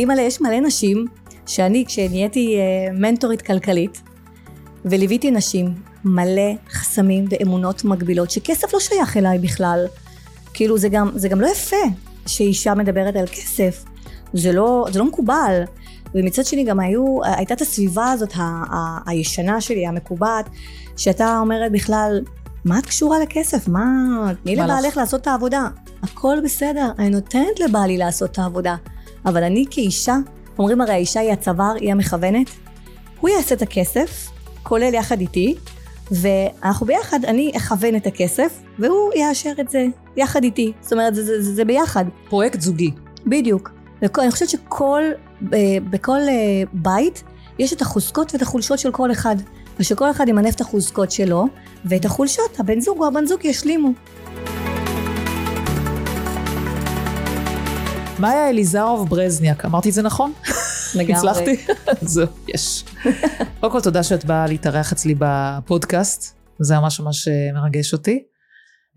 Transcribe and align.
אימא'לה, 0.00 0.22
יש 0.22 0.40
מלא 0.40 0.60
נשים 0.60 1.06
שאני, 1.46 1.84
כשנהייתי 1.86 2.56
אה, 2.56 2.92
מנטורית 2.92 3.42
כלכלית, 3.42 4.02
וליוויתי 4.84 5.30
נשים, 5.30 5.74
מלא 6.04 6.52
חסמים 6.70 7.24
ואמונות 7.30 7.84
מגבילות, 7.84 8.30
שכסף 8.30 8.74
לא 8.74 8.80
שייך 8.80 9.16
אליי 9.16 9.38
בכלל. 9.38 9.86
כאילו 10.54 10.78
זה 10.78 10.88
גם, 10.88 11.10
זה 11.14 11.28
גם 11.28 11.40
לא 11.40 11.46
יפה 11.46 11.76
שאישה 12.26 12.74
מדברת 12.74 13.16
על 13.16 13.26
כסף. 13.26 13.84
זה 14.32 14.52
לא, 14.52 14.86
זה 14.92 14.98
לא 14.98 15.04
מקובל. 15.04 15.62
ומצד 16.14 16.44
שני 16.44 16.64
גם 16.64 16.80
היו, 16.80 17.18
הייתה 17.24 17.54
את 17.54 17.60
הסביבה 17.60 18.10
הזאת 18.10 18.32
ה, 18.36 18.42
ה, 18.42 18.98
הישנה 19.06 19.60
שלי, 19.60 19.86
המקובעת, 19.86 20.48
שהייתה 20.96 21.38
אומרת 21.38 21.72
בכלל, 21.72 22.20
מה 22.64 22.78
את 22.78 22.86
קשורה 22.86 23.18
לכסף? 23.18 23.68
מה, 23.68 23.86
תני 24.42 24.56
לבעלך 24.56 24.96
לעשות 24.96 25.20
את 25.20 25.26
העבודה. 25.26 25.68
הכל 26.02 26.36
בסדר, 26.44 26.88
אני 26.98 27.10
נותנת 27.10 27.60
לבעלי 27.60 27.96
לעשות 27.96 28.30
את 28.30 28.38
העבודה. 28.38 28.76
אבל 29.26 29.42
אני 29.42 29.64
כאישה, 29.70 30.16
אומרים 30.58 30.80
הרי 30.80 30.92
האישה 30.92 31.20
היא 31.20 31.32
הצוואר, 31.32 31.74
היא 31.80 31.92
המכוונת, 31.92 32.50
הוא 33.20 33.30
יעשה 33.30 33.54
את 33.54 33.62
הכסף, 33.62 34.30
כולל 34.62 34.94
יחד 34.94 35.20
איתי, 35.20 35.54
ואנחנו 36.10 36.86
ביחד, 36.86 37.24
אני 37.24 37.52
אכוון 37.56 37.96
את 37.96 38.06
הכסף, 38.06 38.58
והוא 38.78 39.12
יאשר 39.14 39.52
את 39.60 39.68
זה 39.68 39.86
יחד 40.16 40.44
איתי. 40.44 40.72
זאת 40.80 40.92
אומרת, 40.92 41.14
זה, 41.14 41.24
זה, 41.24 41.42
זה, 41.42 41.54
זה 41.54 41.64
ביחד. 41.64 42.04
פרויקט 42.28 42.60
זוגי. 42.60 42.90
בדיוק. 43.26 43.70
אני 44.02 44.30
חושבת 44.30 44.48
שכל, 44.48 45.02
אה, 45.52 45.58
בכל 45.90 46.18
אה, 46.28 46.62
בית, 46.72 47.22
יש 47.58 47.72
את 47.72 47.82
החוזקות 47.82 48.34
ואת 48.34 48.42
החולשות 48.42 48.78
של 48.78 48.90
כל 48.90 49.12
אחד. 49.12 49.36
ושכל 49.80 50.10
אחד 50.10 50.28
ימנף 50.28 50.54
את 50.54 50.60
החוזקות 50.60 51.10
שלו, 51.10 51.46
ואת 51.84 52.04
החולשות, 52.04 52.60
הבן 52.60 52.80
זוג 52.80 52.98
או 52.98 53.06
הבן 53.06 53.26
זוג 53.26 53.44
ישלימו. 53.44 53.92
מאיה 58.20 58.48
אליזרוב 58.48 59.08
ברזניאק, 59.08 59.64
אמרתי 59.64 59.88
את 59.88 59.94
זה 59.94 60.02
נכון? 60.02 60.32
לגמרי. 60.94 61.14
הצלחתי? 61.14 61.56
זהו, 62.00 62.26
יש. 62.48 62.84
קודם 63.60 63.72
כל 63.72 63.80
תודה 63.80 64.02
שאת 64.02 64.24
באה 64.24 64.46
להתארח 64.46 64.92
אצלי 64.92 65.14
בפודקאסט, 65.18 66.38
זה 66.60 66.78
ממש 66.78 67.00
ממש 67.00 67.28
אה, 67.28 67.52
מרגש 67.54 67.92
אותי. 67.92 68.22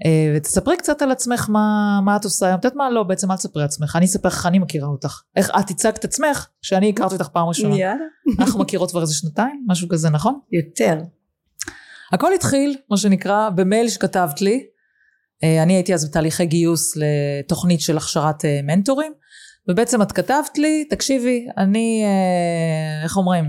אה, 0.06 0.34
ותספרי 0.36 0.78
קצת 0.78 1.02
על 1.02 1.12
עצמך 1.12 1.50
מה, 1.50 2.00
מה 2.06 2.16
את 2.16 2.24
עושה 2.24 2.46
היום. 2.46 2.60
את 2.60 2.66
יודעת 2.66 2.78
מה? 2.78 2.90
לא, 2.90 3.04
בעצם 3.04 3.32
אל 3.32 3.38
תספרי 3.38 3.64
עצמך, 3.64 3.96
אני 3.96 4.06
אספר 4.06 4.30
איך 4.30 4.46
אני 4.46 4.60
מכירה 4.60 4.88
אותך. 4.88 5.22
איך 5.36 5.50
את 5.60 5.70
הצגת 5.70 6.06
עצמך 6.06 6.48
שאני 6.62 6.90
הכרתי 6.90 7.16
אותך 7.16 7.28
פעם 7.28 7.48
ראשונה. 7.48 7.76
יאללה. 7.76 8.06
אנחנו 8.40 8.60
מכירות 8.60 8.92
כבר 8.92 9.02
איזה 9.02 9.14
שנתיים, 9.14 9.66
משהו 9.68 9.88
כזה, 9.90 10.10
נכון? 10.10 10.40
יותר. 10.52 11.02
הכל 12.14 12.34
התחיל, 12.34 12.78
מה 12.90 12.98
שנקרא, 12.98 13.50
במייל 13.50 13.90
שכתבת 13.90 14.42
לי. 14.42 14.73
אה, 15.44 15.64
אני 15.64 15.74
הייתי 15.74 15.94
אז 15.94 16.10
בתהליכי 16.10 16.46
גיוס 16.46 16.94
לתוכנית 16.96 17.82
של 17.82 17.98
הכשרת 17.98 18.46
אה, 18.46 18.60
מנטורים, 18.64 19.14
ובעצם 19.70 20.02
את 20.02 20.12
כתבת 20.12 20.58
לי, 20.58 20.86
תקשיבי, 20.90 21.48
אני, 21.58 22.04
אה, 22.06 23.04
איך 23.04 23.18
אומרים? 23.18 23.46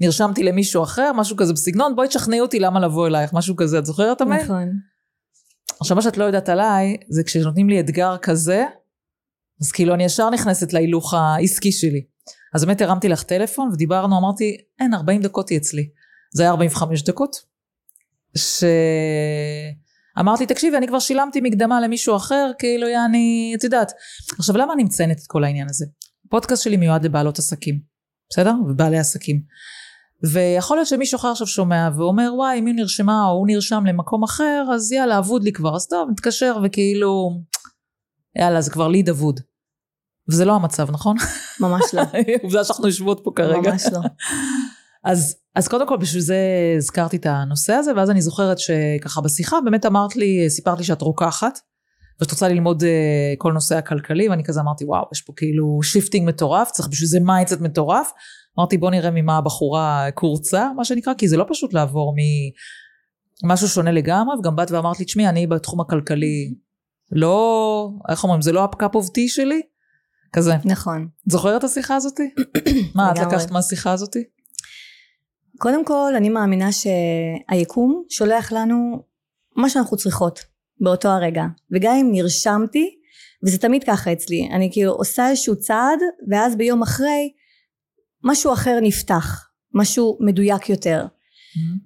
נרשמתי 0.00 0.42
למישהו 0.42 0.82
אחר, 0.82 1.12
משהו 1.12 1.36
כזה 1.36 1.52
בסגנון, 1.52 1.96
בואי 1.96 2.08
תשכנעי 2.08 2.40
אותי 2.40 2.60
למה 2.60 2.80
לבוא 2.80 3.06
אלייך, 3.06 3.32
משהו 3.32 3.56
כזה, 3.56 3.78
את 3.78 3.86
זוכרת 3.86 4.20
המייל? 4.20 4.42
נכון. 4.44 4.68
עכשיו 5.80 5.96
מה 5.96 6.02
שאת 6.02 6.16
לא 6.16 6.24
יודעת 6.24 6.48
עליי, 6.48 6.96
זה 7.08 7.24
כשנותנים 7.24 7.68
לי 7.68 7.80
אתגר 7.80 8.16
כזה, 8.22 8.64
אז 9.60 9.72
כאילו 9.72 9.94
אני 9.94 10.04
ישר 10.04 10.30
נכנסת 10.30 10.72
להילוך 10.72 11.14
העסקי 11.14 11.72
שלי. 11.72 12.04
אז 12.54 12.64
באמת 12.64 12.80
הרמתי 12.80 13.08
לך 13.08 13.22
טלפון 13.22 13.68
ודיברנו, 13.72 14.18
אמרתי, 14.18 14.56
אין, 14.80 14.94
40 14.94 15.22
דקות 15.22 15.48
היא 15.48 15.58
אצלי. 15.58 15.88
זה 16.34 16.42
היה 16.42 16.50
45 16.50 17.02
דקות. 17.02 17.36
שאמרתי, 20.18 20.46
תקשיבי, 20.46 20.76
אני 20.76 20.88
כבר 20.88 20.98
שילמתי 20.98 21.40
מקדמה 21.40 21.80
למישהו 21.80 22.16
אחר, 22.16 22.50
כאילו, 22.58 22.88
יעני, 22.88 23.54
את 23.58 23.64
יודעת. 23.64 23.92
עכשיו, 24.38 24.56
למה 24.56 24.72
אני 24.72 24.84
מציינת 24.84 25.18
את 25.18 25.26
כל 25.26 25.44
העניין 25.44 25.66
הזה? 25.70 25.86
הפודקאסט 26.26 26.62
שלי 26.62 26.76
מיועד 26.76 27.04
לבעלות 27.04 27.38
עסקים, 27.38 27.80
בסדר? 28.30 28.54
ובעלי 28.68 28.98
עסקים. 28.98 29.42
ויכול 30.32 30.76
להיות 30.76 30.88
שמישהו 30.88 31.16
אחר 31.16 31.28
עכשיו 31.28 31.46
שומע 31.46 31.88
ואומר, 31.96 32.30
וואי, 32.36 32.58
אם 32.58 32.66
היא 32.66 32.74
נרשמה 32.74 33.26
או 33.26 33.30
הוא 33.30 33.46
נרשם 33.46 33.86
למקום 33.86 34.24
אחר, 34.24 34.64
אז 34.74 34.92
יאללה, 34.92 35.18
אבוד 35.18 35.44
לי 35.44 35.52
כבר. 35.52 35.76
אז 35.76 35.86
טוב, 35.88 36.10
נתקשר 36.10 36.58
וכאילו, 36.64 37.40
יאללה, 38.38 38.60
זה 38.60 38.70
כבר 38.70 38.88
lead 38.88 39.08
אבוד. 39.08 39.40
וזה 40.28 40.44
לא 40.44 40.52
המצב, 40.52 40.90
נכון? 40.90 41.16
ממש 41.60 41.82
לא. 41.92 42.02
עובדה 42.42 42.64
שאנחנו 42.64 42.86
יושבות 42.86 43.20
פה 43.24 43.30
כרגע. 43.36 43.70
ממש 43.70 43.86
לא. 43.92 44.00
אז, 45.04 45.36
אז 45.54 45.68
קודם 45.68 45.88
כל 45.88 45.96
בשביל 45.96 46.22
זה 46.22 46.38
הזכרתי 46.76 47.16
את 47.16 47.26
הנושא 47.26 47.72
הזה, 47.72 47.92
ואז 47.96 48.10
אני 48.10 48.22
זוכרת 48.22 48.58
שככה 48.58 49.20
בשיחה 49.20 49.56
באמת 49.64 49.86
אמרת 49.86 50.16
לי, 50.16 50.50
סיפרת 50.50 50.78
לי 50.78 50.84
שאת 50.84 51.02
רוקחת, 51.02 51.58
ואת 52.20 52.30
רוצה 52.30 52.48
ללמוד 52.48 52.82
uh, 52.82 52.86
כל 53.38 53.52
נושא 53.52 53.76
הכלכלי, 53.76 54.28
ואני 54.28 54.44
כזה 54.44 54.60
אמרתי, 54.60 54.84
וואו, 54.84 55.04
יש 55.12 55.22
פה 55.22 55.32
כאילו 55.36 55.80
shifting 55.82 56.28
מטורף, 56.28 56.70
צריך 56.70 56.88
בשביל 56.88 57.08
זה 57.08 57.20
mindset 57.20 57.60
מטורף. 57.60 58.10
אמרתי, 58.58 58.78
בוא 58.78 58.90
נראה 58.90 59.10
ממה 59.10 59.36
הבחורה 59.36 60.08
קורצה, 60.14 60.68
מה 60.76 60.84
שנקרא, 60.84 61.14
כי 61.14 61.28
זה 61.28 61.36
לא 61.36 61.44
פשוט 61.48 61.74
לעבור 61.74 62.14
ממשהו 63.44 63.68
שונה 63.68 63.92
לגמרי, 63.92 64.36
וגם 64.38 64.56
באת 64.56 64.70
ואמרת 64.70 64.98
לי, 64.98 65.04
תשמעי, 65.04 65.28
אני 65.28 65.46
בתחום 65.46 65.80
הכלכלי, 65.80 66.54
לא, 67.12 67.90
איך 68.08 68.24
אומרים, 68.24 68.42
זה 68.42 68.52
לא 68.52 68.64
טי 69.08 69.28
שלי? 69.28 69.60
כזה. 70.32 70.54
נכון. 70.64 71.08
זוכרת 71.26 71.58
את 71.58 71.64
השיחה 71.64 71.96
הזאתי? 71.96 72.30
מה 72.94 73.12
את. 73.12 73.26
לקחת 73.26 73.50
מהשיחה 73.50 73.92
הזאתי? 73.92 74.24
קודם 75.58 75.84
כל, 75.84 76.12
אני 76.16 76.28
מאמינה 76.28 76.68
שהיקום 76.72 78.04
שולח 78.08 78.52
לנו 78.52 79.02
מה 79.56 79.68
שאנחנו 79.68 79.96
צריכות 79.96 80.40
באותו 80.80 81.08
הרגע. 81.08 81.44
וגם 81.72 81.94
אם 81.96 82.08
נרשמתי, 82.12 82.94
וזה 83.46 83.58
תמיד 83.58 83.84
ככה 83.84 84.12
אצלי, 84.12 84.48
אני 84.52 84.68
כאילו 84.72 84.92
עושה 84.92 85.30
איזשהו 85.30 85.56
צעד, 85.56 85.98
ואז 86.30 86.56
ביום 86.56 86.82
אחרי, 86.82 87.32
משהו 88.24 88.52
אחר 88.52 88.78
נפתח, 88.82 89.48
משהו 89.74 90.18
מדויק 90.20 90.68
יותר. 90.68 91.06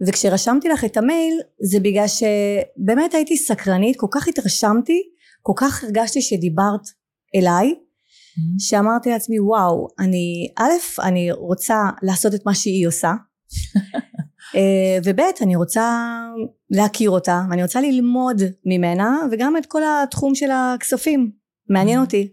וכשרשמתי 0.06 0.68
לך 0.68 0.84
את 0.84 0.96
המייל, 0.96 1.40
זה 1.70 1.80
בגלל 1.80 2.06
שבאמת 2.08 3.14
הייתי 3.14 3.36
סקרנית, 3.36 3.96
כל 3.96 4.06
כך 4.10 4.28
התרשמתי, 4.28 5.02
כל 5.42 5.52
כך 5.56 5.84
הרגשתי 5.84 6.22
שדיברת 6.22 6.80
אליי, 7.34 7.74
שאמרתי 8.58 9.10
לעצמי 9.10 9.40
וואו 9.40 9.88
אני 9.98 10.48
א' 10.56 11.02
אני 11.02 11.32
רוצה 11.32 11.74
לעשות 12.02 12.34
את 12.34 12.46
מה 12.46 12.54
שהיא 12.54 12.88
עושה 12.88 13.12
וב' 15.04 15.20
אני 15.42 15.56
רוצה 15.56 16.18
להכיר 16.70 17.10
אותה 17.10 17.42
ואני 17.50 17.62
רוצה 17.62 17.80
ללמוד 17.80 18.42
ממנה 18.64 19.18
וגם 19.32 19.56
את 19.56 19.66
כל 19.66 19.82
התחום 19.84 20.34
של 20.34 20.50
הכספים. 20.50 21.30
מעניין 21.68 22.00
אותי. 22.00 22.32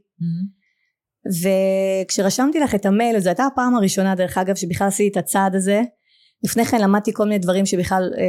וכשרשמתי 2.06 2.60
לך 2.60 2.76
את 2.76 2.86
המייל 2.86 3.20
זו 3.20 3.30
הייתה 3.30 3.46
הפעם 3.46 3.76
הראשונה 3.76 4.16
דרך 4.16 4.38
אגב 4.38 4.56
שבכלל 4.56 4.88
עשיתי 4.88 5.12
את 5.12 5.18
הצעד 5.18 5.56
הזה. 5.56 5.82
לפני 6.44 6.66
כן 6.66 6.82
למדתי 6.82 7.14
כל 7.14 7.24
מיני 7.24 7.38
דברים 7.38 7.66
שבכלל 7.66 8.12
אה, 8.18 8.24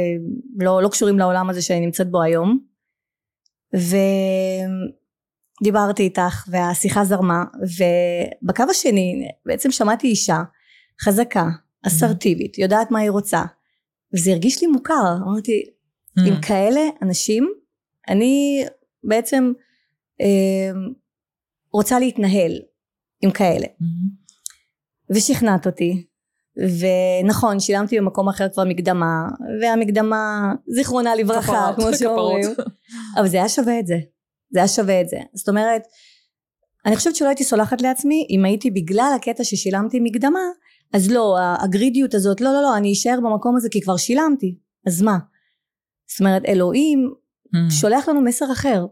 לא, 0.59 0.81
לא 0.81 0.89
קשורים 0.89 1.19
לעולם 1.19 1.49
הזה 1.49 1.61
שאני 1.61 1.79
נמצאת 1.79 2.11
בו 2.11 2.21
היום. 2.21 2.59
ודיברתי 5.61 6.03
איתך 6.03 6.47
והשיחה 6.47 7.05
זרמה 7.05 7.43
ובקו 7.61 8.63
השני 8.69 9.27
בעצם 9.45 9.71
שמעתי 9.71 10.07
אישה 10.07 10.43
חזקה 11.01 11.45
אסרטיבית 11.83 12.57
יודעת 12.57 12.91
מה 12.91 12.99
היא 12.99 13.09
רוצה. 13.09 13.43
וזה 14.13 14.31
הרגיש 14.31 14.61
לי 14.61 14.67
מוכר 14.67 15.15
אמרתי 15.23 15.63
עם 16.27 16.41
כאלה 16.41 16.81
אנשים 17.01 17.53
אני 18.09 18.65
בעצם 19.03 19.53
אה, 20.21 20.71
רוצה 21.73 21.99
להתנהל 21.99 22.51
עם 23.21 23.31
כאלה. 23.31 23.67
ושכנעת 25.09 25.67
אותי 25.67 26.05
ונכון 26.57 27.59
שילמתי 27.59 27.99
במקום 27.99 28.29
אחר 28.29 28.49
כבר 28.49 28.63
מקדמה 28.63 29.29
והמקדמה 29.61 30.53
זיכרונה 30.67 31.15
לברכה 31.15 31.71
כמו 31.75 31.87
שאומרים. 31.99 32.45
אבל 33.17 33.27
זה 33.27 33.37
היה 33.37 33.49
שווה 33.49 33.79
את 33.79 33.87
זה 33.87 33.97
זה 34.49 34.59
היה 34.59 34.67
שווה 34.67 35.01
את 35.01 35.09
זה. 35.09 35.17
זאת 35.33 35.49
אומרת 35.49 35.81
אני 36.85 36.95
חושבת 36.95 37.15
שלא 37.15 37.27
הייתי 37.27 37.43
סולחת 37.43 37.81
לעצמי 37.81 38.27
אם 38.29 38.45
הייתי 38.45 38.71
בגלל 38.71 39.11
הקטע 39.15 39.43
ששילמתי 39.43 39.99
מקדמה 40.03 40.39
אז 40.93 41.11
לא 41.11 41.37
הגרידיות 41.59 42.13
הזאת 42.13 42.41
לא 42.41 42.53
לא 42.53 42.61
לא 42.61 42.77
אני 42.77 42.93
אשאר 42.93 43.19
במקום 43.23 43.55
הזה 43.55 43.69
כי 43.71 43.81
כבר 43.81 43.97
שילמתי 43.97 44.55
אז 44.87 45.01
מה 45.01 45.17
זאת 46.09 46.19
אומרת 46.19 46.45
אלוהים 46.45 47.13
שולח 47.69 48.09
לנו 48.09 48.21
מסר 48.21 48.51
אחר 48.51 48.85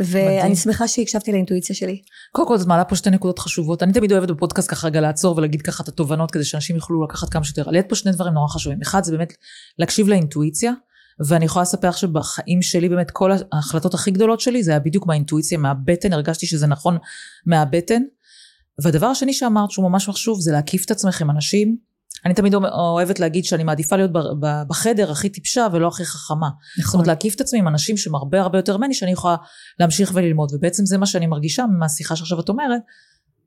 ואני. 0.00 0.56
שמחה 0.56 0.88
שהקשבתי 0.88 1.32
לאינטואיציה 1.32 1.76
שלי 1.76 2.02
קודם 2.32 2.48
כל 2.48 2.56
את 2.56 2.66
מעלה 2.66 2.84
פה 2.84 2.96
שתי 2.96 3.10
נקודות 3.10 3.38
חשובות. 3.38 3.82
אני 3.82 3.92
תמיד 3.92 4.12
אוהבת 4.12 4.30
בפודקאסט 4.30 4.70
ככה 4.70 4.86
רגע 4.86 5.00
לעצור 5.00 5.36
ולהגיד 5.36 5.62
ככה 5.62 5.82
את 5.82 5.88
התובנות 5.88 6.30
כדי 6.30 6.44
שאנשים 6.44 6.76
יוכלו 6.76 7.04
לקחת 7.04 7.28
כמה 7.28 7.44
שיותר. 7.44 7.68
עלית 7.68 7.88
פה 7.88 7.94
שני 7.94 8.12
דברים 8.12 8.34
נורא 8.34 8.48
חשובים. 8.48 8.78
אחד 8.82 9.04
זה 9.04 9.12
באמת 9.12 9.32
להקשיב 9.78 10.08
לאינטואיציה, 10.08 10.72
ואני 11.28 11.44
יכולה 11.44 11.62
לספר 11.62 11.88
לך 11.88 11.98
שבחיים 11.98 12.62
שלי 12.62 12.88
באמת 12.88 13.10
כל 13.10 13.30
ההחלטות 13.52 13.94
הכי 13.94 14.10
גדולות 14.10 14.40
שלי 14.40 14.62
זה 14.62 14.70
היה 14.70 14.80
בדיוק 14.80 15.06
מהאינטואיציה, 15.06 15.58
מהבטן, 15.58 16.12
הרגשתי 16.12 16.46
שזה 16.46 16.66
נכון 16.66 16.98
מהבטן. 17.46 18.02
והדבר 18.82 19.06
השני 19.06 19.32
שאמרת 19.32 19.70
שהוא 19.70 19.88
ממש 19.88 20.08
חשוב 20.08 20.40
זה 20.40 20.52
להקיף 20.52 20.84
את 20.84 20.90
עצמך 20.90 21.20
עם 21.20 21.30
אנשים. 21.30 21.76
אני 22.24 22.34
תמיד 22.34 22.54
אוהבת 22.54 23.20
להגיד 23.20 23.44
שאני 23.44 23.64
מעדיפה 23.64 23.96
להיות 23.96 24.10
בחדר 24.68 25.10
הכי 25.10 25.28
טיפשה 25.28 25.66
ולא 25.72 25.88
הכי 25.88 26.04
חכמה. 26.04 26.48
זאת 26.48 26.84
נכון 26.84 26.94
אומרת 26.94 27.06
להקיף 27.06 27.34
את 27.34 27.40
עצמי 27.40 27.58
עם 27.58 27.68
אנשים 27.68 27.96
שהם 27.96 28.14
הרבה 28.14 28.40
הרבה 28.40 28.58
יותר 28.58 28.76
ממני 28.76 28.94
שאני 28.94 29.12
יכולה 29.12 29.36
להמשיך 29.80 30.12
וללמוד. 30.14 30.50
ובעצם 30.54 30.86
זה 30.86 30.98
מה 30.98 31.06
שאני 31.06 31.26
מרגישה 31.26 31.64
מהשיחה 31.78 32.16
שעכשיו 32.16 32.40
את 32.40 32.48
אומרת. 32.48 32.80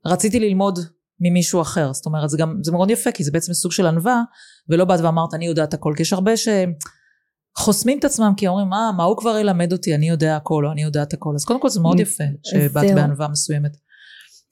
רציתי 0.06 0.40
ללמוד 0.40 0.78
ממישהו 1.20 1.62
אחר. 1.62 1.92
זאת 1.92 2.06
אומרת 2.06 2.30
זה 2.30 2.38
גם 2.38 2.58
זה 2.62 2.72
מאוד 2.72 2.90
יפה 2.90 3.12
כי 3.12 3.24
זה 3.24 3.30
בעצם 3.30 3.52
סוג 3.52 3.72
של 3.72 3.86
ענווה 3.86 4.22
ולא 4.68 4.84
באת 4.84 5.00
ואמרת 5.00 5.34
אני 5.34 5.46
יודעת 5.46 5.74
הכל. 5.74 5.92
כי 5.96 6.02
יש 6.02 6.12
הרבה 6.12 6.32
שחוסמים 7.56 7.98
את 7.98 8.04
עצמם 8.04 8.32
כי 8.36 8.48
אומרים 8.48 8.68
מה, 8.68 8.90
מה 8.96 9.04
הוא 9.04 9.16
כבר 9.16 9.38
ילמד 9.38 9.72
אותי? 9.72 9.94
אני 9.94 10.08
יודע 10.08 10.36
הכל 10.36 10.66
או 10.66 10.72
אני 10.72 10.82
יודעת 10.82 11.12
הכל. 11.12 11.34
אז 11.34 11.44
קודם 11.44 11.60
כל 11.60 11.68
זה 11.68 11.80
מאוד 11.80 12.00
יפה 12.00 12.24
שבאת 12.42 12.94
בענווה 12.94 13.28
מסוימת. 13.28 13.76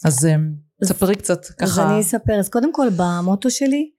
אז 0.05 0.29
ספרי 0.85 1.17
קצת 1.17 1.47
ככה. 1.47 1.65
אז 1.65 1.79
אני 1.79 2.01
אספר. 2.01 2.39
אז 2.39 2.49
קודם 2.49 2.73
כל 2.73 2.89
במוטו 2.97 3.51
שלי 3.51 3.91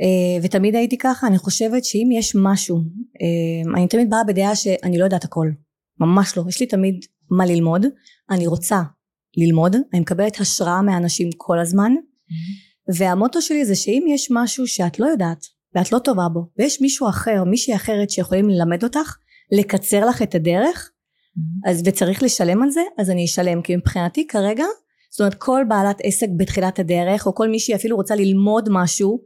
אה, 0.00 0.44
ותמיד 0.44 0.74
הייתי 0.74 0.98
ככה 0.98 1.26
אני 1.26 1.38
חושבת 1.38 1.84
שאם 1.84 2.08
יש 2.12 2.36
משהו 2.36 2.76
אה, 3.22 3.72
אני 3.76 3.88
תמיד 3.88 4.10
באה 4.10 4.24
בדעה 4.24 4.56
שאני 4.56 4.98
לא 4.98 5.04
יודעת 5.04 5.24
הכל. 5.24 5.48
ממש 6.00 6.36
לא. 6.36 6.44
יש 6.48 6.60
לי 6.60 6.66
תמיד 6.66 7.04
מה 7.30 7.46
ללמוד. 7.46 7.86
אני 8.30 8.46
רוצה 8.46 8.82
ללמוד. 9.36 9.76
אני 9.92 10.00
מקבלת 10.00 10.40
השראה 10.40 10.82
מאנשים 10.82 11.30
כל 11.36 11.58
הזמן. 11.58 11.92
Mm-hmm. 11.92 12.94
והמוטו 12.96 13.42
שלי 13.42 13.64
זה 13.64 13.74
שאם 13.74 14.06
יש 14.08 14.28
משהו 14.30 14.66
שאת 14.66 14.98
לא 14.98 15.06
יודעת 15.06 15.46
ואת 15.74 15.92
לא 15.92 15.98
טובה 15.98 16.28
בו 16.28 16.46
ויש 16.58 16.80
מישהו 16.80 17.08
אחר 17.08 17.44
מישהי 17.44 17.74
אחרת 17.74 18.10
שיכולים 18.10 18.48
ללמד 18.48 18.84
אותך 18.84 19.16
לקצר 19.52 20.06
לך 20.06 20.22
את 20.22 20.34
הדרך 20.34 20.90
mm-hmm. 20.90 21.70
אז 21.70 21.82
וצריך 21.84 22.22
לשלם 22.22 22.62
על 22.62 22.70
זה 22.70 22.80
אז 22.98 23.10
אני 23.10 23.24
אשלם. 23.24 23.62
כי 23.62 23.76
מבחינתי 23.76 24.26
כרגע 24.26 24.64
זאת 25.12 25.20
אומרת 25.20 25.34
כל 25.34 25.62
בעלת 25.68 25.96
עסק 26.02 26.26
בתחילת 26.36 26.78
הדרך 26.78 27.26
או 27.26 27.34
כל 27.34 27.48
מישהי 27.48 27.74
אפילו 27.74 27.96
רוצה 27.96 28.14
ללמוד 28.14 28.68
משהו 28.70 29.22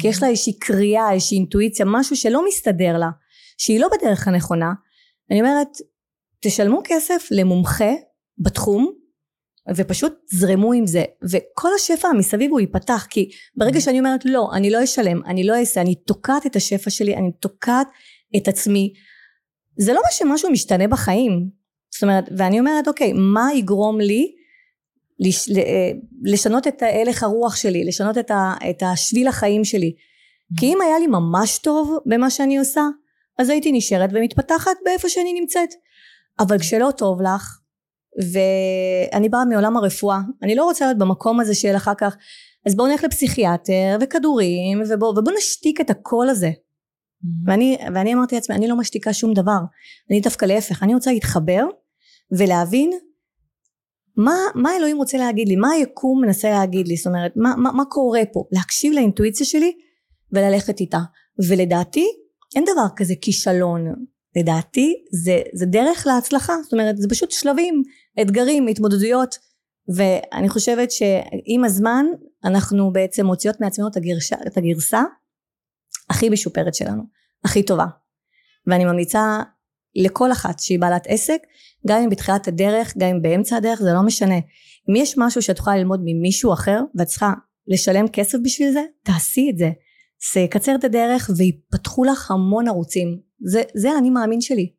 כי 0.00 0.08
יש 0.08 0.22
לה 0.22 0.28
איזושהי 0.28 0.58
קריאה 0.58 1.12
איזושהי 1.12 1.38
אינטואיציה 1.38 1.86
משהו 1.88 2.16
שלא 2.16 2.44
מסתדר 2.48 2.98
לה 2.98 3.10
שהיא 3.58 3.80
לא 3.80 3.88
בדרך 3.92 4.28
הנכונה 4.28 4.72
אני 5.30 5.40
אומרת 5.40 5.68
תשלמו 6.40 6.80
כסף 6.84 7.28
למומחה 7.30 7.90
בתחום 8.38 8.92
ופשוט 9.76 10.12
זרמו 10.32 10.72
עם 10.72 10.86
זה. 10.86 11.04
וכל 11.30 11.68
השפע 11.76 12.08
מסביב 12.18 12.50
הוא 12.50 12.60
ייפתח 12.60 13.06
כי 13.10 13.30
ברגע 13.56 13.80
שאני 13.80 13.98
אומרת 13.98 14.24
לא 14.24 14.50
אני 14.52 14.70
לא 14.70 14.84
אשלם 14.84 15.24
אני 15.26 15.44
לא 15.44 15.58
אעשה 15.58 15.80
אני 15.80 15.94
תוקעת 15.94 16.46
את 16.46 16.56
השפע 16.56 16.90
שלי 16.90 17.16
אני 17.16 17.32
תוקעת 17.32 17.88
את 18.36 18.48
עצמי 18.48 18.92
זה 19.76 19.92
לא 19.92 20.00
מה 20.04 20.10
שמשהו 20.10 20.50
משתנה 20.50 20.88
בחיים. 20.88 21.50
זאת 21.94 22.02
אומרת 22.02 22.24
ואני 22.36 22.60
אומרת 22.60 22.88
אוקיי 22.88 23.12
מה 23.12 23.48
יגרום 23.54 24.00
לי 24.00 24.39
לש, 25.20 25.50
אה, 25.50 25.90
לשנות 26.22 26.66
את 26.66 26.82
הלך 26.82 27.22
הרוח 27.22 27.56
שלי 27.56 27.84
לשנות 27.84 28.18
את, 28.18 28.30
ה, 28.30 28.54
את 28.70 28.82
השביל 28.82 29.28
החיים 29.28 29.64
שלי. 29.64 29.94
כי 30.58 30.66
אם 30.66 30.78
היה 30.80 30.98
לי 30.98 31.06
ממש 31.06 31.58
טוב 31.58 31.98
במה 32.06 32.30
שאני 32.30 32.58
עושה 32.58 32.82
אז 33.38 33.48
הייתי 33.48 33.72
נשארת 33.72 34.10
ומתפתחת 34.12 34.76
באיפה 34.84 35.08
שאני 35.08 35.32
נמצאת. 35.40 35.68
אבל 36.40 36.58
כשלא 36.58 36.90
טוב 36.96 37.22
לך 37.22 37.58
ואני 38.32 39.28
באה 39.28 39.44
מעולם 39.44 39.76
הרפואה 39.76 40.18
אני 40.42 40.54
לא 40.54 40.64
רוצה 40.64 40.84
להיות 40.84 40.98
במקום 40.98 41.40
הזה 41.40 41.54
של 41.54 41.76
אחר 41.76 41.94
כך 41.98 42.16
אז 42.66 42.76
בואו 42.76 42.88
נלך 42.88 43.04
לפסיכיאטר 43.04 43.98
וכדורים 44.00 44.82
ובואו 44.88 45.16
ובוא 45.18 45.32
נשתיק 45.38 45.80
את 45.80 45.90
הקול 45.90 46.28
הזה. 46.28 46.50
Mm-hmm. 46.50 47.28
ואני, 47.46 47.76
ואני 47.94 48.14
אמרתי 48.14 48.34
לעצמי 48.34 48.56
אני 48.56 48.68
לא 48.68 48.76
משתיקה 48.76 49.12
שום 49.12 49.34
דבר. 49.34 49.58
אני 50.10 50.20
דווקא 50.20 50.44
להפך 50.44 50.82
אני 50.82 50.94
רוצה 50.94 51.12
להתחבר 51.12 51.64
ולהבין 52.38 52.90
מה, 54.24 54.36
מה 54.54 54.76
אלוהים 54.76 54.96
רוצה 54.96 55.18
להגיד 55.18 55.48
לי? 55.48 55.56
מה 55.56 55.70
היקום 55.70 56.24
מנסה 56.24 56.50
להגיד 56.50 56.88
לי? 56.88 56.96
זאת 56.96 57.06
אומרת 57.06 57.32
מה, 57.36 57.54
מה, 57.56 57.72
מה 57.72 57.84
קורה 57.84 58.20
פה? 58.32 58.44
להקשיב 58.52 58.92
לאינטואיציה 58.92 59.46
שלי 59.46 59.72
וללכת 60.32 60.80
איתה. 60.80 60.98
ולדעתי 61.48 62.06
אין 62.56 62.64
דבר 62.64 62.86
כזה 62.96 63.14
כישלון. 63.20 63.94
לדעתי 64.36 64.94
זה, 65.24 65.42
זה 65.54 65.66
דרך 65.66 66.06
להצלחה. 66.06 66.52
זאת 66.62 66.72
אומרת 66.72 66.96
זה 66.96 67.08
פשוט 67.08 67.30
שלבים 67.30 67.82
אתגרים 68.20 68.66
התמודדויות. 68.66 69.38
ואני 69.96 70.48
חושבת 70.48 70.90
שעם 70.90 71.64
הזמן 71.64 72.06
אנחנו 72.44 72.92
בעצם 72.92 73.26
מוציאות 73.26 73.60
מעצמנו 73.60 73.88
את 73.88 73.96
את 74.46 74.56
הגרסה 74.56 75.02
הכי 76.10 76.28
משופרת 76.28 76.74
שלנו 76.74 77.02
הכי 77.44 77.62
טובה. 77.62 77.86
ואני 78.66 78.84
ממליצה 78.84 79.42
לכל 79.94 80.32
אחת 80.32 80.58
שהיא 80.58 80.80
בעלת 80.80 81.06
עסק 81.06 81.42
גם 81.86 82.02
אם 82.02 82.10
בתחילת 82.10 82.48
הדרך 82.48 82.94
גם 82.98 83.08
אם 83.08 83.22
באמצע 83.22 83.56
הדרך 83.56 83.80
זה 83.82 83.92
לא 83.92 84.02
משנה 84.02 84.34
אם 84.90 84.96
יש 84.96 85.14
משהו 85.18 85.42
שאת 85.42 85.58
יכולה 85.58 85.76
ללמוד 85.76 86.00
ממישהו 86.04 86.52
אחר 86.52 86.80
ואת 86.94 87.06
צריכה 87.06 87.32
לשלם 87.66 88.08
כסף 88.08 88.38
בשביל 88.44 88.72
זה 88.72 88.82
תעשי 89.02 89.50
את 89.52 89.58
זה 89.58 89.70
זה 90.32 90.40
יקצר 90.40 90.74
את 90.74 90.84
הדרך 90.84 91.30
ויפתחו 91.36 92.04
לך 92.04 92.30
המון 92.30 92.68
ערוצים 92.68 93.20
זה, 93.44 93.62
זה 93.74 93.90
האני 93.90 94.10
מאמין 94.10 94.40
שלי. 94.40 94.72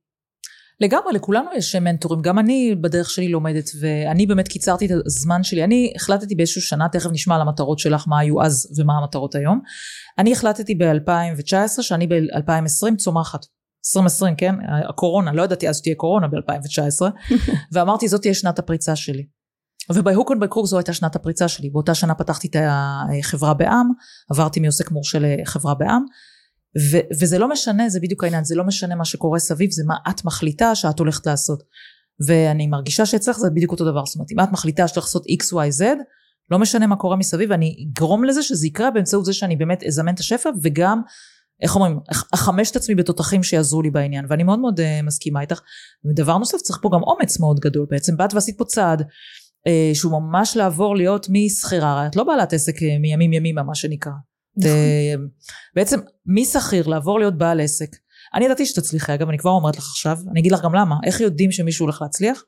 לגמרי, 0.80 1.14
לכולנו 1.14 1.50
יש 1.56 1.76
מנטורים, 1.76 2.22
גם 2.22 2.40
אני 2.40 2.76
בדרך 2.82 3.10
שלי 3.10 3.28
לומדת, 3.28 3.70
ואני 3.80 4.26
באמת 4.26 4.48
קיצרתי 4.48 4.86
את 4.86 4.92
הזמן 5.06 5.44
שלי, 5.44 5.64
אני 5.64 5.94
החלטתי 5.96 6.36
באיזשהו 6.36 6.62
שנה, 6.62 6.90
תכף 6.90 7.10
נשמע 7.12 7.36
על 7.36 7.42
המטרות 7.42 7.80
שלך, 7.80 8.08
מה 8.08 8.20
היו 8.20 8.44
אז 8.44 8.80
ומה 8.80 8.94
המטרות 8.98 9.36
היום. 9.36 9.62
אני 10.18 10.32
החלטתי 10.32 10.76
ב-2019 10.76 11.82
שאני 11.82 12.08
ב-2020 12.08 12.96
צומחת. 12.98 13.46
2020, 13.86 14.36
כן? 14.36 14.56
הקורונה, 14.90 15.34
לא 15.34 15.44
ידעתי 15.44 15.70
אז 15.70 15.78
שתהיה 15.78 15.96
קורונה 15.96 16.28
ב-2019, 16.28 17.02
ואמרתי 17.74 18.08
זאת 18.08 18.22
תהיה 18.22 18.34
שנת 18.34 18.60
הפריצה 18.60 18.96
שלי. 18.96 19.26
ובהוק 19.94 20.30
און 20.30 20.40
בקרוק 20.40 20.66
זו 20.66 20.78
הייתה 20.78 20.94
שנת 20.94 21.16
הפריצה 21.16 21.48
שלי, 21.48 21.70
באותה 21.70 21.96
שנה 21.96 22.16
פתחתי 22.16 22.48
את 22.48 22.56
החברה 23.20 23.54
בעם, 23.54 23.90
עברתי 24.32 24.60
מעוסק 24.60 24.92
מורשה 24.92 25.20
לחברה 25.22 25.74
בעם, 25.74 26.04
ו- 26.92 27.22
וזה 27.22 27.40
לא 27.40 27.50
משנה, 27.50 27.90
זה 27.90 28.00
בדיוק 28.00 28.24
העניין, 28.24 28.44
זה 28.44 28.56
לא 28.56 28.64
משנה 28.64 28.96
מה 28.96 29.06
שקורה 29.06 29.40
סביב, 29.40 29.72
זה 29.72 29.84
מה 29.88 29.96
את 30.10 30.26
מחליטה 30.26 30.76
שאת 30.76 31.00
הולכת 31.00 31.28
לעשות. 31.28 31.64
ואני 32.28 32.68
מרגישה 32.68 33.06
שאצלך 33.06 33.38
זה 33.38 33.50
בדיוק 33.50 33.72
אותו 33.72 33.92
דבר, 33.92 34.06
זאת 34.06 34.16
אומרת, 34.16 34.32
אם 34.32 34.40
את 34.40 34.52
מחליטה 34.52 34.88
שאת 34.88 34.98
לעשות 34.98 35.26
x, 35.26 35.54
y, 35.54 35.82
z, 35.82 35.84
לא 36.52 36.60
משנה 36.60 36.88
מה 36.88 36.96
קורה 36.96 37.16
מסביב, 37.16 37.52
ואני 37.52 37.76
אגרום 37.92 38.24
לזה 38.24 38.44
שזה 38.44 38.68
יקרה 38.68 38.92
באמצעות 38.92 39.26
זה 39.26 39.34
שאני 39.34 39.56
באמת 39.56 39.84
אזמן 39.84 40.14
את 40.14 40.20
השפע, 40.20 40.50
וגם, 40.64 41.02
איך 41.62 41.76
אומרים, 41.76 42.00
אחמש 42.34 42.72
את 42.72 42.76
עצמי 42.76 42.96
בתותחים 42.96 43.44
שיעזרו 43.44 43.82
לי 43.82 43.90
בעניין, 43.90 44.26
ואני 44.30 44.44
מאוד 44.44 44.60
מאוד 44.60 44.80
uh, 44.80 44.84
מסכימה 45.04 45.42
איתך. 45.42 45.60
ודבר 46.06 46.38
נוסף, 46.38 46.58
צריך 46.58 46.80
פה 46.82 46.90
גם 46.94 47.04
אומץ 47.04 47.40
מאוד 47.40 47.60
גדול, 47.60 47.86
בעצם 47.90 48.18
באת 48.18 48.34
ועשית 48.34 48.58
פה 48.58 48.66
צעד, 48.66 49.02
uh, 49.02 49.06
שהוא 49.94 50.12
ממש 50.12 50.58
לעבור 50.58 50.96
להיות 50.96 51.28
משכירה, 51.30 52.08
את 52.08 52.16
לא 52.16 52.24
בעלת 52.24 52.54
עסק 52.54 52.76
uh, 52.76 53.00
מימים 53.02 53.34
ימימה, 53.34 53.64
מה 53.64 53.76
שנקרא. 53.76 54.12
נכון. 54.58 55.30
בעצם 55.76 56.00
משכיר 56.26 56.88
לעבור 56.88 57.20
להיות 57.20 57.38
בעל 57.38 57.62
עסק. 57.62 57.90
אני 58.34 58.46
ידעתי 58.46 58.66
שתצליחי, 58.66 59.14
אגב, 59.14 59.30
אני 59.30 59.38
כבר 59.38 59.52
אומרת 59.52 59.78
לך 59.78 59.84
עכשיו, 59.90 60.18
אני 60.32 60.40
אגיד 60.40 60.52
לך 60.52 60.62
גם 60.64 60.76
למה. 60.76 60.96
איך 61.04 61.22
יודעים 61.22 61.52
שמישהו 61.52 61.86
הולך 61.86 62.02
להצליח? 62.02 62.44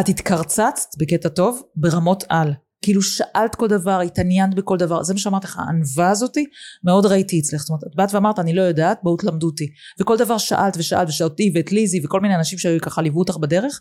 את 0.00 0.08
התקרצצת 0.08 0.96
בקטע 0.98 1.28
טוב 1.28 1.62
ברמות 1.76 2.24
על. 2.28 2.54
כאילו 2.84 3.02
שאלת 3.02 3.54
כל 3.54 3.68
דבר, 3.68 4.00
התעניינת 4.00 4.54
בכל 4.54 4.76
דבר, 4.76 5.02
זה 5.02 5.14
מה 5.14 5.20
שאמרתי 5.20 5.46
לך, 5.46 5.58
הענווה 5.58 6.10
הזאתי, 6.10 6.44
מאוד 6.84 7.06
ראיתי 7.06 7.40
אצלך, 7.40 7.60
זאת 7.60 7.68
אומרת, 7.68 7.84
את 7.84 7.96
באת 7.96 8.14
ואמרת, 8.14 8.38
אני 8.38 8.54
לא 8.54 8.62
יודעת, 8.62 8.98
בואו 9.02 9.16
תלמדו 9.16 9.46
אותי. 9.46 9.66
וכל 10.00 10.16
דבר 10.16 10.38
שאלת 10.38 10.76
ושאלת, 10.76 11.08
ושאלתי 11.08 11.52
ואת 11.54 11.72
ליזי 11.72 12.00
וכל 12.04 12.20
מיני 12.20 12.34
אנשים 12.36 12.58
שהיו 12.58 12.80
ככה 12.80 13.02
ליוו 13.02 13.18
אותך 13.18 13.36
בדרך, 13.36 13.80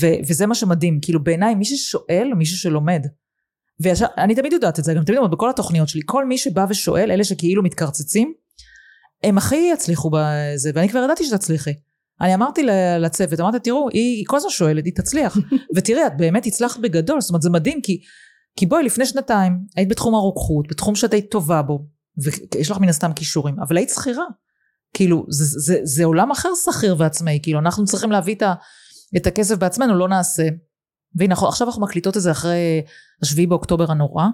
ו- 0.00 0.28
וזה 0.28 0.46
מה 0.46 0.54
שמדהים, 0.54 0.98
כאילו 1.02 1.24
בעיניי 1.24 1.54
מי 1.54 1.64
ששואל, 1.64 2.30
מישהו 2.36 2.56
שלומד. 2.56 3.06
ואני 3.80 4.34
תמיד 4.34 4.52
יודעת 4.52 4.78
את 4.78 4.84
זה, 4.84 4.94
גם 4.94 5.04
תמיד 5.04 5.18
אומרת 5.18 5.30
בכל 5.30 5.50
התוכניות 5.50 5.88
שלי, 5.88 6.02
כל 6.06 6.26
מי 6.26 6.38
שבא 6.38 6.66
ושואל, 6.68 7.10
אלה 7.10 7.24
שכאילו 7.24 7.62
מתקרצצים, 7.62 8.32
הם 9.22 9.38
הכי 9.38 9.70
יצליחו 9.72 10.10
בזה, 10.12 10.70
ואני 10.74 10.88
כבר 10.88 11.02
ידעתי 11.04 11.24
שתצליחי. 11.24 11.72
אני 12.22 12.34
אמרתי 12.34 12.62
לצוות, 13.00 13.40
אמרתי, 13.40 13.58
תראו, 13.58 13.88
היא 13.92 14.24
כל 14.26 14.36
הזמן 14.36 14.50
שואלת, 14.50 14.84
היא 14.84 14.92
תצליח. 14.96 15.36
ותראי, 15.76 16.06
את 16.06 16.16
באמת 16.16 16.46
הצלחת 16.46 16.80
בגדול, 16.80 17.20
זאת 17.20 17.30
אומרת, 17.30 17.42
זה 17.42 17.50
מדהים, 17.50 17.80
כי, 17.82 18.00
כי 18.56 18.66
בואי, 18.66 18.84
לפני 18.84 19.06
שנתיים, 19.06 19.58
היית 19.76 19.88
בתחום 19.88 20.14
הרוקחות, 20.14 20.68
בתחום 20.68 20.94
שאת 20.94 21.12
היית 21.12 21.30
טובה 21.30 21.62
בו, 21.62 21.86
ויש 22.54 22.70
לך 22.70 22.78
מן 22.78 22.88
הסתם 22.88 23.12
כישורים, 23.12 23.60
אבל 23.60 23.76
היית 23.76 23.90
שכירה. 23.90 24.24
כאילו, 24.94 25.24
זה, 25.28 25.44
זה, 25.44 25.58
זה, 25.60 25.80
זה 25.82 26.04
עולם 26.04 26.30
אחר 26.30 26.48
שכיר 26.64 26.96
ועצמאי, 26.98 27.38
כאילו, 27.42 27.58
אנחנו 27.58 27.84
צריכים 27.84 28.12
להביא 28.12 28.34
את, 28.34 28.42
ה, 28.42 28.54
את 29.16 29.26
הכסף 29.26 29.56
בעצמנו, 29.58 29.98
לא 29.98 30.08
נעשה. 30.08 30.48
והנה 31.14 31.34
עכשיו 31.34 31.66
אנחנו 31.66 31.82
מקליטות 31.82 32.16
את 32.16 32.22
זה 32.22 32.30
אחרי 32.30 32.82
השביעי 33.22 33.46
באוקטובר 33.46 33.90
הנורא 33.90 34.24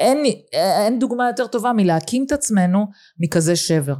ואין 0.00 0.18
דוגמה 0.98 1.26
יותר 1.26 1.46
טובה 1.46 1.72
מלהקים 1.72 2.24
את 2.26 2.32
עצמנו 2.32 2.86
מכזה 3.18 3.56
שבר 3.56 3.94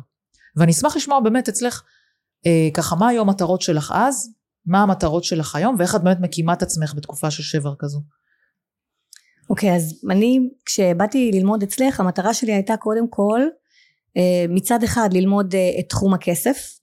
ואני 0.57 0.73
אשמח 0.73 0.97
לשמוע 0.97 1.21
באמת 1.21 1.49
אצלך 1.49 1.83
אה, 2.47 2.69
ככה 2.75 2.97
מה 2.97 3.09
היו 3.09 3.21
המטרות 3.21 3.63
שלך 3.63 3.93
אז 3.97 4.31
מה 4.67 4.83
המטרות 4.83 5.25
שלך 5.25 5.57
היום 5.57 5.77
ואיך 5.79 5.95
את 5.95 6.05
באמת 6.05 6.21
מקימה 6.21 6.53
את 6.53 6.63
עצמך 6.63 6.95
בתקופה 6.95 7.31
של 7.31 7.43
שבר 7.43 7.75
כזו 7.79 8.01
אוקיי 9.51 9.71
okay, 9.71 9.77
אז 9.77 10.01
אני 10.11 10.41
כשבאתי 10.65 11.31
ללמוד 11.35 11.63
אצלך 11.63 12.01
המטרה 12.01 12.35
שלי 12.35 12.53
הייתה 12.53 12.77
קודם 12.77 13.09
כל 13.11 13.41
אה, 14.17 14.45
מצד 14.49 14.83
אחד 14.83 15.09
ללמוד 15.13 15.55
אה, 15.55 15.81
את 15.81 15.89
תחום 15.89 16.15
הכסף 16.15 16.77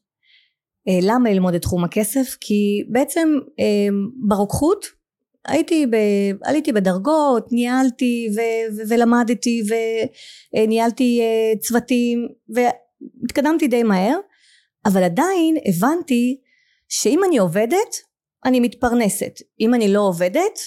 אה, 0.88 1.00
למה 1.02 1.30
ללמוד 1.30 1.54
את 1.54 1.62
תחום 1.62 1.84
הכסף? 1.84 2.38
כי 2.42 2.84
בעצם 2.90 3.30
אה, 3.60 3.88
ברוקחות 4.28 4.86
הייתי 5.48 5.86
ב, 5.86 5.96
עליתי 6.44 6.72
בדרגות, 6.72 7.52
ניהלתי 7.52 8.30
ו, 8.36 8.40
ו, 8.76 8.82
ולמדתי 8.90 9.62
וניהלתי 10.54 11.22
אה, 11.22 11.60
צוותים 11.60 12.28
והתקדמתי 13.22 13.68
די 13.68 13.84
מהר 13.84 14.18
אבל 14.86 15.04
עדיין 15.04 15.58
הבנתי 15.68 16.42
שאם 16.90 17.22
אני 17.24 17.38
עובדת 17.38 17.96
אני 18.46 18.60
מתפרנסת. 18.60 19.40
אם 19.60 19.74
אני 19.74 19.94
לא 19.94 20.00
עובדת, 20.00 20.60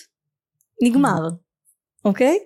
נגמר, 0.83 1.28
אוקיי? 2.05 2.38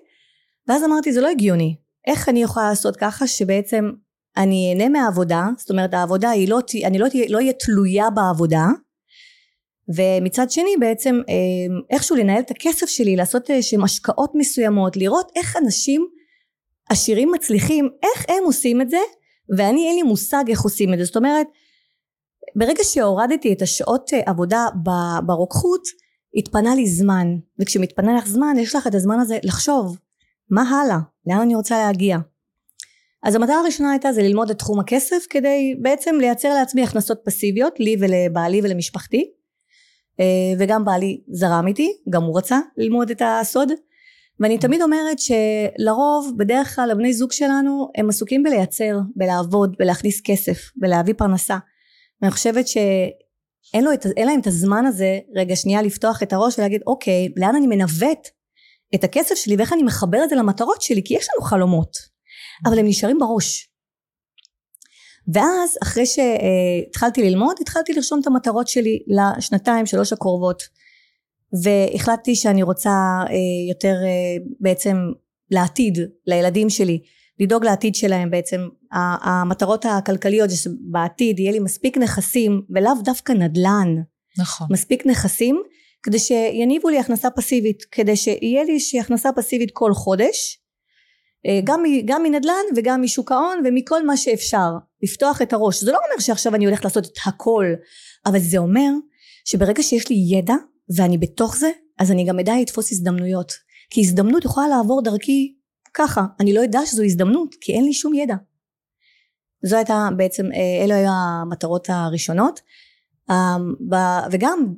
ואז 0.67 0.83
אמרתי, 0.83 1.13
זה 1.13 1.21
לא 1.21 1.27
הגיוני. 1.27 1.75
איך 2.07 2.29
אני 2.29 2.43
יכולה 2.43 2.69
לעשות 2.69 2.95
ככה 2.95 3.27
שבעצם 3.27 3.91
אני 4.37 4.69
אהנה 4.69 4.89
מהעבודה, 4.89 5.47
זאת 5.57 5.69
אומרת 5.69 5.93
העבודה 5.93 6.29
היא 6.29 6.49
לא, 6.49 6.59
אני 6.85 6.99
לא, 6.99 7.07
לא 7.29 7.37
אהיה 7.37 7.53
תלויה 7.53 8.09
בעבודה, 8.09 8.65
ומצד 9.95 10.51
שני 10.51 10.75
בעצם 10.79 11.21
אה, 11.29 11.75
איכשהו 11.89 12.15
לנהל 12.15 12.39
את 12.39 12.51
הכסף 12.51 12.85
שלי, 12.85 13.15
לעשות 13.15 13.51
איזשהם 13.51 13.83
השקעות 13.83 14.31
מסוימות, 14.35 14.97
לראות 14.97 15.31
איך 15.35 15.57
אנשים 15.57 16.07
עשירים 16.89 17.31
מצליחים, 17.31 17.89
איך 18.03 18.25
הם 18.29 18.43
עושים 18.43 18.81
את 18.81 18.89
זה, 18.89 18.97
ואני 19.57 19.87
אין 19.87 19.95
לי 19.95 20.03
מושג 20.03 20.43
איך 20.49 20.61
עושים 20.61 20.93
את 20.93 20.99
זה. 20.99 21.05
זאת 21.05 21.15
אומרת, 21.15 21.47
ברגע 22.55 22.83
שהורדתי 22.83 23.53
את 23.53 23.61
השעות 23.61 24.13
אה, 24.13 24.21
עבודה 24.25 24.65
ברוקחות, 25.25 25.81
התפנה 26.35 26.75
לי 26.75 26.87
זמן, 26.87 27.27
וכשמתפנה 27.59 28.17
לך 28.17 28.27
זמן, 28.27 28.55
יש 28.59 28.75
לך 28.75 28.87
את 28.87 28.95
הזמן 28.95 29.19
הזה 29.19 29.37
לחשוב, 29.43 29.97
מה 30.49 30.61
הלאה? 30.61 30.97
לאן 31.27 31.39
אני 31.39 31.55
רוצה 31.55 31.85
להגיע? 31.85 32.17
אז 33.23 33.35
המטרה 33.35 33.59
הראשונה 33.59 33.91
הייתה 33.91 34.13
זה 34.13 34.21
ללמוד 34.21 34.49
את 34.49 34.59
תחום 34.59 34.79
הכסף 34.79 35.23
כדי 35.29 35.75
בעצם 35.81 36.15
לייצר 36.19 36.53
לעצמי 36.53 36.83
הכנסות 36.83 37.21
פסיביות 37.25 37.79
לי 37.79 37.95
ולבעלי 37.99 38.61
ולמשפחתי 38.63 39.31
אה, 40.19 40.25
וגם 40.59 40.85
בעלי 40.85 41.21
זרם 41.27 41.67
איתי 41.67 41.97
גם 42.09 42.23
הוא 42.23 42.37
רצה 42.37 42.59
ללמוד 42.77 43.11
את 43.11 43.21
הסוד 43.25 43.71
ואני 44.41 44.57
תמיד 44.57 44.81
אומרת 44.81 45.17
שלרוב 45.19 46.33
בדרך 46.37 46.75
כלל 46.75 46.91
הבני 46.91 47.13
זוג 47.13 47.31
שלנו 47.31 47.89
הם 47.97 48.09
עסוקים 48.09 48.43
בלייצר 48.43 48.99
בלעבוד 49.15 49.75
בלהכניס 49.79 50.21
כסף 50.23 50.71
בלהביא 50.75 51.13
פרנסה. 51.17 51.57
ואני 52.21 52.31
חושבת 52.31 52.67
שאין 52.67 53.87
את, 53.93 54.05
להם 54.25 54.39
את 54.39 54.47
הזמן 54.47 54.85
הזה 54.85 55.19
רגע 55.35 55.55
שנייה 55.55 55.81
לפתוח 55.81 56.23
את 56.23 56.33
הראש 56.33 56.59
ולהגיד 56.59 56.81
אוקיי 56.87 57.27
לאן 57.37 57.55
אני 57.55 57.67
מנווט 57.67 58.27
את 58.95 59.03
הכסף 59.03 59.35
שלי 59.35 59.55
ואיך 59.55 59.73
אני 59.73 59.83
מחבר 59.83 60.23
את 60.23 60.29
זה 60.29 60.35
למטרות 60.35 60.81
שלי? 60.81 61.01
כי 61.05 61.13
יש 61.13 61.27
לנו 61.33 61.47
חלומות 61.47 61.91
אבל 62.65 62.79
הם 62.79 62.87
נשארים 62.87 63.17
בראש. 63.17 63.67
ואז 65.33 65.77
אחרי 65.83 66.05
שהתחלתי 66.05 67.23
ללמוד 67.23 67.55
התחלתי 67.61 67.93
לרשום 67.93 68.19
את 68.21 68.27
המטרות 68.27 68.67
שלי 68.67 68.99
לשנתיים 69.07 69.85
שלוש 69.85 70.13
הקרובות 70.13 70.63
והחלטתי 71.63 72.35
שאני 72.35 72.63
רוצה 72.63 72.89
אה, 73.29 73.69
יותר 73.69 73.93
אה, 74.03 74.43
בעצם 74.59 74.97
לעתיד 75.51 75.99
לילדים 76.27 76.69
שלי 76.69 76.99
לדאוג 77.39 77.65
לעתיד 77.65 77.95
שלהם 77.95 78.31
בעצם. 78.31 78.67
המטרות 79.23 79.85
הכלכליות 79.85 80.49
זה 80.49 80.57
שבעתיד 80.57 81.39
יהיה 81.39 81.51
לי 81.51 81.59
מספיק 81.59 81.97
נכסים 81.97 82.61
ולאו 82.69 82.93
דווקא 83.03 83.33
נדל"ן. 83.33 83.95
נכון. 84.39 84.67
מספיק 84.71 85.05
נכסים 85.05 85.61
כדי 86.03 86.19
שיניבו 86.19 86.89
לי 86.89 86.99
הכנסה 86.99 87.29
פסיבית 87.29 87.83
כדי 87.91 88.15
שיהיה 88.15 88.63
לי 88.63 88.73
איזושהי 88.73 88.99
הכנסה 88.99 89.29
פסיבית 89.35 89.69
כל 89.73 89.93
חודש 89.93 90.59
אה, 91.45 91.59
גם, 91.63 91.83
גם 92.05 92.23
מנדל"ן 92.23 92.75
וגם 92.75 93.01
משוק 93.01 93.31
ההון 93.31 93.63
ומכל 93.65 94.05
מה 94.05 94.17
שאפשר. 94.17 94.69
לפתוח 95.03 95.41
את 95.41 95.53
הראש. 95.53 95.83
זה 95.83 95.91
לא 95.91 95.97
אומר 95.97 96.19
שעכשיו 96.19 96.55
אני 96.55 96.65
הולכת 96.65 96.83
לעשות 96.83 97.05
את 97.05 97.17
הכל 97.25 97.65
אבל 98.25 98.39
זה 98.39 98.57
אומר 98.57 98.89
שברגע 99.45 99.83
שיש 99.83 100.09
לי 100.09 100.15
ידע 100.29 100.55
ואני 100.95 101.17
בתוך 101.17 101.55
זה 101.55 101.69
אז 101.99 102.11
אני 102.11 102.25
גם 102.25 102.39
אדע 102.39 102.53
לתפוס 102.61 102.91
הזדמנויות. 102.91 103.51
כי 103.89 104.01
הזדמנות 104.01 104.45
יכולה 104.45 104.67
לעבור 104.67 105.01
דרכי 105.01 105.55
ככה. 105.93 106.25
אני 106.39 106.53
לא 106.53 106.63
אדע 106.63 106.79
שזו 106.85 107.03
הזדמנות 107.03 107.55
כי 107.61 107.73
אין 107.73 107.85
לי 107.85 107.93
שום 107.93 108.13
ידע. 108.13 108.35
זו 109.65 109.75
הייתה 109.75 110.07
בעצם 110.17 110.45
אה, 110.45 110.83
אלו 110.83 110.93
היו 110.93 111.09
המטרות 111.11 111.89
הראשונות. 111.89 112.59
אה, 113.29 113.57
וגם 114.31 114.73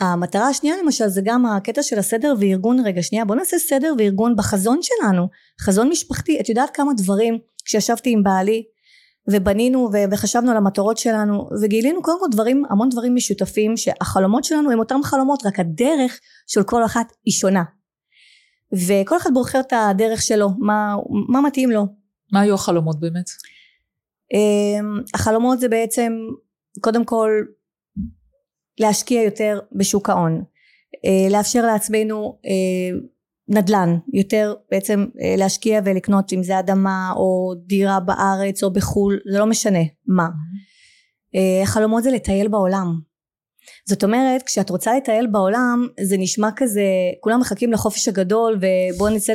המטרה 0.00 0.48
השנייה 0.48 0.76
למשל 0.82 1.08
זה 1.08 1.20
גם 1.24 1.46
הקטע 1.46 1.82
של 1.82 1.98
הסדר 1.98 2.34
וארגון. 2.40 2.86
רגע 2.86 3.02
שנייה 3.02 3.24
בוא 3.24 3.36
נעשה 3.36 3.58
סדר 3.58 3.94
וארגון 3.98 4.36
בחזון 4.36 4.78
שלנו. 4.82 5.28
חזון 5.60 5.88
משפחתי. 5.88 6.40
את 6.40 6.48
יודעת 6.48 6.70
כמה 6.76 6.92
דברים 6.96 7.38
כשישבתי 7.64 8.10
עם 8.10 8.22
בעלי 8.22 8.64
ובנינו 9.32 9.90
וחשבנו 10.12 10.50
על 10.50 10.56
המטרות 10.56 10.98
שלנו 10.98 11.48
וגילינו 11.62 12.02
קודם 12.02 12.20
כל 12.20 12.26
דברים 12.30 12.64
המון 12.70 12.88
דברים 12.88 13.14
משותפים 13.14 13.76
שהחלומות 13.76 14.44
שלנו 14.44 14.70
הם 14.70 14.78
אותם 14.78 15.00
חלומות 15.04 15.46
רק 15.46 15.60
הדרך 15.60 16.20
של 16.46 16.62
כל 16.62 16.84
אחת 16.84 17.12
היא 17.24 17.32
שונה. 17.32 17.62
וכל 18.72 19.16
אחד 19.16 19.30
בוחר 19.34 19.60
את 19.60 19.72
הדרך 19.72 20.22
שלו 20.22 20.48
מה, 20.58 20.94
מה 21.28 21.40
מתאים 21.40 21.70
לו. 21.70 21.86
מה 22.32 22.40
היו 22.40 22.54
החלומות 22.54 23.00
באמת? 23.00 23.30
אמ, 24.34 25.00
החלומות 25.14 25.60
זה 25.60 25.68
בעצם 25.68 26.12
קודם 26.80 27.04
כל 27.04 27.30
להשקיע 28.80 29.22
יותר 29.22 29.60
בשוק 29.72 30.10
ההון. 30.10 30.44
אה, 31.04 31.30
לאפשר 31.30 31.66
לעצמנו 31.66 32.38
אה, 32.46 32.98
נדל"ן 33.50 33.98
יותר 34.12 34.54
בעצם 34.70 35.06
אה, 35.22 35.34
להשקיע 35.38 35.80
ולקנות 35.84 36.32
אם 36.32 36.42
זה 36.42 36.58
אדמה 36.58 37.12
או 37.16 37.54
דירה 37.66 38.00
בארץ 38.00 38.62
או 38.62 38.72
בחו"ל 38.72 39.18
זה 39.32 39.38
לא 39.38 39.46
משנה 39.46 39.82
מה. 40.06 40.28
חלומות 41.64 42.02
זה 42.02 42.10
לטייל 42.10 42.48
בעולם. 42.48 43.00
זאת 43.88 44.04
אומרת 44.04 44.42
כשאת 44.42 44.70
רוצה 44.70 44.96
לטייל 44.96 45.26
בעולם 45.26 45.86
זה 46.00 46.16
נשמע 46.18 46.48
כזה 46.56 46.82
כולם 47.20 47.40
מחכים 47.40 47.72
לחופש 47.72 48.08
הגדול 48.08 48.58
ובואו 48.60 49.14
נצא 49.14 49.32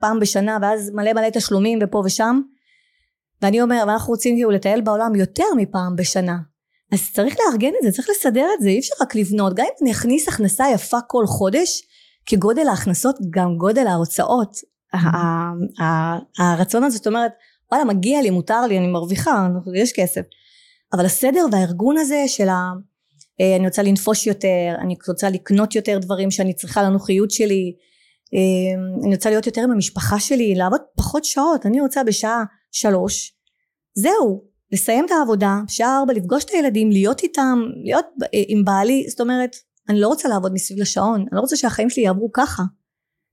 פעם 0.00 0.20
בשנה 0.20 0.58
ואז 0.62 0.90
מלא 0.94 1.12
מלא 1.12 1.30
תשלומים 1.30 1.78
ופה 1.82 2.02
ושם. 2.04 2.40
ואני 3.42 3.62
אומר 3.62 3.84
ואנחנו 3.86 4.10
רוצים 4.10 4.36
כאילו 4.36 4.50
לטייל 4.50 4.80
בעולם 4.80 5.14
יותר 5.14 5.44
מפעם 5.56 5.96
בשנה. 5.96 6.36
אז 6.92 7.12
צריך 7.12 7.36
לארגן 7.40 7.68
את 7.68 7.82
זה, 7.82 7.92
צריך 7.92 8.10
לסדר 8.10 8.46
את 8.54 8.62
זה, 8.62 8.68
אי 8.68 8.78
אפשר 8.78 8.94
רק 9.00 9.14
לבנות. 9.14 9.54
גם 9.54 9.64
אם 9.64 9.70
אני 9.82 9.92
אכניס 9.92 10.28
הכנסה 10.28 10.64
יפה 10.74 10.98
כל 11.06 11.26
חודש, 11.26 11.82
כגודל 12.30 12.68
ההכנסות 12.68 13.16
גם 13.30 13.56
גודל 13.56 13.86
ההוצאות. 13.86 14.56
הרצון 16.38 16.84
הזה, 16.84 16.96
זאת 16.96 17.06
אומרת, 17.06 17.32
וואלה 17.72 17.84
מגיע 17.84 18.22
לי, 18.22 18.30
מותר 18.30 18.66
לי, 18.68 18.78
אני 18.78 18.86
מרוויחה, 18.86 19.48
יש 19.74 19.92
כסף. 19.92 20.22
אבל 20.92 21.06
הסדר 21.06 21.46
והארגון 21.52 21.98
הזה 21.98 22.24
של 22.26 22.48
ה... 22.48 22.72
אה, 23.40 23.56
אני 23.56 23.66
רוצה 23.66 23.82
לנפוש 23.82 24.26
יותר, 24.26 24.74
אני 24.78 24.96
רוצה 25.08 25.30
לקנות 25.30 25.74
יותר 25.74 25.98
דברים 25.98 26.30
שאני 26.30 26.54
צריכה 26.54 26.82
לנוחיות 26.82 27.30
שלי, 27.30 27.74
אה, 28.34 29.00
אני 29.04 29.14
רוצה 29.14 29.30
להיות 29.30 29.46
יותר 29.46 29.60
עם 29.60 29.70
המשפחה 29.70 30.20
שלי, 30.20 30.54
לעבוד 30.54 30.80
פחות 30.96 31.24
שעות, 31.24 31.66
אני 31.66 31.80
רוצה 31.80 32.04
בשעה 32.04 32.44
שלוש, 32.72 33.32
זהו, 33.94 34.44
לסיים 34.72 35.06
את 35.06 35.10
העבודה, 35.10 35.56
שעה 35.68 35.98
ארבע, 35.98 36.12
לפגוש 36.12 36.44
את 36.44 36.50
הילדים, 36.50 36.90
להיות 36.90 37.22
איתם, 37.22 37.58
להיות 37.84 38.06
עם 38.32 38.64
בעלי, 38.64 39.06
זאת 39.08 39.20
אומרת, 39.20 39.56
אני 39.90 40.00
לא 40.00 40.08
רוצה 40.08 40.28
לעבוד 40.28 40.52
מסביב 40.52 40.80
לשעון, 40.80 41.20
אני 41.20 41.28
לא 41.32 41.40
רוצה 41.40 41.56
שהחיים 41.56 41.90
שלי 41.90 42.02
יעברו 42.02 42.30
ככה, 42.32 42.62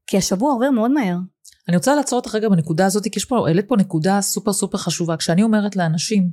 כי 0.08 0.18
השבוע 0.18 0.52
עובר 0.52 0.72
מאוד 0.72 0.92
מהר. 0.92 1.18
אני 1.68 1.78
רוצה 1.78 1.96
לעצור 1.96 2.20
אותך 2.20 2.36
רגע 2.36 2.50
בנקודה 2.50 2.86
הזאת, 2.86 3.04
כי 3.04 3.20
יש 3.20 3.26
פה, 3.26 3.48
העלית 3.48 3.66
פה 3.68 3.76
נקודה 3.76 4.22
סופר 4.22 4.54
סופר 4.54 4.78
חשובה. 4.78 5.18
כשאני 5.18 5.44
אומרת 5.44 5.76
לאנשים, 5.76 6.30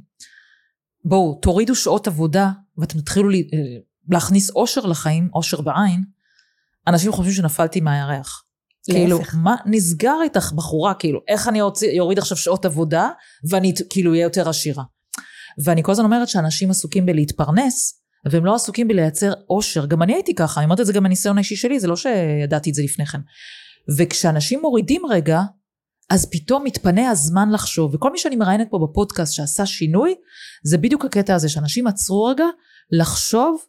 בואו, 1.04 1.38
תורידו 1.42 1.74
שעות 1.74 2.06
עבודה, 2.06 2.50
ואתם 2.78 3.00
תתחילו 3.00 3.28
לי, 3.28 3.48
אה, 3.52 3.58
להכניס 4.10 4.50
אושר 4.50 4.86
לחיים, 4.86 5.30
אושר 5.34 5.60
בעין, 5.60 6.04
אנשים 6.86 7.12
חושבים 7.12 7.34
שנפלתי 7.34 7.80
מהירח. 7.80 8.44
כאילו, 8.90 9.20
מה 9.34 9.56
נסגר 9.66 10.16
איתך 10.22 10.52
בחורה, 10.52 10.94
כאילו, 10.94 11.20
איך 11.28 11.48
אני 11.48 11.60
אוריד 12.00 12.18
עכשיו 12.18 12.36
שעות 12.36 12.64
עבודה, 12.64 13.08
ואני 13.50 13.72
כאילו 13.90 14.10
אהיה 14.10 14.22
יותר 14.22 14.48
עשירה. 14.48 14.84
ואני 15.64 15.82
כל 15.82 15.92
הזמן 15.92 16.04
אומרת 16.04 16.28
שאנשים 16.28 16.70
עסוקים 16.70 17.06
בלהתפרנס, 17.06 18.03
והם 18.30 18.44
לא 18.44 18.54
עסוקים 18.54 18.88
בלייצר 18.88 19.32
אושר. 19.50 19.86
גם 19.86 20.02
אני 20.02 20.14
הייתי 20.14 20.34
ככה, 20.34 20.60
אני 20.60 20.64
אומרת 20.64 20.80
את 20.80 20.86
זה 20.86 20.92
גם 20.92 21.04
בניסיון 21.04 21.36
האישי 21.36 21.56
שלי, 21.56 21.80
זה 21.80 21.88
לא 21.88 21.96
שידעתי 21.96 22.70
את 22.70 22.74
זה 22.74 22.82
לפני 22.82 23.06
כן. 23.06 23.18
וכשאנשים 23.98 24.60
מורידים 24.60 25.02
רגע, 25.06 25.40
אז 26.10 26.30
פתאום 26.30 26.64
מתפנה 26.64 27.10
הזמן 27.10 27.50
לחשוב. 27.52 27.94
וכל 27.94 28.12
מי 28.12 28.18
שאני 28.18 28.36
מראיינת 28.36 28.66
פה 28.70 28.86
בפודקאסט 28.88 29.32
שעשה 29.32 29.66
שינוי, 29.66 30.14
זה 30.64 30.78
בדיוק 30.78 31.04
הקטע 31.04 31.34
הזה, 31.34 31.48
שאנשים 31.48 31.86
עצרו 31.86 32.24
רגע 32.24 32.46
לחשוב 32.90 33.62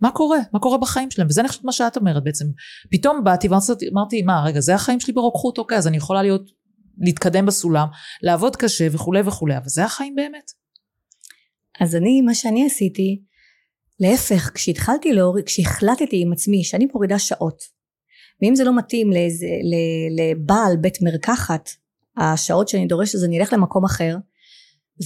מה 0.00 0.10
קורה, 0.10 0.38
מה 0.52 0.58
קורה 0.58 0.78
בחיים 0.78 1.10
שלהם, 1.10 1.28
וזה 1.30 1.40
אני 1.40 1.48
חושבת 1.48 1.64
מה 1.64 1.72
שאת 1.72 1.96
אומרת 1.96 2.24
בעצם. 2.24 2.44
פתאום 2.90 3.24
באתי 3.24 3.48
ואמרתי, 3.48 4.22
מה, 4.22 4.42
רגע, 4.44 4.60
זה 4.60 4.74
החיים 4.74 5.00
שלי 5.00 5.12
ברוקחות, 5.12 5.58
אוקיי, 5.58 5.78
אז 5.78 5.86
אני 5.86 5.96
יכולה 5.96 6.22
להיות, 6.22 6.50
להתקדם 6.98 7.46
בסולם, 7.46 7.86
לעבוד 8.22 8.56
קשה 8.56 8.86
וכולי 8.92 9.20
וכולי, 9.24 9.56
אבל 9.56 9.68
זה 9.68 9.84
החיים 9.84 10.14
באמת. 10.14 10.50
אז 11.80 11.96
אני, 11.96 12.22
מה 12.22 12.34
שאני 12.34 12.66
עשיתי, 12.66 13.22
להפך, 14.00 14.50
כשהתחלתי 14.54 15.12
להוריד, 15.12 15.44
כשהחלטתי 15.44 16.22
עם 16.22 16.32
עצמי 16.32 16.64
שאני 16.64 16.86
מורידה 16.94 17.18
שעות, 17.18 17.62
ואם 18.42 18.54
זה 18.54 18.64
לא 18.64 18.76
מתאים 18.76 19.12
לאיזה, 19.12 19.46
לבעל 20.16 20.76
בית 20.80 21.02
מרקחת, 21.02 21.70
השעות 22.16 22.68
שאני 22.68 22.86
דורשת, 22.86 23.14
אז 23.14 23.24
אני 23.24 23.40
אלך 23.40 23.52
למקום 23.52 23.84
אחר, 23.84 24.16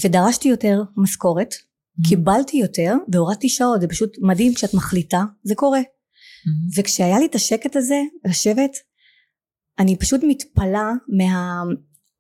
ודרשתי 0.05 0.49
יותר 0.49 0.83
משכורת, 0.97 1.53
mm-hmm. 1.53 2.09
קיבלתי 2.09 2.57
יותר 2.57 2.95
והורדתי 3.13 3.49
שעות, 3.49 3.81
זה 3.81 3.89
פשוט 3.89 4.17
מדהים 4.21 4.55
כשאת 4.55 4.75
מחליטה, 4.75 5.23
זה 5.43 5.55
קורה. 5.55 5.81
Mm-hmm. 5.81 6.81
וכשהיה 6.81 7.19
לי 7.19 7.27
את 7.27 7.35
השקט 7.35 7.77
הזה, 7.77 8.01
לשבת, 8.29 8.71
אני 9.79 9.97
פשוט 9.97 10.21
מתפלאה 10.29 10.93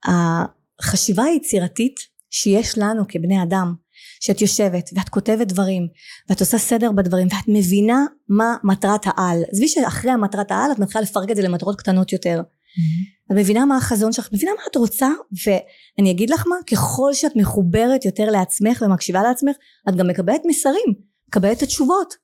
מהחשיבה 0.08 1.24
היצירתית 1.24 1.96
שיש 2.30 2.78
לנו 2.78 3.02
כבני 3.08 3.42
אדם. 3.42 3.74
שאת 4.20 4.40
יושבת 4.40 4.90
ואת 4.96 5.08
כותבת 5.08 5.46
דברים 5.46 5.88
ואת 6.28 6.40
עושה 6.40 6.58
סדר 6.58 6.92
בדברים 6.92 7.26
ואת 7.26 7.44
מבינה 7.48 8.04
מה 8.28 8.56
מטרת 8.64 9.00
העל 9.04 9.42
עזבי 9.52 9.68
שאחרי 9.68 10.10
המטרת 10.10 10.50
העל 10.50 10.72
את 10.72 10.78
מתחילה 10.78 11.02
לפרק 11.02 11.30
את 11.30 11.36
זה 11.36 11.42
למטרות 11.42 11.78
קטנות 11.78 12.12
יותר 12.12 12.42
Mm-hmm. 12.70 13.32
את 13.32 13.36
מבינה 13.36 13.64
מה 13.64 13.76
החזון 13.76 14.12
שלך, 14.12 14.28
מבינה 14.32 14.52
מה 14.56 14.62
את 14.70 14.76
רוצה, 14.76 15.08
ואני 15.46 16.10
אגיד 16.10 16.30
לך 16.30 16.46
מה, 16.46 16.56
ככל 16.70 17.14
שאת 17.14 17.36
מחוברת 17.36 18.04
יותר 18.04 18.24
לעצמך 18.24 18.82
ומקשיבה 18.86 19.22
לעצמך, 19.22 19.56
את 19.88 19.96
גם 19.96 20.08
מקבלת 20.08 20.40
מסרים, 20.46 20.94
מקבלת 21.28 21.56
את 21.56 21.62
התשובות. 21.62 22.14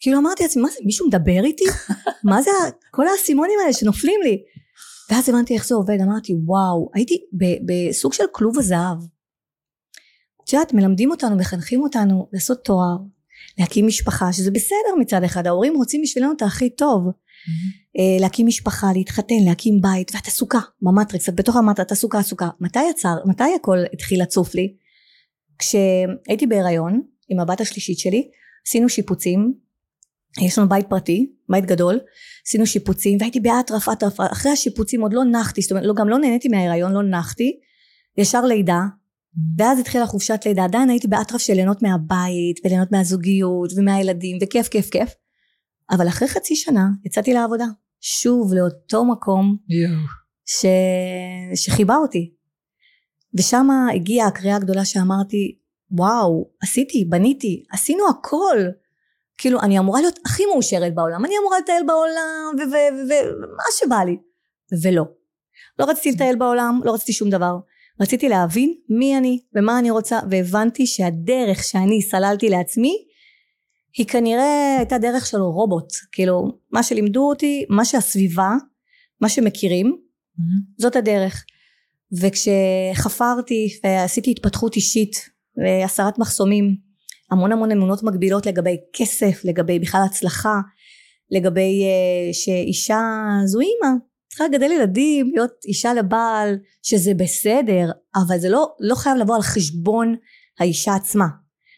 כאילו 0.00 0.18
אמרתי 0.18 0.42
לעצמי, 0.42 0.62
מה 0.62 0.68
זה, 0.68 0.78
מישהו 0.84 1.06
מדבר 1.06 1.44
איתי? 1.44 1.64
מה 2.24 2.42
זה 2.42 2.50
כל 2.90 3.08
האסימונים 3.08 3.58
האלה 3.62 3.72
שנופלים 3.72 4.20
לי? 4.22 4.42
ואז 5.10 5.28
הבנתי 5.28 5.54
איך 5.54 5.66
זה 5.66 5.74
עובד, 5.74 5.98
אמרתי, 6.02 6.32
וואו, 6.44 6.90
הייתי 6.94 7.24
בסוג 7.66 8.12
של 8.12 8.24
כלוב 8.32 8.58
הזהב. 8.58 8.98
את 10.52 10.54
יודעת, 10.54 10.74
מלמדים 10.74 11.10
אותנו, 11.10 11.36
מחנכים 11.36 11.82
אותנו 11.82 12.28
לעשות 12.32 12.64
תואר, 12.64 12.96
להקים 13.58 13.86
משפחה, 13.86 14.32
שזה 14.32 14.50
בסדר 14.50 14.94
מצד 15.00 15.22
אחד, 15.24 15.46
ההורים 15.46 15.76
רוצים 15.76 16.02
בשבילנו 16.02 16.32
את 16.32 16.42
הכי 16.42 16.70
טוב. 16.70 17.06
אה, 17.98 18.20
להקים 18.20 18.46
משפחה, 18.46 18.86
להתחתן, 18.92 19.34
להקים 19.46 19.80
בית, 19.80 20.10
ואת 20.14 20.26
עסוקה 20.26 20.58
במטריקס, 20.82 21.28
את 21.28 21.34
בתוך 21.34 21.56
המטריקס, 21.56 21.86
את 21.86 21.92
עסוקה 21.92 22.18
עסוקה. 22.18 22.48
מתי 22.60 22.78
יצר, 22.90 23.14
מתי 23.24 23.44
הכל 23.60 23.78
התחיל 23.92 24.22
לצוף 24.22 24.54
לי? 24.54 24.74
כשהייתי 25.58 26.46
בהיריון 26.46 27.02
עם 27.28 27.40
הבת 27.40 27.60
השלישית 27.60 27.98
שלי, 27.98 28.30
עשינו 28.66 28.88
שיפוצים, 28.88 29.54
יש 30.42 30.58
לנו 30.58 30.68
בית 30.68 30.86
פרטי, 30.88 31.32
בית 31.48 31.66
גדול, 31.66 32.00
עשינו 32.46 32.66
שיפוצים 32.66 33.18
והייתי 33.20 33.40
באטרף 33.40 33.88
אטרף, 33.88 34.20
אחרי 34.32 34.52
השיפוצים 34.52 35.00
עוד 35.00 35.12
לא 35.12 35.22
נחתי, 35.24 35.62
זאת 35.62 35.70
אומרת 35.70 35.86
לא, 35.86 35.94
גם 35.94 36.08
לא 36.08 36.18
נהניתי 36.18 36.48
מההיריון, 36.48 36.92
לא 36.92 37.02
נחתי, 37.02 37.60
ישר 38.18 38.44
לידה, 38.44 38.80
ואז 39.58 39.78
התחילה 39.78 40.06
חופשת 40.06 40.40
לידה, 40.46 40.64
עדיין 40.64 40.90
הייתי 40.90 41.08
באטרף 41.08 41.40
של 41.40 41.54
ליהנות 41.54 41.82
מהבית 41.82 42.60
וליהנות 42.64 42.92
מהזוגיות 42.92 43.70
ומהילדים 43.76 44.38
וכיף 44.42 44.68
כיף 44.68 44.90
כיף. 44.90 45.14
אבל 45.90 46.08
אחרי 46.08 46.28
חצי 46.28 46.56
שנה 46.56 46.88
יצאתי 47.04 47.32
לעבודה 47.32 47.64
שוב 48.00 48.54
לאותו 48.54 49.04
מקום 49.04 49.56
ש... 50.44 50.66
שחיבה 51.54 51.96
אותי. 51.96 52.32
ושם 53.34 53.68
הגיעה 53.94 54.28
הקריאה 54.28 54.56
הגדולה 54.56 54.84
שאמרתי 54.84 55.58
וואו 55.90 56.50
עשיתי 56.62 57.04
בניתי 57.04 57.64
עשינו 57.72 58.04
הכל. 58.08 58.58
כאילו 59.38 59.60
אני 59.60 59.78
אמורה 59.78 60.00
להיות 60.00 60.18
הכי 60.24 60.42
מאושרת 60.46 60.94
בעולם 60.94 61.24
אני 61.24 61.34
אמורה 61.40 61.58
לטייל 61.58 61.82
בעולם 61.86 62.66
ומה 62.68 63.64
שבא 63.78 64.04
לי. 64.04 64.16
ולא. 64.82 65.04
לא 65.78 65.84
רציתי 65.84 66.12
לטייל 66.12 66.36
בעולם 66.36 66.80
לא 66.84 66.94
רציתי 66.94 67.12
שום 67.12 67.30
דבר 67.30 67.58
רציתי 68.02 68.28
להבין 68.28 68.74
מי 68.88 69.18
אני 69.18 69.40
ומה 69.54 69.78
אני 69.78 69.90
רוצה 69.90 70.18
והבנתי 70.30 70.86
שהדרך 70.86 71.64
שאני 71.64 72.02
סללתי 72.02 72.48
לעצמי 72.48 72.96
היא 73.98 74.06
כנראה 74.06 74.76
הייתה 74.78 74.98
דרך 74.98 75.26
של 75.26 75.38
רובוט 75.38 75.92
כאילו 76.12 76.58
מה 76.70 76.82
שלימדו 76.82 77.28
אותי 77.28 77.64
מה 77.68 77.84
שהסביבה 77.84 78.50
מה 79.20 79.28
שמכירים 79.28 79.86
mm-hmm. 79.86 80.74
זאת 80.78 80.96
הדרך 80.96 81.44
וכשחפרתי 82.20 83.68
ועשיתי 83.84 84.30
התפתחות 84.30 84.76
אישית 84.76 85.16
והסרת 85.56 86.18
מחסומים 86.18 86.76
המון 87.30 87.52
המון 87.52 87.70
אמונות 87.70 88.02
מגבילות 88.02 88.46
לגבי 88.46 88.76
כסף 88.92 89.40
לגבי 89.44 89.78
בכלל 89.78 90.00
הצלחה 90.06 90.60
לגבי 91.30 91.84
uh, 91.84 92.34
שאישה 92.34 93.00
זו 93.44 93.60
אימא 93.60 94.11
צריכה 94.32 94.44
לגדל 94.44 94.72
ילדים 94.72 95.30
להיות 95.34 95.50
אישה 95.64 95.94
לבעל 95.94 96.58
שזה 96.82 97.14
בסדר 97.14 97.90
אבל 98.14 98.38
זה 98.38 98.48
לא, 98.48 98.66
לא 98.80 98.94
חייב 98.94 99.16
לבוא 99.16 99.36
על 99.36 99.42
חשבון 99.42 100.16
האישה 100.58 100.94
עצמה. 100.94 101.26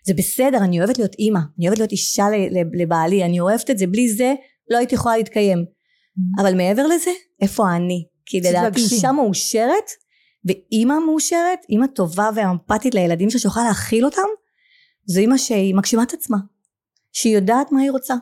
זה 0.07 0.15
בסדר 0.15 0.59
אני 0.59 0.79
אוהבת 0.79 0.99
להיות 0.99 1.15
אימא 1.19 1.39
אני 1.59 1.67
אוהבת 1.67 1.79
להיות 1.79 1.93
אישה 1.93 2.25
לבעלי 2.73 3.25
אני 3.25 3.41
אוהבת 3.41 3.71
את 3.71 3.79
זה 3.79 3.87
בלי 3.87 4.09
זה 4.09 4.35
לא 4.71 4.79
הייתי 4.79 4.95
יכולה 4.95 5.17
להתקיים. 5.17 5.59
Mm-hmm. 5.59 6.43
אבל 6.43 6.57
מעבר 6.57 6.87
לזה 6.87 7.11
איפה 7.41 7.77
אני? 7.77 8.07
כי 8.27 8.41
לדעתי 8.41 8.81
אישה 8.81 9.13
מאושרת 9.13 9.91
ואימא 10.45 10.95
מאושרת 11.07 11.59
אימא 11.69 11.87
טובה 11.87 12.31
ואמפתית 12.35 12.95
לילדים 12.95 13.31
שלה 13.31 13.41
שיכולה 13.41 13.67
להכיל 13.67 14.05
אותם 14.05 14.29
זו 15.07 15.21
אימא 15.21 15.37
שהיא 15.37 15.75
מגשימה 15.75 16.03
את 16.03 16.13
עצמה 16.13 16.39
שהיא 17.13 17.35
יודעת 17.35 17.73
מה 17.73 17.81
היא 17.81 17.91
רוצה. 17.91 18.15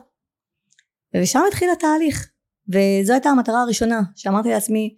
ושם 1.15 1.39
התחיל 1.47 1.69
התהליך 1.77 2.32
וזו 2.69 3.13
הייתה 3.13 3.29
המטרה 3.29 3.61
הראשונה 3.61 4.01
שאמרתי 4.15 4.49
לעצמי 4.49 4.95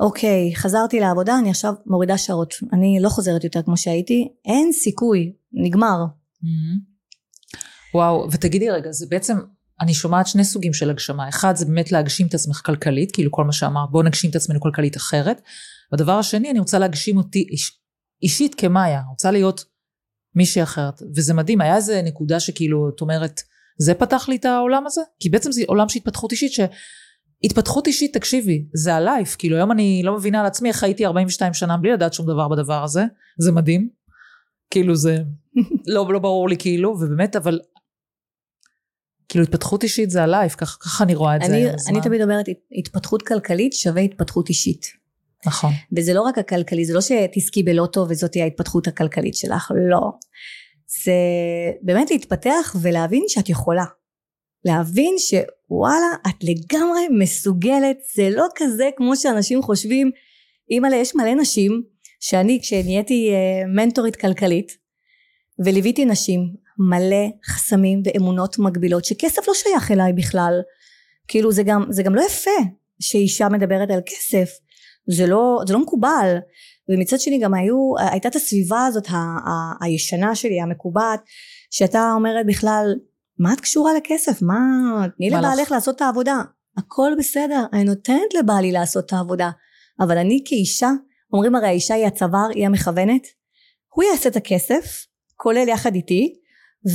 אוקיי 0.00 0.54
חזרתי 0.56 1.00
לעבודה 1.00 1.38
אני 1.38 1.50
עכשיו 1.50 1.72
מורידה 1.86 2.18
שעות 2.18 2.54
אני 2.72 2.98
לא 3.00 3.08
חוזרת 3.08 3.44
יותר 3.44 3.62
כמו 3.62 3.76
שהייתי 3.76 4.28
אין 4.44 4.72
סיכוי 4.72 5.32
נגמר. 5.52 6.04
וואו 7.94 8.28
ותגידי 8.32 8.70
רגע 8.70 8.92
זה 8.92 9.06
בעצם 9.10 9.38
אני 9.80 9.94
שומעת 9.94 10.26
שני 10.26 10.44
סוגים 10.44 10.72
של 10.72 10.90
הגשמה. 10.90 11.28
אחד 11.28 11.56
זה 11.56 11.66
באמת 11.66 11.92
להגשים 11.92 12.26
את 12.26 12.34
עצמך 12.34 12.62
כלכלית 12.66 13.12
כאילו 13.12 13.32
כל 13.32 13.44
מה 13.44 13.52
שאמרת 13.52 13.90
בוא 13.90 14.02
נגשים 14.02 14.30
את 14.30 14.36
עצמנו 14.36 14.60
כלכלית 14.60 14.96
אחרת. 14.96 15.42
והדבר 15.92 16.12
השני 16.12 16.50
אני 16.50 16.58
רוצה 16.58 16.78
להגשים 16.78 17.16
אותי 17.16 17.46
איש, 17.50 17.80
אישית 18.22 18.54
כמאיה 18.54 19.02
רוצה 19.10 19.30
להיות 19.30 19.64
מישהי 20.34 20.62
אחרת. 20.62 21.02
וזה 21.16 21.34
מדהים 21.34 21.60
היה 21.60 21.76
איזה 21.76 22.02
נקודה 22.02 22.40
שכאילו 22.40 22.88
את 22.88 23.00
אומרת 23.00 23.40
זה 23.78 23.94
פתח 23.94 24.28
לי 24.28 24.36
את 24.36 24.44
העולם 24.44 24.86
הזה? 24.86 25.00
כי 25.20 25.28
בעצם 25.28 25.52
זה 25.52 25.62
עולם 25.66 25.88
של 25.88 25.98
התפתחות 25.98 26.32
אישית 26.32 26.52
שהתפתחות 26.52 27.86
אישית 27.86 28.16
תקשיבי 28.16 28.64
זה 28.74 28.94
הלייף. 28.94 29.36
כאילו 29.38 29.56
היום 29.56 29.72
אני 29.72 30.02
לא 30.04 30.16
מבינה 30.16 30.40
על 30.40 30.46
עצמי 30.46 30.68
איך 30.68 30.84
הייתי 30.84 31.06
42 31.06 31.54
שנה 31.54 31.76
בלי 31.76 31.92
לדעת 31.92 32.14
שום 32.14 32.26
דבר 32.26 32.48
בדבר 32.48 32.84
הזה. 32.84 33.04
זה 33.38 33.52
מדהים. 33.52 33.88
כאילו 34.70 34.96
זה 34.96 35.18
לא, 35.94 36.12
לא 36.12 36.18
ברור 36.18 36.48
לי 36.48 36.56
כאילו 36.56 36.90
ובאמת 36.90 37.36
אבל 37.36 37.60
כאילו 39.28 39.44
התפתחות 39.44 39.82
אישית 39.82 40.10
זה 40.10 40.22
הלייף. 40.22 40.54
ככה 40.54 40.78
כך 40.80 41.02
אני 41.02 41.14
רואה 41.14 41.36
את 41.36 41.42
אני, 41.42 41.64
זה 41.76 41.90
אני 41.90 42.00
תמיד 42.00 42.22
אומרת 42.22 42.46
התפתחות 42.78 43.22
כלכלית 43.22 43.72
שווה 43.72 44.02
התפתחות 44.02 44.48
אישית. 44.48 44.86
נכון. 45.46 45.72
וזה 45.96 46.14
לא 46.14 46.22
רק 46.22 46.38
הכלכלי 46.38 46.84
זה 46.84 46.94
לא 46.94 47.00
שתזכי 47.00 47.62
בלוטו 47.62 48.06
וזאת 48.08 48.30
תהיה 48.30 48.44
ההתפתחות 48.44 48.86
הכלכלית 48.86 49.34
שלך 49.34 49.72
לא 49.90 50.12
זה 51.04 51.12
באמת 51.82 52.10
להתפתח 52.10 52.76
ולהבין 52.82 53.24
שאת 53.28 53.48
יכולה. 53.48 53.84
להבין 54.64 55.14
שוואלה 55.18 56.14
את 56.28 56.44
לגמרי 56.44 57.08
מסוגלת. 57.18 57.98
זה 58.14 58.30
לא 58.30 58.46
כזה 58.54 58.88
כמו 58.96 59.16
שאנשים 59.16 59.62
חושבים. 59.62 60.10
אימא'לה 60.70 60.96
יש 60.96 61.14
מלא 61.14 61.34
נשים 61.34 61.82
שאני 62.20 62.58
כשנהייתי 62.62 63.30
אה, 63.32 63.66
מנטורית 63.66 64.16
כלכלית 64.16 64.72
וליוויתי 65.64 66.04
נשים 66.04 66.40
מלא 66.78 67.26
חסמים 67.46 68.02
ואמונות 68.04 68.58
מגבילות 68.58 69.04
שכסף 69.04 69.48
לא 69.48 69.54
שייך 69.54 69.90
אליי 69.90 70.12
בכלל. 70.12 70.60
כאילו 71.28 71.52
זה 71.52 71.62
גם, 71.62 71.84
זה 71.90 72.02
גם 72.02 72.14
לא 72.14 72.22
יפה 72.22 72.50
שאישה 73.00 73.48
מדברת 73.48 73.90
על 73.90 74.00
כסף. 74.06 74.50
זה 75.06 75.26
לא, 75.26 75.60
זה 75.66 75.72
לא 75.72 75.78
מקובל 75.78 76.36
ומצד 76.88 77.20
שני 77.20 77.38
גם 77.38 77.54
היו, 77.54 77.94
הייתה 77.98 78.28
את 78.28 78.36
הסביבה 78.36 78.86
הזאת 78.86 79.06
ה, 79.08 79.16
ה, 79.16 79.84
הישנה 79.84 80.34
שלי 80.34 80.60
המקובעת 80.60 81.20
שהייתה 81.70 82.12
אומרת 82.14 82.46
בכלל 82.46 82.94
מה 83.38 83.52
את 83.52 83.60
קשורה 83.60 83.94
לכסף? 83.94 84.42
מה 84.42 84.58
תני 85.16 85.30
לבעלך 85.30 85.72
לעשות 85.72 85.96
את 85.96 86.02
העבודה. 86.02 86.42
הכל 86.78 87.12
בסדר 87.18 87.64
אני 87.72 87.84
נותנת 87.84 88.34
לבעלי 88.38 88.72
לעשות 88.72 89.06
את 89.06 89.12
העבודה 89.12 89.50
אבל 90.00 90.18
אני 90.18 90.42
כאישה 90.44 90.90
אומרים 91.32 91.54
הרי 91.54 91.66
האישה 91.66 91.94
היא 91.94 92.06
הצוואר 92.06 92.48
היא 92.54 92.66
המכוונת. 92.66 93.26
הוא 93.94 94.04
יעשה 94.04 94.28
את 94.28 94.36
הכסף 94.36 95.06
כולל 95.36 95.68
יחד 95.68 95.94
איתי 95.94 96.34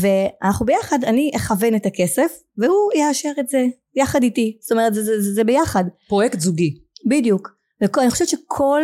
ואנחנו 0.02 0.66
ביחד 0.66 1.04
אני 1.04 1.32
אכוון 1.36 1.76
את 1.76 1.86
הכסף 1.86 2.32
והוא 2.58 2.92
יאשר 2.96 3.32
את 3.40 3.50
זה 3.50 3.66
יחד 3.96 4.24
איתי. 4.24 4.58
זאת 4.62 4.72
אומרת 4.72 4.94
זה, 4.94 5.04
זה, 5.04 5.22
זה, 5.22 5.34
זה 5.34 5.44
ביחד. 5.44 5.84
פרויקט 6.08 6.40
זוגי. 6.40 6.76
בדיוק. 7.10 7.50
ואני 7.82 8.10
חושבת 8.12 8.28
שכל 8.28 8.82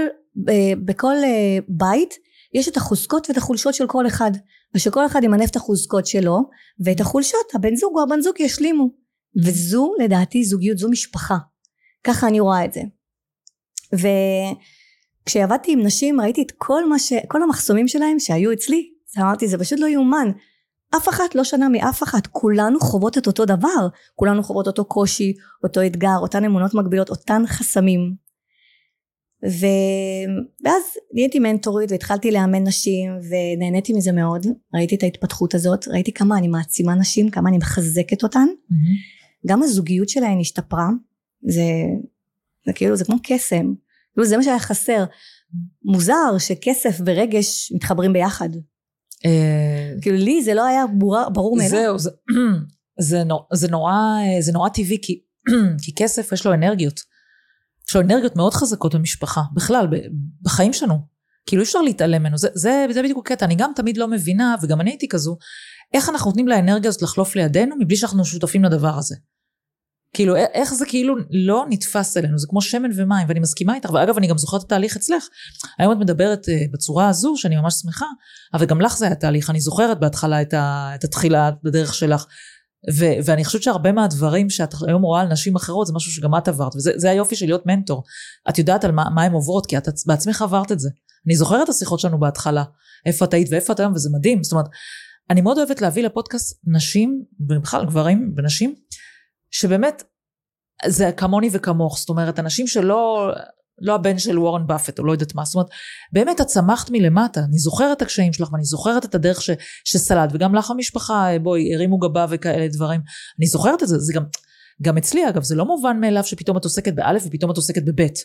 בכל 0.85 1.15
אה, 1.23 1.57
בית 1.67 2.13
יש 2.53 2.67
את 2.67 2.77
החוזקות 2.77 3.29
ואת 3.29 3.37
החולשות 3.37 3.73
של 3.73 3.87
כל 3.87 4.07
אחד 4.07 4.31
ושכל 4.75 5.05
אחד 5.05 5.23
ימנף 5.23 5.49
את 5.49 5.55
החוזקות 5.55 6.05
שלו 6.07 6.39
ואת 6.79 6.99
החולשות 6.99 7.55
הבן 7.55 7.75
זוג 7.75 7.97
או 7.97 8.03
הבן 8.03 8.21
זוג 8.21 8.39
ישלימו. 8.39 8.89
וזו 9.45 9.93
לדעתי 9.99 10.43
זוגיות 10.43 10.77
זו 10.77 10.89
משפחה. 10.89 11.37
ככה 12.03 12.27
אני 12.27 12.39
רואה 12.39 12.65
את 12.65 12.73
זה. 12.73 12.81
וכשעבדתי 15.23 15.71
עם 15.71 15.85
נשים 15.85 16.21
ראיתי 16.21 16.41
את 16.41 16.51
כל 16.57 16.89
מה 16.89 16.99
ש... 16.99 17.13
כל 17.27 17.43
המחסומים 17.43 17.87
שלהם 17.87 18.19
שהיו 18.19 18.53
אצלי. 18.53 18.89
אז 19.09 19.23
אמרתי 19.23 19.47
זה 19.47 19.57
פשוט 19.57 19.79
לא 19.79 19.87
יאומן. 19.87 20.31
אף 20.97 21.09
אחת 21.09 21.35
לא 21.35 21.43
שונה 21.43 21.69
מאף 21.69 22.03
אחת. 22.03 22.27
כולנו 22.27 22.79
חוות 22.79 23.17
את 23.17 23.27
אותו 23.27 23.45
דבר. 23.45 23.87
כולנו 24.15 24.43
חוות 24.43 24.67
אותו 24.67 24.85
קושי 24.85 25.33
אותו 25.63 25.85
אתגר 25.85 26.17
אותן 26.21 26.45
אמונות 26.45 26.73
מגבילות 26.73 27.09
אותן 27.09 27.43
חסמים 27.47 28.28
ו... 29.47 29.65
ואז 30.63 30.83
נהייתי 31.13 31.39
מנטורית 31.39 31.91
והתחלתי 31.91 32.31
לאמן 32.31 32.67
נשים 32.67 33.11
ונהניתי 33.29 33.93
מזה 33.93 34.11
מאוד 34.11 34.45
ראיתי 34.73 34.95
את 34.95 35.03
ההתפתחות 35.03 35.55
הזאת 35.55 35.87
ראיתי 35.87 36.13
כמה 36.13 36.37
אני 36.37 36.47
מעצימה 36.47 36.95
נשים 36.95 37.29
כמה 37.29 37.49
אני 37.49 37.57
מחזקת 37.57 38.23
אותן 38.23 38.45
mm-hmm. 38.47 39.47
גם 39.47 39.63
הזוגיות 39.63 40.09
שלהן 40.09 40.39
השתפרה 40.39 40.89
זה, 41.47 41.71
זה 42.65 42.73
כאילו 42.73 42.95
זה 42.95 43.05
כמו 43.05 43.15
קסם 43.23 43.73
כאילו 44.13 44.27
זה 44.27 44.37
מה 44.37 44.43
שהיה 44.43 44.59
חסר 44.59 45.05
מוזר 45.83 46.37
שכסף 46.37 46.97
ורגש 47.05 47.71
מתחברים 47.75 48.13
ביחד 48.13 48.49
אה, 49.25 49.93
כאילו 50.01 50.17
לי 50.17 50.43
זה 50.43 50.53
לא 50.53 50.65
היה 50.65 50.85
ברור, 50.87 51.29
ברור 51.33 51.57
מאליו. 51.57 51.69
זהו, 51.69 51.99
זה, 51.99 52.09
זה, 53.09 53.23
נור, 53.23 53.47
זה, 53.53 53.67
נורא, 53.67 53.93
זה 54.39 54.51
נורא 54.51 54.69
טבעי, 54.69 54.97
כי, 55.01 55.21
כי 55.83 55.95
כסף 55.95 56.31
יש 56.31 56.45
לו 56.45 56.53
אנרגיות. 56.53 57.01
לו 57.95 58.01
אנרגיות 58.01 58.35
מאוד 58.35 58.53
חזקות 58.53 58.95
במשפחה, 58.95 59.41
בכלל, 59.53 59.87
בחיים 60.41 60.73
שלנו. 60.73 60.99
כאילו 61.45 61.61
אי 61.61 61.65
אפשר 61.65 61.81
להתעלם 61.81 62.21
ממנו, 62.21 62.37
זה, 62.37 62.47
זה, 62.53 62.85
זה 62.91 63.03
בדיוק 63.03 63.19
הקטע, 63.19 63.45
אני 63.45 63.55
גם 63.55 63.71
תמיד 63.75 63.97
לא 63.97 64.07
מבינה, 64.07 64.55
וגם 64.61 64.81
אני 64.81 64.89
הייתי 64.89 65.07
כזו, 65.07 65.37
איך 65.93 66.09
אנחנו 66.09 66.29
נותנים 66.29 66.47
לאנרגיה 66.47 66.89
הזאת 66.89 67.01
לחלוף 67.01 67.35
לידינו, 67.35 67.75
מבלי 67.79 67.95
שאנחנו 67.95 68.25
שותפים 68.25 68.63
לדבר 68.63 68.97
הזה. 68.97 69.15
כאילו, 70.13 70.35
איך 70.35 70.73
זה 70.73 70.85
כאילו 70.85 71.15
לא 71.29 71.65
נתפס 71.69 72.17
אלינו, 72.17 72.37
זה 72.37 72.47
כמו 72.49 72.61
שמן 72.61 72.89
ומים, 72.95 73.27
ואני 73.27 73.39
מסכימה 73.39 73.75
איתך, 73.75 73.89
ואגב, 73.89 74.17
אני 74.17 74.27
גם 74.27 74.37
זוכרת 74.37 74.61
את 74.61 74.65
התהליך 74.65 74.95
אצלך. 74.95 75.23
היום 75.79 75.91
את 75.91 75.97
מדברת 75.97 76.45
uh, 76.45 76.73
בצורה 76.73 77.09
הזו, 77.09 77.33
שאני 77.37 77.55
ממש 77.55 77.73
שמחה, 77.73 78.05
אבל 78.53 78.65
גם 78.65 78.81
לך 78.81 78.97
זה 78.97 79.05
היה 79.05 79.15
תהליך, 79.15 79.49
אני 79.49 79.59
זוכרת 79.59 79.99
בהתחלה 79.99 80.41
את, 80.41 80.53
ה, 80.53 80.91
את 80.95 81.03
התחילה 81.03 81.51
בדרך 81.63 81.93
שלך. 81.93 82.25
ו- 82.99 83.25
ואני 83.25 83.45
חושבת 83.45 83.63
שהרבה 83.63 83.91
מהדברים 83.91 84.49
שאת 84.49 84.73
היום 84.87 85.01
רואה 85.01 85.21
על 85.21 85.27
נשים 85.27 85.55
אחרות 85.55 85.87
זה 85.87 85.93
משהו 85.93 86.11
שגם 86.11 86.37
את 86.37 86.47
עברת 86.47 86.75
וזה 86.75 87.09
היופי 87.09 87.35
של 87.35 87.45
להיות 87.45 87.65
מנטור. 87.65 88.03
את 88.49 88.57
יודעת 88.57 88.83
על 88.83 88.91
מה, 88.91 89.05
מה 89.15 89.23
הן 89.23 89.31
עוברות 89.33 89.65
כי 89.65 89.77
את 89.77 89.87
בעצמך 90.05 90.41
עברת 90.41 90.71
את 90.71 90.79
זה. 90.79 90.89
אני 91.27 91.35
זוכרת 91.35 91.63
את 91.63 91.69
השיחות 91.69 91.99
שלנו 91.99 92.19
בהתחלה 92.19 92.63
איפה 93.05 93.25
את 93.25 93.33
היית 93.33 93.47
ואיפה 93.51 93.73
את 93.73 93.79
היום 93.79 93.93
וזה 93.93 94.09
מדהים. 94.13 94.43
זאת 94.43 94.51
אומרת 94.51 94.65
אני 95.29 95.41
מאוד 95.41 95.57
אוהבת 95.57 95.81
להביא 95.81 96.03
לפודקאסט 96.03 96.59
נשים 96.67 97.23
ובכלל 97.49 97.85
גברים 97.85 98.33
ונשים 98.37 98.75
שבאמת 99.51 100.03
זה 100.85 101.11
כמוני 101.17 101.49
וכמוך. 101.53 101.97
זאת 101.97 102.09
אומרת 102.09 102.39
אנשים 102.39 102.67
שלא 102.67 103.31
לא 103.81 103.95
הבן 103.95 104.19
של 104.19 104.39
וורן 104.39 104.67
באפט 104.67 104.99
או 104.99 105.05
לא 105.05 105.11
יודעת 105.11 105.35
מה. 105.35 105.45
זאת 105.45 105.55
אומרת 105.55 105.67
באמת 106.13 106.41
את 106.41 106.45
צמחת 106.45 106.89
מלמטה. 106.91 107.39
אני 107.39 107.57
זוכרת 107.57 107.97
את 107.97 108.01
הקשיים 108.01 108.33
שלך 108.33 108.53
ואני 108.53 108.63
זוכרת 108.63 109.05
את 109.05 109.15
הדרך 109.15 109.41
ש, 109.41 109.49
שסלדת 109.83 110.29
וגם 110.33 110.55
לך 110.55 110.71
המשפחה 110.71 111.27
בואי 111.41 111.75
הרימו 111.75 111.97
גבה 111.97 112.25
וכאלה 112.29 112.67
דברים. 112.67 113.01
אני 113.39 113.47
זוכרת 113.47 113.83
את 113.83 113.87
זה. 113.87 113.99
זה 113.99 114.13
גם 114.13 114.23
גם 114.81 114.97
אצלי 114.97 115.29
אגב 115.29 115.43
זה 115.43 115.55
לא 115.55 115.65
מובן 115.65 115.99
מאליו 115.99 116.23
שפתאום 116.23 116.57
את 116.57 116.63
עוסקת 116.63 116.93
באלף 116.93 117.23
ופתאום 117.25 117.51
את 117.51 117.55
עוסקת 117.55 117.85
בבית. 117.85 118.19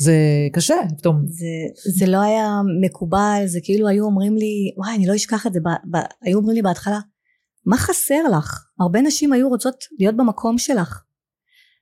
זה 0.00 0.16
קשה 0.52 0.74
פתאום. 0.98 1.24
זה, 1.26 1.46
זה 1.98 2.06
לא 2.06 2.20
היה 2.20 2.60
מקובל 2.84 3.42
זה 3.46 3.58
כאילו 3.62 3.88
היו 3.88 4.04
אומרים 4.04 4.36
לי 4.36 4.74
וואי 4.76 4.96
אני 4.96 5.06
לא 5.06 5.14
אשכח 5.14 5.46
את 5.46 5.52
זה 5.52 5.60
ב, 5.60 5.96
ב, 5.96 6.00
היו 6.22 6.38
אומרים 6.38 6.54
לי 6.54 6.62
בהתחלה 6.62 6.98
מה 7.66 7.76
חסר 7.76 8.28
לך? 8.38 8.66
הרבה 8.80 9.00
נשים 9.00 9.32
היו 9.32 9.48
רוצות 9.48 9.84
להיות 9.98 10.16
במקום 10.16 10.58
שלך. 10.58 11.02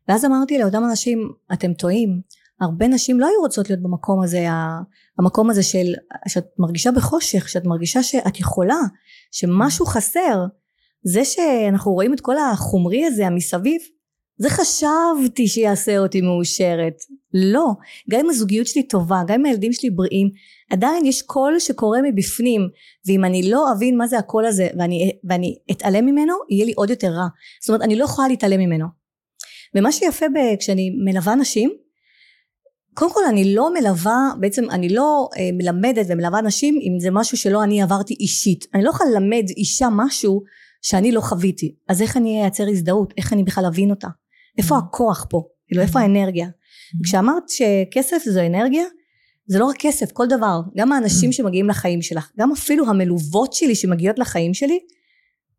ואז 0.08 0.24
אמרתי 0.24 0.58
לאותם 0.58 0.82
אנשים 0.90 1.32
אתם 1.52 1.74
טועים 1.74 2.20
הרבה 2.60 2.88
נשים 2.88 3.20
לא 3.20 3.26
היו 3.26 3.40
רוצות 3.40 3.70
להיות 3.70 3.82
במקום 3.82 4.22
הזה 4.22 4.46
המקום 5.18 5.50
הזה 5.50 5.62
של 5.62 5.94
שאת 6.28 6.46
מרגישה 6.58 6.90
בחושך 6.90 7.48
שאת 7.48 7.64
מרגישה 7.64 8.02
שאת 8.02 8.40
יכולה 8.40 8.78
שמשהו 9.32 9.86
חסר. 9.86 10.44
זה 11.04 11.24
שאנחנו 11.24 11.92
רואים 11.92 12.14
את 12.14 12.20
כל 12.20 12.36
החומרי 12.38 13.04
הזה 13.04 13.26
המסביב 13.26 13.82
זה 14.40 14.50
חשבתי 14.50 15.48
שיעשה 15.48 15.98
אותי 15.98 16.20
מאושרת. 16.20 16.94
לא. 17.34 17.66
גם 18.10 18.20
אם 18.20 18.30
הזוגיות 18.30 18.66
שלי 18.66 18.82
טובה 18.82 19.22
גם 19.26 19.40
אם 19.40 19.46
הילדים 19.46 19.72
שלי 19.72 19.90
בריאים 19.90 20.30
עדיין 20.70 21.06
יש 21.06 21.22
קול 21.22 21.58
שקורה 21.58 21.98
מבפנים 22.02 22.68
ואם 23.06 23.24
אני 23.24 23.50
לא 23.50 23.72
אבין 23.72 23.96
מה 23.96 24.06
זה 24.06 24.18
הקול 24.18 24.46
הזה 24.46 24.68
ואני, 24.78 25.12
ואני 25.24 25.58
אתעלם 25.70 26.06
ממנו 26.06 26.34
יהיה 26.50 26.64
לי 26.64 26.72
עוד 26.76 26.90
יותר 26.90 27.08
רע. 27.08 27.26
זאת 27.60 27.68
אומרת 27.68 27.82
אני 27.82 27.96
לא 27.96 28.04
יכולה 28.04 28.28
להתעלם 28.28 28.60
ממנו. 28.60 28.86
ומה 29.74 29.92
שיפה 29.92 30.26
ב, 30.28 30.56
כשאני 30.58 30.90
מלווה 31.04 31.34
נשים 31.34 31.70
קודם 32.94 33.12
כל 33.12 33.20
אני 33.28 33.54
לא 33.54 33.74
מלווה 33.74 34.32
בעצם 34.40 34.70
אני 34.70 34.88
לא 34.88 35.28
אה, 35.38 35.50
מלמדת 35.52 36.06
ומלווה 36.08 36.40
נשים 36.40 36.74
אם 36.74 37.00
זה 37.00 37.10
משהו 37.10 37.36
שלא 37.36 37.62
אני 37.62 37.82
עברתי 37.82 38.14
אישית. 38.20 38.66
אני 38.74 38.84
לא 38.84 38.90
יכולה 38.90 39.10
ללמד 39.10 39.44
אישה 39.56 39.88
משהו 39.92 40.42
שאני 40.82 41.12
לא 41.12 41.20
חוויתי. 41.20 41.74
אז 41.88 42.02
איך 42.02 42.16
אני 42.16 42.42
אייצר 42.42 42.68
הזדהות? 42.68 43.14
איך 43.16 43.32
אני 43.32 43.44
בכלל 43.44 43.66
אבין 43.66 43.90
אותה? 43.90 44.08
איפה 44.58 44.74
mm-hmm. 44.74 44.78
הכוח 44.78 45.26
פה? 45.30 45.42
כאילו 45.66 45.82
איפה 45.82 45.98
mm-hmm. 45.98 46.02
האנרגיה? 46.02 46.46
Mm-hmm. 46.46 47.04
כשאמרת 47.04 47.48
שכסף 47.48 48.22
זו 48.24 48.40
אנרגיה 48.40 48.84
זה 49.46 49.58
לא 49.58 49.64
רק 49.64 49.76
כסף 49.78 50.12
כל 50.12 50.26
דבר. 50.26 50.60
גם 50.76 50.92
האנשים 50.92 51.32
שמגיעים 51.32 51.68
לחיים 51.68 52.02
שלך 52.02 52.30
גם 52.38 52.52
אפילו 52.52 52.88
המלוות 52.88 53.52
שלי 53.52 53.74
שמגיעות 53.74 54.18
לחיים 54.18 54.54
שלי 54.54 54.78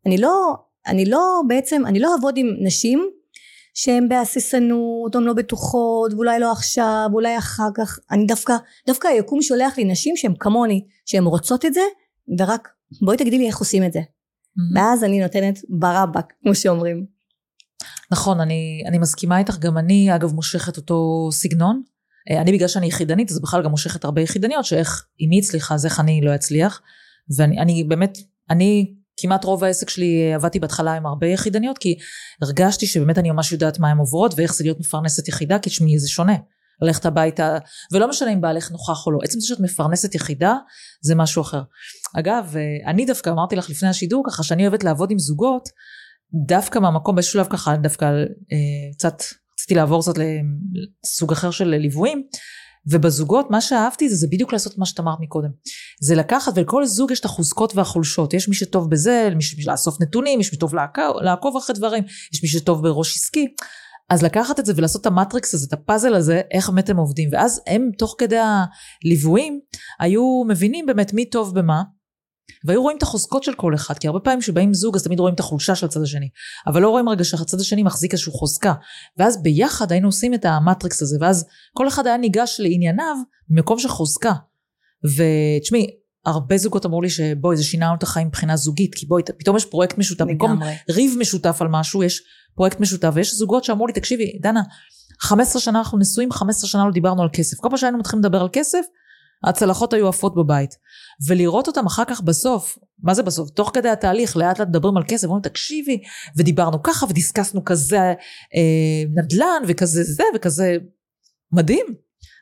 אני 0.06 0.18
לא 0.18 0.54
אני 0.86 1.04
לא 1.04 1.42
בעצם 1.48 1.86
אני 1.86 2.00
לא 2.00 2.12
אעבוד 2.14 2.36
עם 2.36 2.46
נשים 2.60 3.10
שהן 3.74 4.08
בהססנות, 4.08 5.14
הן 5.14 5.22
לא 5.22 5.32
בטוחות, 5.32 6.12
ואולי 6.12 6.40
לא 6.40 6.52
עכשיו, 6.52 7.08
ואולי 7.12 7.38
אחר 7.38 7.68
כך, 7.74 7.98
אני 8.10 8.26
דווקא, 8.26 8.54
דווקא 8.86 9.08
היקום 9.08 9.42
שולח 9.42 9.78
לי 9.78 9.84
נשים 9.84 10.16
שהן 10.16 10.34
כמוני, 10.40 10.84
שהן 11.06 11.24
רוצות 11.24 11.64
את 11.64 11.74
זה, 11.74 11.80
ורק 12.38 12.68
בואי 13.02 13.16
תגידי 13.16 13.38
לי 13.38 13.46
איך 13.46 13.58
עושים 13.58 13.84
את 13.84 13.92
זה. 13.92 14.00
Mm-hmm. 14.00 14.78
ואז 14.78 15.04
אני 15.04 15.20
נותנת 15.20 15.58
ברבק, 15.68 16.32
כמו 16.42 16.54
שאומרים. 16.54 17.06
נכון, 18.12 18.40
אני, 18.40 18.82
אני 18.86 18.98
מסכימה 18.98 19.38
איתך, 19.38 19.58
גם 19.58 19.78
אני 19.78 20.14
אגב 20.14 20.32
מושכת 20.32 20.76
אותו 20.76 21.28
סגנון. 21.32 21.82
אה, 22.30 22.40
אני 22.40 22.52
בגלל 22.52 22.68
שאני 22.68 22.86
יחידנית, 22.86 23.30
אז 23.30 23.40
בכלל 23.40 23.64
גם 23.64 23.70
מושכת 23.70 24.04
הרבה 24.04 24.20
יחידניות, 24.20 24.64
שאיך, 24.64 25.06
אם 25.20 25.30
היא 25.30 25.42
הצליחה, 25.42 25.74
אז 25.74 25.86
איך 25.86 26.00
אני 26.00 26.20
לא 26.20 26.34
אצליח. 26.34 26.80
ואני 27.36 27.58
אני 27.58 27.84
באמת, 27.84 28.18
אני 28.50 28.94
כמעט 29.16 29.44
רוב 29.44 29.64
העסק 29.64 29.90
שלי 29.90 30.30
אה, 30.30 30.34
עבדתי 30.34 30.60
בהתחלה 30.60 30.92
עם 30.92 31.06
הרבה 31.06 31.26
יחידניות 31.26 31.78
כי 31.78 31.96
הרגשתי 32.42 32.86
שבאמת 32.86 33.18
אני 33.18 33.30
ממש 33.30 33.52
יודעת 33.52 33.78
מה 33.78 33.90
הן 33.90 33.98
עוברות 33.98 34.34
ואיך 34.36 34.54
זה 34.54 34.64
להיות 34.64 34.80
מפרנסת 34.80 35.28
יחידה 35.28 35.58
כי 35.58 35.70
תשמעי 35.70 35.98
זה 35.98 36.08
שונה 36.08 36.36
ללכת 36.82 37.06
הביתה 37.06 37.58
ולא 37.92 38.08
משנה 38.08 38.32
אם 38.32 38.40
בעלך 38.40 38.70
נוכח 38.70 39.06
או 39.06 39.12
לא 39.12 39.18
עצם 39.24 39.40
זה 39.40 39.46
שאת 39.46 39.60
מפרנסת 39.60 40.14
יחידה 40.14 40.54
זה 41.02 41.14
משהו 41.14 41.42
אחר. 41.42 41.62
אגב 42.18 42.54
אה, 42.56 42.90
אני 42.90 43.06
דווקא 43.06 43.30
אמרתי 43.30 43.56
לך 43.56 43.70
לפני 43.70 43.88
השידור 43.88 44.24
ככה 44.26 44.42
שאני 44.42 44.66
אוהבת 44.66 44.84
לעבוד 44.84 45.10
עם 45.10 45.18
זוגות 45.18 45.68
דווקא 46.46 46.78
מהמקום 46.78 47.14
באיזשהו 47.14 47.32
שלב 47.32 47.46
ככה 47.50 47.76
דווקא 47.76 48.04
אה, 48.04 48.92
קצת 48.94 49.22
רציתי 49.54 49.74
לעבור 49.74 50.02
קצת 50.02 50.14
לסוג 51.04 51.32
אחר 51.32 51.50
של 51.50 51.68
ליוויים 51.68 52.26
ובזוגות 52.86 53.50
מה 53.50 53.60
שאהבתי 53.60 54.08
זה, 54.08 54.16
זה 54.16 54.26
בדיוק 54.30 54.52
לעשות 54.52 54.78
מה 54.78 54.86
שאת 54.86 55.00
אמרת 55.00 55.18
מקודם. 55.20 55.50
זה 56.00 56.14
לקחת 56.14 56.52
ולכל 56.56 56.86
זוג 56.86 57.10
יש 57.10 57.20
את 57.20 57.24
החוזקות 57.24 57.76
והחולשות. 57.76 58.34
יש 58.34 58.48
מי 58.48 58.54
שטוב 58.54 58.90
בזה, 58.90 59.28
מי 59.36 59.64
לאסוף 59.66 60.00
נתונים, 60.00 60.40
יש 60.40 60.52
מי 60.52 60.56
שטוב 60.56 60.74
לעקוב, 60.74 61.16
לעקוב 61.20 61.56
אחרי 61.56 61.76
דברים, 61.76 62.04
יש 62.32 62.42
מי 62.42 62.48
שטוב 62.48 62.82
בראש 62.82 63.16
עסקי. 63.16 63.46
אז 64.10 64.22
לקחת 64.22 64.60
את 64.60 64.66
זה 64.66 64.72
ולעשות 64.76 65.00
את 65.00 65.06
המטריקס 65.06 65.54
הזה, 65.54 65.66
את 65.68 65.72
הפאזל 65.72 66.14
הזה, 66.14 66.40
איך 66.50 66.70
באמת 66.70 66.90
הם 66.90 66.96
עובדים. 66.96 67.28
ואז 67.32 67.60
הם 67.66 67.90
תוך 67.98 68.14
כדי 68.18 68.38
הליוויים 69.04 69.60
היו 70.00 70.44
מבינים 70.48 70.86
באמת 70.86 71.12
מי 71.12 71.30
טוב 71.30 71.54
במה. 71.54 71.82
והיו 72.64 72.82
רואים 72.82 72.98
את 72.98 73.02
החוזקות 73.02 73.42
של 73.42 73.54
כל 73.54 73.74
אחד, 73.74 73.98
כי 73.98 74.06
הרבה 74.06 74.20
פעמים 74.20 74.40
כשבאים 74.40 74.74
זוג 74.74 74.96
אז 74.96 75.02
תמיד 75.02 75.20
רואים 75.20 75.34
את 75.34 75.40
החולשה 75.40 75.74
של 75.74 75.86
הצד 75.86 76.02
השני, 76.02 76.28
אבל 76.66 76.82
לא 76.82 76.88
רואים 76.88 77.08
רגע 77.08 77.24
שהצד 77.24 77.60
השני 77.60 77.82
מחזיק 77.82 78.12
איזושהי 78.12 78.32
חוזקה, 78.32 78.74
ואז 79.18 79.42
ביחד 79.42 79.92
היינו 79.92 80.08
עושים 80.08 80.34
את 80.34 80.44
המטריקס 80.44 81.02
הזה, 81.02 81.16
ואז 81.20 81.44
כל 81.74 81.88
אחד 81.88 82.06
היה 82.06 82.16
ניגש 82.16 82.56
לענייניו 82.60 83.16
ממקום 83.50 83.78
של 83.78 83.88
חוזקה. 83.88 84.32
ותשמעי, 85.04 85.86
הרבה 86.26 86.58
זוגות 86.58 86.86
אמרו 86.86 87.02
לי 87.02 87.10
שבואי 87.10 87.56
זה 87.56 87.64
שינה 87.64 87.86
לנו 87.86 87.94
את 87.94 88.02
החיים 88.02 88.26
מבחינה 88.26 88.56
זוגית, 88.56 88.94
כי 88.94 89.06
בואי 89.06 89.22
פתאום 89.38 89.56
יש 89.56 89.64
פרויקט 89.64 89.98
משותף, 89.98 90.24
במקום 90.24 90.50
ריב 90.90 91.16
משותף 91.18 91.56
על 91.60 91.68
משהו 91.68 92.02
יש 92.02 92.22
פרויקט 92.54 92.80
משותף, 92.80 93.10
ויש 93.14 93.34
זוגות 93.34 93.64
שאמרו 93.64 93.86
לי 93.86 93.92
תקשיבי 93.92 94.38
דנה, 94.42 94.62
15 95.20 95.62
שנה 95.62 95.78
אנחנו 95.78 95.98
נשואים, 95.98 96.32
15 96.32 96.68
שנה 96.70 96.84
לא 96.84 96.92
דיברנו 96.92 97.22
על 97.22 97.28
כסף. 97.32 97.56
כל 97.56 97.68
פעם 97.68 97.76
שהיינו 97.76 97.98
מתחילים 97.98 98.24
לדבר 98.24 98.40
על 98.40 98.48
כסף, 98.52 98.80
הצלחות 99.44 99.92
היו 99.92 100.08
עפות 100.08 100.34
בבית. 100.34 100.70
ולראות 101.28 101.66
אותם 101.66 101.86
אחר 101.86 102.04
כך 102.04 102.20
בסוף, 102.20 102.78
מה 103.02 103.14
זה 103.14 103.22
בסוף? 103.22 103.50
תוך 103.50 103.70
כדי 103.74 103.88
התהליך, 103.88 104.36
לאט 104.36 104.58
לאט 104.58 104.68
מדברים 104.68 104.96
על 104.96 105.02
כסף, 105.08 105.24
אומרים 105.24 105.42
תקשיבי, 105.42 106.02
ודיברנו 106.36 106.82
ככה, 106.82 107.06
ודיסקסנו 107.06 107.64
כזה 107.64 108.14
אה, 108.54 109.04
נדל"ן, 109.14 109.62
וכזה 109.68 110.02
זה, 110.02 110.24
וכזה 110.34 110.76
מדהים. 111.52 111.86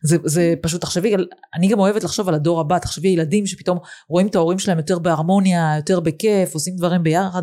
זה, 0.02 0.16
זה 0.24 0.54
פשוט, 0.62 0.80
תחשבי, 0.80 1.14
אני 1.54 1.68
גם 1.68 1.78
אוהבת 1.78 2.04
לחשוב 2.04 2.28
על 2.28 2.34
הדור 2.34 2.60
הבא, 2.60 2.78
תחשבי 2.78 3.08
ילדים 3.08 3.46
שפתאום 3.46 3.78
רואים 4.08 4.26
את 4.26 4.34
ההורים 4.34 4.58
שלהם 4.58 4.78
יותר 4.78 4.98
בהרמוניה, 4.98 5.72
יותר 5.76 6.00
בכיף, 6.00 6.54
עושים 6.54 6.76
דברים 6.76 7.02
ביחד, 7.02 7.42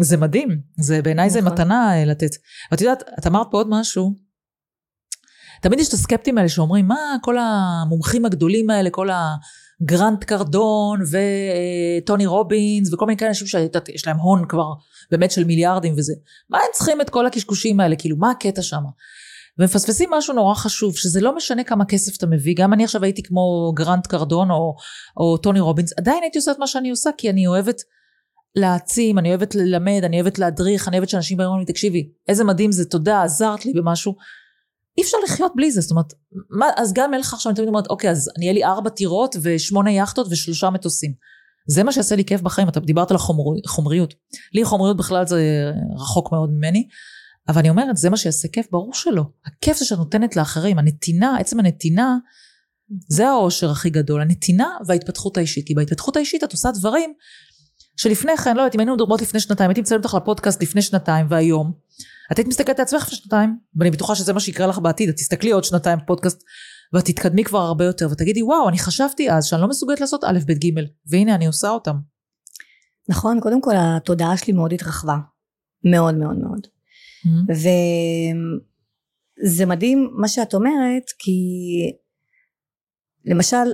זה 0.00 0.16
מדהים, 0.16 0.48
זה 0.78 1.02
בעיניי 1.02 1.30
זה 1.30 1.40
נכון. 1.40 1.52
מתנה 1.52 1.98
אה, 1.98 2.04
לתת. 2.04 2.30
ואת 2.70 2.80
יודעת, 2.80 3.02
את 3.18 3.26
אמרת 3.26 3.46
פה 3.50 3.58
עוד 3.58 3.66
משהו, 3.70 4.14
תמיד 5.60 5.80
יש 5.80 5.88
את 5.88 5.92
הסקפטים 5.92 6.38
האלה 6.38 6.48
שאומרים, 6.48 6.86
מה 6.88 7.16
כל 7.22 7.36
המומחים 7.38 8.24
הגדולים 8.24 8.70
האלה, 8.70 8.90
כל 8.90 9.08
הגרנט 9.10 10.24
קרדון 10.24 11.00
וטוני 11.10 12.26
רובינס 12.26 12.92
וכל 12.92 13.06
מיני 13.06 13.18
כאלה 13.18 13.28
אנשים 13.28 13.46
שיש 13.46 14.06
להם 14.06 14.16
הון 14.16 14.44
כבר 14.48 14.72
באמת 15.10 15.30
של 15.30 15.44
מיליארדים 15.44 15.94
וזה, 15.96 16.12
מה 16.50 16.58
הם 16.58 16.68
צריכים 16.72 17.00
את 17.00 17.10
כל 17.10 17.26
הקשקושים 17.26 17.80
האלה, 17.80 17.96
כאילו 17.96 18.16
מה 18.16 18.30
הקטע 18.30 18.62
שם? 18.62 18.82
ומפספסים 19.58 20.10
משהו 20.12 20.34
נורא 20.34 20.54
חשוב, 20.54 20.96
שזה 20.96 21.20
לא 21.20 21.36
משנה 21.36 21.64
כמה 21.64 21.84
כסף 21.84 22.16
אתה 22.16 22.26
מביא, 22.26 22.54
גם 22.56 22.72
אני 22.72 22.84
עכשיו 22.84 23.04
הייתי 23.04 23.22
כמו 23.22 23.72
גרנט 23.76 24.06
קרדון 24.06 24.50
או, 24.50 24.74
או 25.16 25.36
טוני 25.36 25.60
רובינס, 25.60 25.92
עדיין 25.98 26.22
הייתי 26.22 26.38
עושה 26.38 26.52
את 26.52 26.58
מה 26.58 26.66
שאני 26.66 26.90
עושה, 26.90 27.10
כי 27.18 27.30
אני 27.30 27.46
אוהבת 27.46 27.76
להעצים, 28.56 29.18
אני 29.18 29.28
אוהבת 29.28 29.54
ללמד, 29.54 30.00
אני 30.04 30.20
אוהבת 30.20 30.38
להדריך, 30.38 30.88
אני 30.88 30.96
אוהבת 30.96 31.08
שאנשים 31.08 31.36
באים 31.36 31.48
ואומרים 31.48 31.66
לי, 31.66 31.72
תקשיבי, 31.72 32.10
איזה 32.28 32.44
מדהים 32.44 32.72
זה, 32.72 32.84
תודה, 32.84 33.22
עזרת 33.22 33.66
לי 33.66 33.72
במשהו. 33.72 34.14
אי 35.00 35.04
אפשר 35.04 35.16
לחיות 35.24 35.52
בלי 35.56 35.70
זה, 35.70 35.80
זאת 35.80 35.90
אומרת, 35.90 36.12
מה, 36.50 36.66
אז 36.76 36.92
גם 36.92 37.14
אין 37.14 37.20
לך 37.20 37.34
עכשיו, 37.34 37.50
אני 37.50 37.56
תמיד 37.56 37.68
אומרת, 37.68 37.86
אוקיי, 37.86 38.10
אז 38.10 38.30
אני 38.36 38.46
אהיה 38.46 38.54
לי 38.54 38.64
ארבע 38.64 38.90
טירות 38.90 39.36
ושמונה 39.42 39.92
יאכטות 39.92 40.26
ושלושה 40.30 40.70
מטוסים. 40.70 41.12
זה 41.68 41.82
מה 41.82 41.92
שיעשה 41.92 42.16
לי 42.16 42.24
כיף 42.24 42.40
בחיים, 42.40 42.68
אתה 42.68 42.80
דיברת 42.80 43.10
על 43.10 43.16
החומריות. 43.16 44.14
לי 44.54 44.64
חומריות 44.64 44.96
בכלל 44.96 45.26
זה 45.26 45.72
רחוק 45.96 46.32
מאוד 46.32 46.50
ממני, 46.50 46.88
אבל 47.48 47.58
אני 47.58 47.70
אומרת, 47.70 47.96
זה 47.96 48.10
מה 48.10 48.16
שיעשה 48.16 48.48
כיף, 48.48 48.66
ברור 48.70 48.94
שלא. 48.94 49.22
הכיף 49.46 49.78
זה 49.78 49.84
שאת 49.84 49.98
נותנת 49.98 50.36
לאחרים, 50.36 50.78
הנתינה, 50.78 51.36
עצם 51.38 51.60
הנתינה, 51.60 52.16
זה 53.08 53.28
האושר 53.28 53.70
הכי 53.70 53.90
גדול, 53.90 54.20
הנתינה 54.20 54.68
וההתפתחות 54.86 55.36
האישית. 55.36 55.66
כי 55.66 55.74
בהתפתחות 55.74 56.16
האישית 56.16 56.44
את 56.44 56.52
עושה 56.52 56.70
דברים 56.70 57.12
שלפני 57.96 58.36
כן, 58.36 58.56
לא 58.56 58.60
יודעת, 58.60 58.74
אם 58.74 58.80
היינו 58.80 58.94
מדברות 58.94 59.22
לפני 59.22 59.40
שנתיים, 59.40 59.70
הייתי 59.70 59.80
מצלמת 59.80 60.04
אותך 60.04 60.14
לפודקאסט 60.14 60.62
לפני 60.62 60.82
שנתיים 60.82 61.26
והיום, 61.30 61.72
את 62.32 62.38
היית 62.38 62.48
מסתכלת 62.48 62.78
על 62.78 62.82
עצמך 62.82 63.08
שנתיים, 63.10 63.58
ואני 63.76 63.90
בטוחה 63.90 64.14
שזה 64.14 64.32
מה 64.32 64.40
שיקרה 64.40 64.66
לך 64.66 64.78
בעתיד, 64.78 65.08
את 65.08 65.16
תסתכלי 65.16 65.50
עוד 65.50 65.64
שנתיים 65.64 65.98
פודקאסט, 66.06 66.42
ואת 66.92 67.04
תתקדמי 67.04 67.44
כבר 67.44 67.58
הרבה 67.58 67.84
יותר, 67.84 68.08
ותגידי, 68.10 68.42
וואו, 68.42 68.68
אני 68.68 68.78
חשבתי 68.78 69.30
אז 69.30 69.46
שאני 69.46 69.62
לא 69.62 69.68
מסוגלת 69.68 70.00
לעשות 70.00 70.24
א', 70.24 70.38
ב', 70.46 70.52
ג', 70.52 70.80
והנה 71.06 71.34
אני 71.34 71.46
עושה 71.46 71.68
אותם. 71.68 71.96
נכון, 73.08 73.40
קודם 73.40 73.60
כל 73.60 73.74
התודעה 73.76 74.36
שלי 74.36 74.52
מאוד 74.52 74.72
התרחבה. 74.72 75.16
מאוד 75.84 76.14
מאוד 76.14 76.36
מאוד. 76.38 76.66
Mm-hmm. 76.66 77.52
וזה 79.46 79.66
מדהים 79.66 80.10
מה 80.12 80.28
שאת 80.28 80.54
אומרת, 80.54 81.02
כי 81.18 81.32
למשל, 83.24 83.72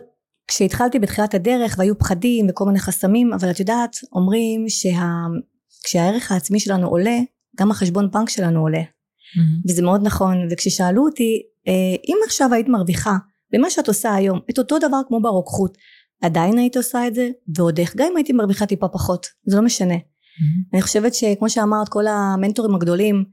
כשהתחלתי 0.49 0.99
בתחילת 0.99 1.35
הדרך 1.35 1.75
והיו 1.79 1.99
פחדים 1.99 2.47
וכל 2.51 2.65
מיני 2.65 2.79
חסמים, 2.79 3.33
אבל 3.33 3.51
את 3.51 3.61
יודעת, 3.61 3.97
אומרים 4.13 4.65
שכשהערך 4.69 6.29
שה... 6.29 6.35
העצמי 6.35 6.61
שלנו 6.61 6.89
עולה, 6.89 7.19
גם 7.61 7.71
החשבון 7.71 8.11
בנק 8.11 8.29
שלנו 8.29 8.61
עולה. 8.61 8.83
Mm-hmm. 8.83 9.71
וזה 9.71 9.83
מאוד 9.83 10.07
נכון, 10.07 10.37
וכששאלו 10.51 11.05
אותי, 11.05 11.43
אה, 11.69 11.97
אם 12.09 12.17
עכשיו 12.27 12.55
היית 12.55 12.69
מרוויחה 12.69 13.17
במה 13.53 13.71
שאת 13.71 13.89
עושה 13.89 14.15
היום, 14.15 14.41
את 14.51 14.59
אותו 14.59 14.79
דבר 14.79 15.01
כמו 15.09 15.23
ברוקחות, 15.23 15.79
עדיין 16.23 16.59
היית 16.59 16.77
עושה 16.77 17.07
את 17.07 17.15
זה, 17.15 17.31
ועוד 17.57 17.79
איך, 17.79 17.97
גם 17.97 18.07
אם 18.11 18.17
הייתי 18.17 18.33
מרוויחה 18.33 18.67
טיפה 18.67 18.89
פחות, 18.89 19.27
זה 19.45 19.57
לא 19.57 19.63
משנה. 19.63 19.95
Mm-hmm. 19.95 20.75
אני 20.75 20.83
חושבת 20.83 21.15
שכמו 21.15 21.51
שאמרת, 21.51 21.89
כל 21.89 22.07
המנטורים 22.07 22.75
הגדולים, 22.75 23.25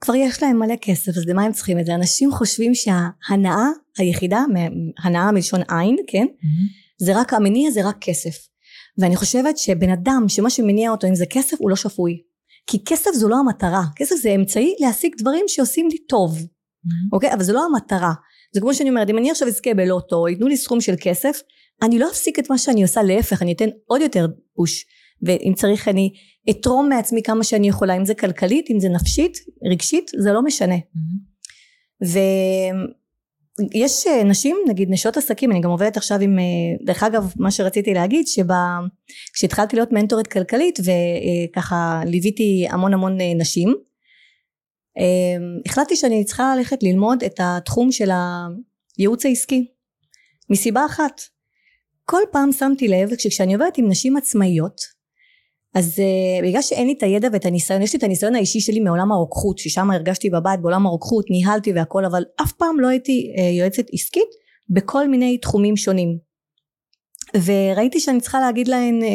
כבר 0.00 0.14
יש 0.14 0.42
להם 0.42 0.58
מלא 0.58 0.74
כסף, 0.82 1.08
אז 1.08 1.26
למה 1.26 1.42
הם 1.42 1.52
צריכים 1.52 1.78
את 1.78 1.86
זה? 1.86 1.94
אנשים 1.94 2.32
חושבים 2.32 2.72
שההנאה 2.74 3.66
היחידה, 3.98 4.44
הנאה 5.04 5.32
מלשון 5.32 5.60
עין, 5.68 5.96
כן? 6.06 6.26
Mm-hmm. 6.30 7.04
זה 7.04 7.20
רק, 7.20 7.34
המניע 7.34 7.70
זה 7.70 7.88
רק 7.88 7.96
כסף. 8.00 8.52
ואני 8.98 9.16
חושבת 9.16 9.58
שבן 9.58 9.90
אדם 9.90 10.24
שמה 10.28 10.50
שמניע 10.50 10.90
אותו 10.90 11.08
אם 11.08 11.14
זה 11.14 11.24
כסף 11.30 11.56
הוא 11.60 11.70
לא 11.70 11.76
שפוי. 11.76 12.22
כי 12.66 12.84
כסף 12.84 13.10
זו 13.14 13.28
לא 13.28 13.36
המטרה, 13.36 13.82
כסף 13.96 14.16
זה 14.16 14.30
אמצעי 14.30 14.74
להשיג 14.80 15.14
דברים 15.18 15.44
שעושים 15.48 15.88
לי 15.88 15.98
טוב, 15.98 16.38
mm-hmm. 16.38 17.12
אוקיי? 17.12 17.32
אבל 17.34 17.42
זה 17.42 17.52
לא 17.52 17.64
המטרה. 17.64 18.12
זה 18.54 18.60
כמו 18.60 18.74
שאני 18.74 18.90
אומרת, 18.90 19.10
אם 19.10 19.18
אני 19.18 19.30
עכשיו 19.30 19.48
אזכה 19.48 19.74
בלוטו, 19.74 20.28
ייתנו 20.28 20.48
לי 20.48 20.56
סכום 20.56 20.80
של 20.80 20.94
כסף, 21.00 21.40
אני 21.82 21.98
לא 21.98 22.08
אפסיק 22.10 22.38
את 22.38 22.50
מה 22.50 22.58
שאני 22.58 22.82
עושה, 22.82 23.02
להפך, 23.02 23.42
אני 23.42 23.52
אתן 23.52 23.68
עוד 23.86 24.00
יותר 24.00 24.26
פוש. 24.54 24.84
ואם 25.22 25.52
צריך 25.56 25.88
אני 25.88 26.12
אתרום 26.50 26.88
מעצמי 26.88 27.22
כמה 27.22 27.44
שאני 27.44 27.68
יכולה, 27.68 27.96
אם 27.96 28.04
זה 28.04 28.14
כלכלית, 28.14 28.70
אם 28.70 28.80
זה 28.80 28.88
נפשית, 28.88 29.38
רגשית, 29.70 30.10
זה 30.18 30.32
לא 30.32 30.42
משנה. 30.42 30.74
Mm-hmm. 30.74 31.32
ויש 33.70 34.06
אה, 34.06 34.24
נשים, 34.24 34.56
נגיד 34.68 34.90
נשות 34.90 35.16
עסקים, 35.16 35.52
אני 35.52 35.60
גם 35.60 35.70
עובדת 35.70 35.96
עכשיו 35.96 36.20
עם, 36.20 36.38
אה, 36.38 36.44
דרך 36.86 37.02
אגב, 37.02 37.32
מה 37.36 37.50
שרציתי 37.50 37.94
להגיד, 37.94 38.26
שכשהתחלתי 38.26 39.76
להיות 39.76 39.92
מנטורית 39.92 40.26
כלכלית 40.26 40.78
וככה 40.80 42.02
ליוויתי 42.06 42.66
המון 42.70 42.94
המון 42.94 43.20
אה, 43.20 43.34
נשים, 43.38 43.74
החלטתי 45.66 45.96
שאני 45.96 46.24
צריכה 46.24 46.54
ללכת 46.56 46.82
ללמוד 46.82 47.24
את 47.24 47.34
התחום 47.38 47.92
של 47.92 48.10
הייעוץ 48.98 49.26
העסקי, 49.26 49.66
מסיבה 50.50 50.86
אחת. 50.86 51.20
כל 52.04 52.22
פעם 52.32 52.52
שמתי 52.52 52.88
לב, 52.88 53.10
כשאני 53.18 53.54
עובדת 53.54 53.78
עם 53.78 53.88
נשים 53.88 54.16
עצמאיות, 54.16 54.80
אז 55.74 55.98
uh, 55.98 56.46
בגלל 56.46 56.62
שאין 56.62 56.86
לי 56.86 56.94
את 56.98 57.02
הידע 57.02 57.28
ואת 57.32 57.46
הניסיון, 57.46 57.82
יש 57.82 57.92
לי 57.92 57.98
את 57.98 58.02
הניסיון 58.02 58.34
האישי 58.34 58.60
שלי 58.60 58.80
מעולם 58.80 59.12
הרוקחות, 59.12 59.58
ששם 59.58 59.90
הרגשתי 59.90 60.30
בבית 60.30 60.60
בעולם 60.60 60.86
הרוקחות, 60.86 61.30
ניהלתי 61.30 61.72
והכל, 61.72 62.04
אבל 62.04 62.24
אף 62.42 62.52
פעם 62.52 62.80
לא 62.80 62.88
הייתי 62.88 63.32
uh, 63.36 63.40
יועצת 63.40 63.84
עסקית 63.92 64.28
בכל 64.70 65.08
מיני 65.08 65.38
תחומים 65.38 65.76
שונים. 65.76 66.18
וראיתי 67.44 68.00
שאני 68.00 68.20
צריכה 68.20 68.40
להגיד 68.40 68.68
להן 68.68 69.00
uh, 69.02 69.06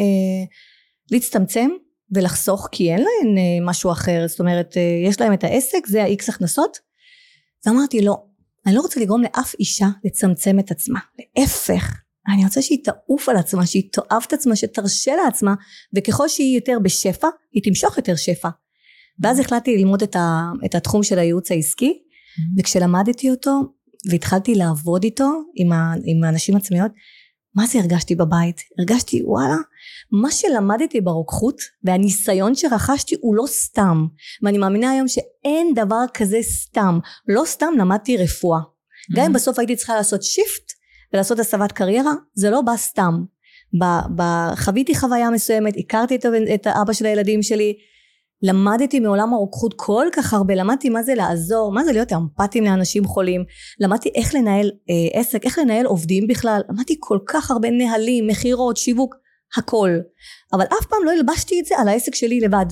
להצטמצם 1.12 1.68
ולחסוך, 2.14 2.68
כי 2.72 2.92
אין 2.92 3.00
להן 3.00 3.36
uh, 3.36 3.40
משהו 3.68 3.92
אחר, 3.92 4.24
זאת 4.28 4.40
אומרת, 4.40 4.72
uh, 4.72 5.08
יש 5.08 5.20
להן 5.20 5.32
את 5.32 5.44
העסק, 5.44 5.86
זה 5.86 6.02
ה-X 6.02 6.24
הכנסות. 6.28 6.78
אז 7.66 7.72
אמרתי, 7.72 8.02
לא, 8.02 8.16
אני 8.66 8.74
לא 8.74 8.80
רוצה 8.80 9.00
לגרום 9.00 9.22
לאף 9.22 9.54
אישה 9.60 9.86
לצמצם 10.04 10.58
את 10.58 10.70
עצמה, 10.70 11.00
להפך. 11.18 12.07
אני 12.34 12.44
רוצה 12.44 12.62
שהיא 12.62 12.84
תעוף 12.84 13.28
על 13.28 13.36
עצמה, 13.36 13.66
שהיא 13.66 13.82
תאהב 13.92 14.22
את 14.26 14.32
עצמה, 14.32 14.56
שתרשה 14.56 15.16
לעצמה, 15.24 15.54
וככל 15.96 16.28
שהיא 16.28 16.56
יותר 16.56 16.78
בשפע, 16.82 17.28
היא 17.52 17.62
תמשוך 17.62 17.96
יותר 17.96 18.16
שפע. 18.16 18.48
ואז 19.22 19.40
החלטתי 19.40 19.76
ללמוד 19.76 20.02
את, 20.02 20.16
ה, 20.16 20.50
את 20.64 20.74
התחום 20.74 21.02
של 21.02 21.18
הייעוץ 21.18 21.50
העסקי, 21.50 21.92
mm-hmm. 21.92 22.60
וכשלמדתי 22.60 23.30
אותו, 23.30 23.60
והתחלתי 24.10 24.54
לעבוד 24.54 25.04
איתו, 25.04 25.42
עם, 25.54 25.72
ה, 25.72 25.94
עם 26.04 26.24
האנשים 26.24 26.56
עצמיות, 26.56 26.92
מה 27.54 27.66
זה 27.66 27.78
הרגשתי 27.78 28.14
בבית? 28.14 28.60
הרגשתי 28.78 29.22
וואלה, 29.24 29.56
מה 30.22 30.30
שלמדתי 30.30 31.00
ברוקחות 31.00 31.60
והניסיון 31.84 32.54
שרכשתי 32.54 33.16
הוא 33.20 33.34
לא 33.34 33.44
סתם. 33.46 34.06
ואני 34.42 34.58
מאמינה 34.58 34.90
היום 34.90 35.08
שאין 35.08 35.74
דבר 35.74 36.04
כזה 36.14 36.38
סתם. 36.42 36.98
לא 37.28 37.42
סתם 37.46 37.72
למדתי 37.78 38.16
רפואה. 38.16 38.60
Mm-hmm. 38.60 39.16
גם 39.16 39.24
אם 39.24 39.32
בסוף 39.32 39.58
הייתי 39.58 39.76
צריכה 39.76 39.96
לעשות 39.96 40.22
שיפט, 40.22 40.67
ולעשות 41.12 41.38
הסבת 41.38 41.72
קריירה 41.72 42.12
זה 42.34 42.50
לא 42.50 42.60
בא 42.60 42.76
סתם. 42.76 43.24
חוויתי 44.56 44.94
חוויה 44.94 45.30
מסוימת 45.30 45.74
הכרתי 45.78 46.16
את, 46.16 46.26
את 46.54 46.66
האבא 46.66 46.92
של 46.92 47.06
הילדים 47.06 47.42
שלי 47.42 47.74
למדתי 48.42 49.00
מעולם 49.00 49.34
הרוקחות 49.34 49.74
כל 49.76 50.06
כך 50.12 50.34
הרבה 50.34 50.54
למדתי 50.54 50.88
מה 50.88 51.02
זה 51.02 51.14
לעזור 51.14 51.72
מה 51.72 51.84
זה 51.84 51.92
להיות 51.92 52.12
אמפתיים 52.12 52.64
לאנשים 52.64 53.04
חולים 53.04 53.44
למדתי 53.80 54.10
איך 54.14 54.34
לנהל 54.34 54.70
אה, 54.90 55.20
עסק 55.20 55.44
איך 55.44 55.58
לנהל 55.58 55.86
עובדים 55.86 56.26
בכלל 56.26 56.60
למדתי 56.68 56.96
כל 57.00 57.18
כך 57.26 57.50
הרבה 57.50 57.70
נהלים 57.70 58.26
מכירות 58.26 58.76
שיווק 58.76 59.14
הכל. 59.56 59.90
אבל 60.52 60.64
אף 60.64 60.86
פעם 60.86 60.98
לא 61.04 61.10
הלבשתי 61.10 61.60
את 61.60 61.64
זה 61.64 61.74
על 61.78 61.88
העסק 61.88 62.14
שלי 62.14 62.40
לבד. 62.40 62.66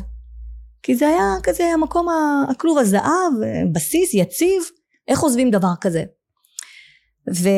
כי 0.83 0.95
זה 0.95 1.09
היה 1.09 1.35
כזה 1.43 1.65
המקום 1.65 2.07
הכלוב 2.51 2.79
הזהב 2.79 3.33
בסיס 3.73 4.15
יציב 4.15 4.63
איך 5.09 5.21
עוזבים 5.21 5.51
דבר 5.51 5.73
כזה 5.81 6.05
ו... 7.35 7.49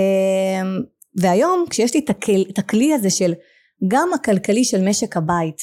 והיום 1.16 1.64
כשיש 1.70 1.94
לי 1.94 2.00
את, 2.00 2.10
הכל, 2.10 2.42
את 2.50 2.58
הכלי 2.58 2.94
הזה 2.94 3.10
של 3.10 3.34
גם 3.88 4.08
הכלכלי 4.14 4.64
של 4.64 4.88
משק 4.88 5.16
הבית 5.16 5.62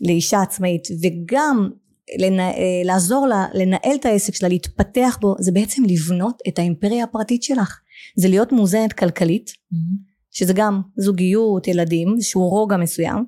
לאישה 0.00 0.42
עצמאית 0.42 0.82
וגם 1.02 1.70
לנה, 2.18 2.50
אה, 2.50 2.82
לעזור 2.84 3.26
לה 3.26 3.46
לנהל 3.54 3.96
את 4.00 4.06
העסק 4.06 4.34
שלה 4.34 4.48
להתפתח 4.48 5.18
בו 5.20 5.34
זה 5.38 5.52
בעצם 5.52 5.82
לבנות 5.84 6.42
את 6.48 6.58
האימפריה 6.58 7.04
הפרטית 7.04 7.42
שלך 7.42 7.80
זה 8.16 8.28
להיות 8.28 8.52
מאוזנת 8.52 8.92
כלכלית 8.92 9.50
mm-hmm. 9.50 10.12
שזה 10.30 10.52
גם 10.52 10.80
זוגיות 10.96 11.68
ילדים 11.68 12.16
שהוא 12.20 12.50
רוגע 12.50 12.76
מסוים 12.76 13.24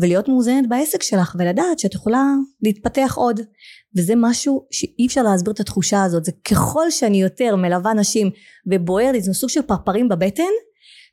ולהיות 0.00 0.28
מאוזנת 0.28 0.68
בעסק 0.68 1.02
שלך 1.02 1.36
ולדעת 1.38 1.78
שאת 1.78 1.94
יכולה 1.94 2.24
להתפתח 2.62 3.14
עוד 3.16 3.40
וזה 3.96 4.14
משהו 4.16 4.66
שאי 4.70 5.06
אפשר 5.06 5.22
להסביר 5.22 5.52
את 5.52 5.60
התחושה 5.60 6.02
הזאת. 6.02 6.24
זה 6.24 6.32
ככל 6.44 6.90
שאני 6.90 7.22
יותר 7.22 7.56
מלווה 7.56 7.94
נשים 7.94 8.30
ובוער 8.66 9.12
לי 9.12 9.20
זה 9.20 9.32
סוג 9.32 9.50
של 9.50 9.62
פרפרים 9.62 10.08
בבטן 10.08 10.42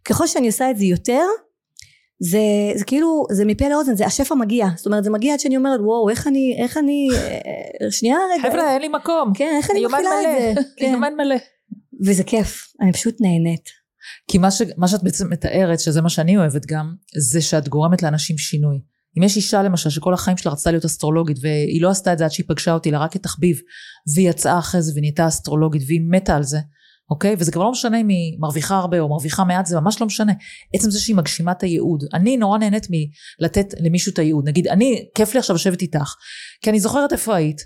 ככל 0.05 0.27
שאני 0.27 0.47
עושה 0.47 0.71
את 0.71 0.77
זה 0.77 0.85
יותר 0.85 1.23
זה, 2.19 2.39
זה 2.75 2.85
כאילו 2.85 3.25
זה 3.31 3.45
מפה 3.45 3.69
לאוזן 3.69 3.95
זה 3.95 4.05
השפע 4.05 4.35
מגיע. 4.35 4.67
זאת 4.77 4.85
אומרת 4.85 5.03
זה 5.03 5.09
מגיע 5.09 5.33
עד 5.33 5.39
שאני 5.39 5.57
אומרת 5.57 5.79
וואו 5.79 6.09
איך 6.09 6.27
אני 6.27 6.57
איך 6.63 6.77
אני 6.77 7.07
אה, 7.13 7.91
שנייה 7.91 8.17
רגע. 8.33 8.49
חבר'ה 8.49 8.73
אין 8.73 8.81
לי 8.81 8.87
מקום. 8.87 9.33
כן 9.35 9.53
איך 9.57 9.71
אני 9.71 9.85
מתחילה 9.85 10.09
את 10.21 10.55
זה? 10.55 10.61
כן. 10.77 10.91
יומן 10.93 11.13
מלא. 11.17 11.35
וזה 12.05 12.23
כיף. 12.23 12.73
אני 12.81 12.93
פשוט 12.93 13.15
נהנית. 13.21 13.69
כי 14.27 14.37
מה, 14.37 14.51
ש, 14.51 14.61
מה 14.77 14.87
שאת 14.87 15.03
בעצם 15.03 15.29
מתארת 15.29 15.79
שזה 15.79 16.01
מה 16.01 16.09
שאני 16.09 16.37
אוהבת 16.37 16.65
גם 16.65 16.93
זה 17.31 17.41
שאת 17.41 17.69
גורמת 17.69 18.03
לאנשים 18.03 18.37
שינוי 18.37 18.81
אם 19.17 19.23
יש 19.23 19.35
אישה 19.35 19.63
למשל 19.63 19.89
שכל 19.89 20.13
החיים 20.13 20.37
שלה 20.37 20.51
רצתה 20.51 20.71
להיות 20.71 20.85
אסטרולוגית 20.85 21.37
והיא 21.41 21.81
לא 21.81 21.89
עשתה 21.89 22.13
את 22.13 22.17
זה 22.17 22.25
עד 22.25 22.31
שהיא 22.31 22.45
פגשה 22.47 22.73
אותי 22.73 22.89
אלא 22.89 22.97
רק 22.97 23.13
כתחביב 23.13 23.59
והיא 24.15 24.29
יצאה 24.29 24.59
אחרי 24.59 24.81
זה 24.81 24.91
ונהייתה 24.95 25.27
אסטרולוגית 25.27 25.81
והיא 25.87 26.01
מתה 26.09 26.35
על 26.35 26.43
זה 26.43 26.59
אוקיי? 27.09 27.35
וזה 27.39 27.51
כבר 27.51 27.63
לא 27.63 27.71
משנה 27.71 28.01
אם 28.01 28.07
היא 28.07 28.37
מרוויחה 28.39 28.77
הרבה 28.77 28.99
או 28.99 29.09
מרוויחה 29.09 29.43
מעט 29.43 29.65
זה 29.65 29.79
ממש 29.79 30.01
לא 30.01 30.07
משנה. 30.07 30.33
עצם 30.73 30.91
זה 30.91 30.99
שהיא 30.99 31.15
מגשימה 31.15 31.51
את 31.51 31.63
הייעוד. 31.63 32.03
אני 32.13 32.37
נורא 32.37 32.57
נהנית 32.57 32.87
מלתת 32.89 33.73
למישהו 33.79 34.13
את 34.13 34.19
הייעוד. 34.19 34.47
נגיד 34.47 34.67
אני 34.67 35.05
כיף 35.15 35.33
לי 35.33 35.39
עכשיו 35.39 35.55
לשבת 35.55 35.81
איתך 35.81 36.13
כי 36.61 36.69
אני 36.69 36.79
זוכרת 36.79 37.13
איפה 37.13 37.35
היית 37.35 37.61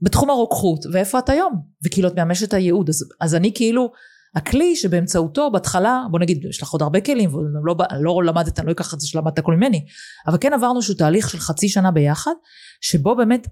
בתחום 0.00 0.30
הרוקחות 0.30 0.86
ואיפה 0.92 1.18
את 1.18 1.28
היום 1.28 1.52
וכאילו 1.84 2.08
את 2.08 2.16
מאמשת 2.16 2.48
את 2.48 2.54
הייעוד. 2.54 2.88
אז, 2.88 3.04
אז 3.20 3.34
אני 3.34 3.52
כאילו 3.54 3.92
הכלי 4.34 4.76
שבאמצעותו 4.76 5.50
בהתחלה 5.50 6.02
בוא 6.10 6.18
נגיד 6.18 6.44
יש 6.44 6.62
לך 6.62 6.70
עוד 6.70 6.82
הרבה 6.82 7.00
כלים 7.00 7.34
ולא 7.34 7.74
לא 8.00 8.22
למדת 8.24 8.58
אני 8.58 8.66
לא 8.66 8.72
אקח 8.72 8.94
את 8.94 9.00
זה 9.00 9.06
שלמדת 9.06 9.38
הכל 9.38 9.54
ממני 9.54 9.84
אבל 10.26 10.38
כן 10.40 10.52
עברנו 10.52 10.76
איזשהו 10.76 10.94
תהליך 10.94 11.30
של 11.30 11.38
חצי 11.38 11.68
שנה 11.68 11.90
ביחד 11.90 12.32
שבו 12.80 13.16
באמת 13.16 13.48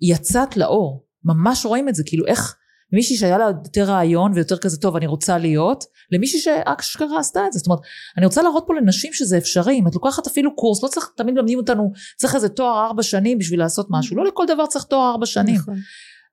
יצאת 0.00 0.56
לאור. 0.56 1.06
ממש 1.24 1.66
רואים 1.66 1.88
את 1.88 1.94
זה 1.94 2.02
כאילו 2.06 2.26
איך 2.26 2.56
מישהי 2.92 3.16
שהיה 3.16 3.38
לה 3.38 3.44
יותר 3.64 3.84
רעיון 3.84 4.32
ויותר 4.34 4.58
כזה 4.58 4.80
טוב 4.80 4.96
אני 4.96 5.06
רוצה 5.06 5.38
להיות 5.38 5.84
למישהי 6.12 6.40
שאשכרה 6.40 7.18
עשתה 7.18 7.46
את 7.46 7.52
זה. 7.52 7.58
זאת 7.58 7.66
אומרת 7.66 7.80
אני 8.16 8.26
רוצה 8.26 8.42
להראות 8.42 8.64
פה 8.66 8.74
לנשים 8.74 9.12
שזה 9.12 9.38
אפשרי. 9.38 9.74
אם 9.74 9.86
את 9.86 9.94
לוקחת 9.94 10.26
אפילו 10.26 10.56
קורס 10.56 10.82
לא 10.82 10.88
צריך 10.88 11.10
תמיד 11.16 11.34
מלמדים 11.34 11.58
אותנו 11.58 11.92
צריך 12.16 12.34
איזה 12.34 12.48
תואר 12.48 12.86
ארבע 12.86 13.02
שנים 13.02 13.38
בשביל 13.38 13.58
לעשות 13.60 13.86
משהו. 13.90 14.16
לא 14.16 14.24
לכל 14.24 14.44
דבר 14.48 14.66
צריך 14.66 14.84
תואר 14.84 15.10
ארבע 15.10 15.26
שנים. 15.26 15.54
נכון. 15.54 15.74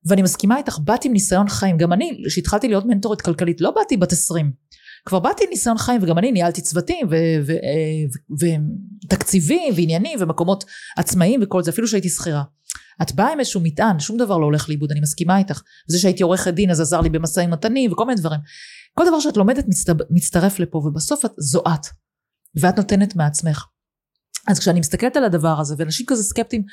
ואני 0.06 0.22
מסכימה 0.22 0.58
איתך 0.58 0.80
באתי 0.80 1.08
עם 1.08 1.14
ניסיון 1.14 1.50
חיים 1.50 1.78
גם 1.78 1.94
אני 1.94 2.24
כשהתחלתי 2.28 2.68
להיות 2.68 2.86
מנטורית 2.86 3.22
כלכלית 3.22 3.62
לא 3.62 3.72
באתי 3.72 3.98
בת 3.98 4.12
עשרים 4.12 4.52
כבר 5.06 5.20
באתי 5.20 5.44
עם 5.44 5.50
ניסיון 5.50 5.78
חיים 5.78 6.04
וגם 6.04 6.18
אני 6.18 6.32
ניהלתי 6.32 6.62
צוותים 6.62 7.08
ותקציבים 9.06 9.74
ועניינים 9.76 10.20
ומקומות 10.22 10.66
עצמאיים 10.98 11.40
וכל 11.44 11.64
זה 11.64 11.72
אפילו 11.72 11.88
שהייתי 11.88 12.10
שכירה 12.10 12.44
את 13.02 13.12
באה 13.12 13.34
עם 13.34 13.40
איזשהו 13.40 13.62
מטען, 13.62 14.00
שום 14.00 14.18
דבר 14.18 14.38
לא 14.38 14.46
הולך 14.46 14.70
לאיבוד, 14.70 14.92
אני 14.92 15.00
מסכימה 15.00 15.38
איתך. 15.38 15.62
זה 15.88 16.00
שהייתי 16.00 16.24
עורכת 16.24 16.54
דין 16.54 16.72
אז 16.72 16.82
עזר 16.82 17.02
לי 17.02 17.10
במשאים 17.10 17.50
ומתנים 17.50 17.92
וכל 17.92 18.06
מיני 18.06 18.20
דברים. 18.20 18.40
כל 18.94 19.04
דבר 19.08 19.20
שאת 19.20 19.38
לומדת 19.38 19.66
מצטב, 19.68 19.96
מצטרף 20.10 20.60
לפה 20.60 20.78
ובסוף 20.78 21.26
את, 21.26 21.32
זו 21.38 21.60
את. 21.60 21.88
ואת 22.62 22.78
נותנת 22.78 23.16
מעצמך. 23.16 23.66
אז 24.48 24.60
כשאני 24.60 24.80
מסתכלת 24.80 25.18
על 25.18 25.24
הדבר 25.24 25.60
הזה 25.60 25.76
ואנשים 25.78 26.06
כזה 26.06 26.24
סקפטיים, 26.24 26.64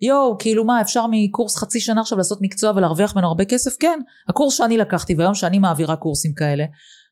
יואו 0.00 0.38
כאילו 0.38 0.64
מה 0.64 0.80
אפשר 0.80 1.04
מקורס 1.10 1.56
חצי 1.56 1.80
שנה 1.80 2.00
עכשיו 2.00 2.18
לעשות 2.18 2.38
מקצוע 2.42 2.72
ולהרוויח 2.76 3.16
ממנו 3.16 3.28
הרבה 3.28 3.44
כסף? 3.44 3.76
כן. 3.80 4.00
הקורס 4.28 4.54
שאני 4.54 4.78
לקחתי 4.78 5.14
והיום 5.14 5.34
שאני 5.34 5.58
מעבירה 5.58 5.96
קורסים 5.96 6.34
כאלה, 6.34 6.64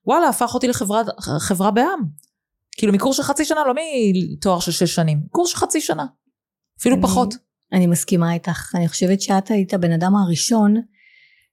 וואלה 0.06 0.28
הפך 0.28 0.54
אותי 0.54 0.68
לחברה 0.68 1.70
בעם. 1.70 2.00
כאילו 2.76 2.92
מקורס 2.92 3.16
של 3.16 3.22
חצי 3.22 3.44
שנה 3.44 3.60
לא 3.66 3.74
מתואר 4.32 4.60
של 4.60 4.72
שש 4.72 4.94
שנים, 4.94 5.20
קורס 5.30 5.50
של 5.50 5.56
חצי 5.56 5.80
שנה. 5.80 6.06
אפילו 6.80 6.94
אני... 6.94 7.02
פחות. 7.02 7.34
אני 7.72 7.86
מסכימה 7.86 8.34
איתך. 8.34 8.74
אני 8.74 8.88
חושבת 8.88 9.20
שאת 9.20 9.50
היית 9.50 9.74
הבן 9.74 9.92
אדם 9.92 10.16
הראשון 10.16 10.74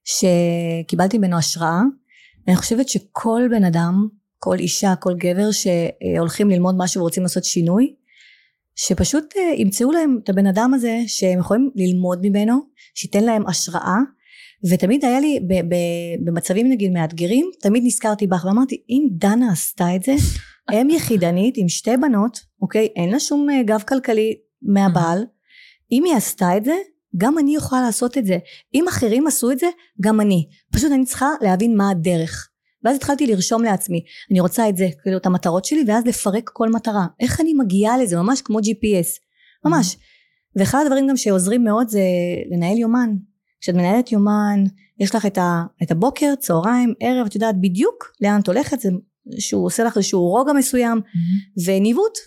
שקיבלתי 0.04 1.18
ממנו 1.18 1.38
השראה. 1.38 1.80
אני 2.48 2.56
חושבת 2.56 2.88
שכל 2.88 3.42
בן 3.50 3.64
אדם, 3.64 4.08
כל 4.38 4.58
אישה, 4.58 4.94
כל 4.96 5.14
גבר 5.14 5.48
שהולכים 5.50 6.50
ללמוד 6.50 6.74
משהו 6.78 7.00
ורוצים 7.00 7.22
לעשות 7.22 7.44
שינוי, 7.44 7.94
שפשוט 8.86 9.34
אה, 9.36 9.54
ימצאו 9.56 9.92
להם 9.92 10.18
את 10.24 10.28
הבן 10.28 10.46
אדם 10.46 10.74
הזה 10.74 10.98
שהם 11.06 11.38
יכולים 11.38 11.70
ללמוד 11.76 12.18
ממנו, 12.22 12.60
שייתן 12.94 13.24
להם 13.24 13.46
השראה. 13.46 13.96
ותמיד 14.70 15.04
היה 15.04 15.20
לי 15.20 15.40
ב- 15.48 15.74
ב- 15.74 16.24
במצבים 16.24 16.70
נגיד 16.70 16.92
מאתגרים, 16.92 17.50
תמיד 17.60 17.82
נזכרתי 17.86 18.26
בך 18.26 18.44
ואמרתי 18.44 18.82
אם 18.90 19.08
דנה 19.10 19.52
עשתה 19.52 19.96
את 19.96 20.02
זה, 20.02 20.14
אם 20.72 20.88
יחידנית 20.90 21.54
עם 21.56 21.68
שתי 21.68 21.96
בנות, 21.96 22.40
אוקיי, 22.62 22.88
אין 22.96 23.10
לה 23.10 23.20
שום 23.20 23.50
אה, 23.50 23.62
גב 23.62 23.82
כלכלי 23.88 24.34
מהבעל, 24.62 25.24
אם 25.92 26.04
היא 26.04 26.14
עשתה 26.14 26.56
את 26.56 26.64
זה, 26.64 26.74
גם 27.16 27.38
אני 27.38 27.56
יכולה 27.56 27.80
לעשות 27.82 28.18
את 28.18 28.26
זה. 28.26 28.38
אם 28.74 28.88
אחרים 28.88 29.26
עשו 29.26 29.50
את 29.50 29.58
זה, 29.58 29.66
גם 30.00 30.20
אני. 30.20 30.48
פשוט 30.72 30.92
אני 30.92 31.04
צריכה 31.04 31.28
להבין 31.40 31.76
מה 31.76 31.90
הדרך. 31.90 32.49
ואז 32.84 32.96
התחלתי 32.96 33.26
לרשום 33.26 33.62
לעצמי, 33.62 34.04
אני 34.30 34.40
רוצה 34.40 34.68
את 34.68 34.76
זה, 34.76 34.88
כאילו 35.02 35.16
את 35.16 35.26
המטרות 35.26 35.64
שלי, 35.64 35.84
ואז 35.86 36.06
לפרק 36.06 36.50
כל 36.52 36.68
מטרה. 36.68 37.06
איך 37.20 37.40
אני 37.40 37.54
מגיעה 37.54 37.98
לזה, 37.98 38.16
ממש 38.16 38.42
כמו 38.42 38.58
GPS. 38.58 39.08
ממש. 39.64 39.96
ואחד 40.56 40.78
הדברים 40.82 41.08
גם 41.08 41.16
שעוזרים 41.16 41.64
מאוד 41.64 41.88
זה 41.88 42.00
לנהל 42.50 42.78
יומן. 42.78 43.10
כשאת 43.60 43.74
מנהלת 43.74 44.12
יומן, 44.12 44.64
יש 45.00 45.14
לך 45.14 45.26
את, 45.26 45.38
ה, 45.38 45.62
את 45.82 45.90
הבוקר, 45.90 46.34
צהריים, 46.38 46.94
ערב, 47.00 47.26
את 47.26 47.34
יודעת 47.34 47.60
בדיוק 47.60 48.12
לאן 48.20 48.40
את 48.40 48.46
הולכת, 48.46 48.80
זה 48.80 48.88
שהוא 49.38 49.66
עושה 49.66 49.84
לך 49.84 49.96
איזשהו 49.96 50.20
רוגע 50.20 50.52
מסוים, 50.52 50.98
mm-hmm. 50.98 51.62
וניווט, 51.66 52.18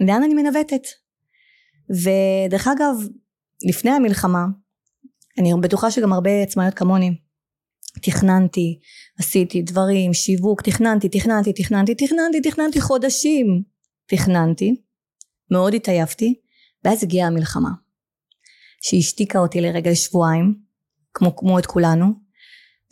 לאן 0.00 0.22
אני 0.22 0.34
מנווטת. 0.34 0.82
ודרך 1.90 2.68
אגב 2.68 3.08
לפני 3.68 3.90
המלחמה 3.90 4.44
אני 5.38 5.52
בטוחה 5.60 5.90
שגם 5.90 6.12
הרבה 6.12 6.42
עצמאיות 6.42 6.74
כמוני 6.74 7.16
תכננתי 8.02 8.78
עשיתי 9.18 9.62
דברים 9.62 10.14
שיווק 10.14 10.62
תכננתי 10.62 11.08
תכננתי 11.08 11.52
תכננתי 11.52 11.94
תכננתי 11.94 12.40
תכננתי 12.40 12.80
חודשים. 12.80 13.62
תכננתי 14.06 14.76
מאוד 15.50 15.74
התעייפתי 15.74 16.34
ואז 16.84 17.04
הגיעה 17.04 17.28
המלחמה 17.28 17.70
שהשתיקה 18.82 19.38
אותי 19.38 19.60
לרגע 19.60 19.90
לשבועיים 19.90 20.54
כמו, 21.14 21.36
כמו 21.36 21.58
את 21.58 21.66
כולנו. 21.66 22.06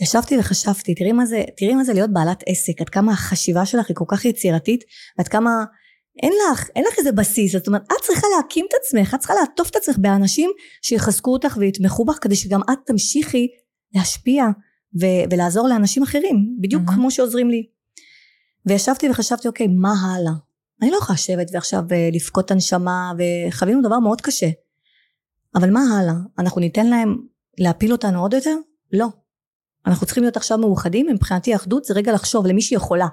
ישבתי 0.00 0.38
וחשבתי 0.38 0.94
תראי 0.94 1.12
מה 1.12 1.26
זה 1.26 1.42
תראי 1.56 1.74
מה 1.74 1.84
זה 1.84 1.92
להיות 1.92 2.12
בעלת 2.12 2.42
עסק 2.46 2.80
עד 2.80 2.88
כמה 2.88 3.12
החשיבה 3.12 3.66
שלך 3.66 3.88
היא 3.88 3.96
כל 3.96 4.04
כך 4.08 4.24
יצירתית 4.24 4.84
ועד 5.18 5.28
כמה 5.28 5.64
אין 6.22 6.32
לך, 6.52 6.68
אין 6.76 6.84
לך 6.92 6.98
איזה 6.98 7.12
בסיס, 7.12 7.52
זאת 7.52 7.66
אומרת, 7.66 7.82
את 7.82 8.02
צריכה 8.06 8.26
להקים 8.36 8.66
את 8.68 8.74
עצמך, 8.80 9.14
את 9.14 9.18
צריכה 9.18 9.34
לעטוף 9.40 9.70
את 9.70 9.76
עצמך 9.76 9.96
באנשים 9.98 10.50
שיחזקו 10.82 11.32
אותך 11.32 11.56
ויתמכו 11.60 12.04
בך, 12.04 12.18
כדי 12.20 12.36
שגם 12.36 12.60
את 12.72 12.78
תמשיכי 12.86 13.48
להשפיע 13.94 14.44
ו- 15.00 15.24
ולעזור 15.32 15.68
לאנשים 15.68 16.02
אחרים, 16.02 16.56
בדיוק 16.60 16.82
mm-hmm. 16.82 16.94
כמו 16.94 17.10
שעוזרים 17.10 17.50
לי. 17.50 17.66
וישבתי 18.66 19.10
וחשבתי, 19.10 19.48
אוקיי, 19.48 19.66
מה 19.66 19.92
הלאה? 20.02 20.32
אני 20.82 20.90
לא 20.90 20.96
יכולה 20.96 21.14
לשבת 21.14 21.50
ועכשיו 21.52 21.84
אה, 21.92 22.08
לבכות 22.12 22.50
הנשמה, 22.50 23.12
וחווינו 23.18 23.82
דבר 23.82 23.98
מאוד 23.98 24.20
קשה. 24.20 24.48
אבל 25.54 25.70
מה 25.70 25.80
הלאה? 25.98 26.14
אנחנו 26.38 26.60
ניתן 26.60 26.86
להם 26.86 27.16
להפיל 27.58 27.92
אותנו 27.92 28.20
עוד 28.20 28.32
יותר? 28.32 28.56
לא. 28.92 29.06
אנחנו 29.86 30.06
צריכים 30.06 30.22
להיות 30.22 30.36
עכשיו 30.36 30.58
מאוחדים, 30.58 31.06
מבחינתי 31.06 31.54
אחדות 31.54 31.84
זה 31.84 31.94
רגע 31.94 32.12
לחשוב 32.12 32.46
למי 32.46 32.62
שיכולה. 32.62 33.08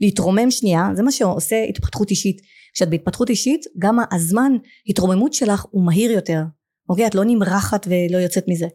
להתרומם 0.00 0.50
שנייה 0.50 0.88
זה 0.94 1.02
מה 1.02 1.12
שעושה 1.12 1.56
התפתחות 1.68 2.10
אישית 2.10 2.40
כשאת 2.74 2.90
בהתפתחות 2.90 3.30
אישית 3.30 3.66
גם 3.78 3.98
הזמן 4.12 4.52
התרוממות 4.88 5.34
שלך 5.34 5.64
הוא 5.70 5.86
מהיר 5.86 6.10
יותר 6.10 6.42
אוקיי 6.88 7.06
את 7.06 7.14
לא 7.14 7.24
נמרחת 7.24 7.86
ולא 7.86 8.18
יוצאת 8.18 8.44
מזה. 8.48 8.66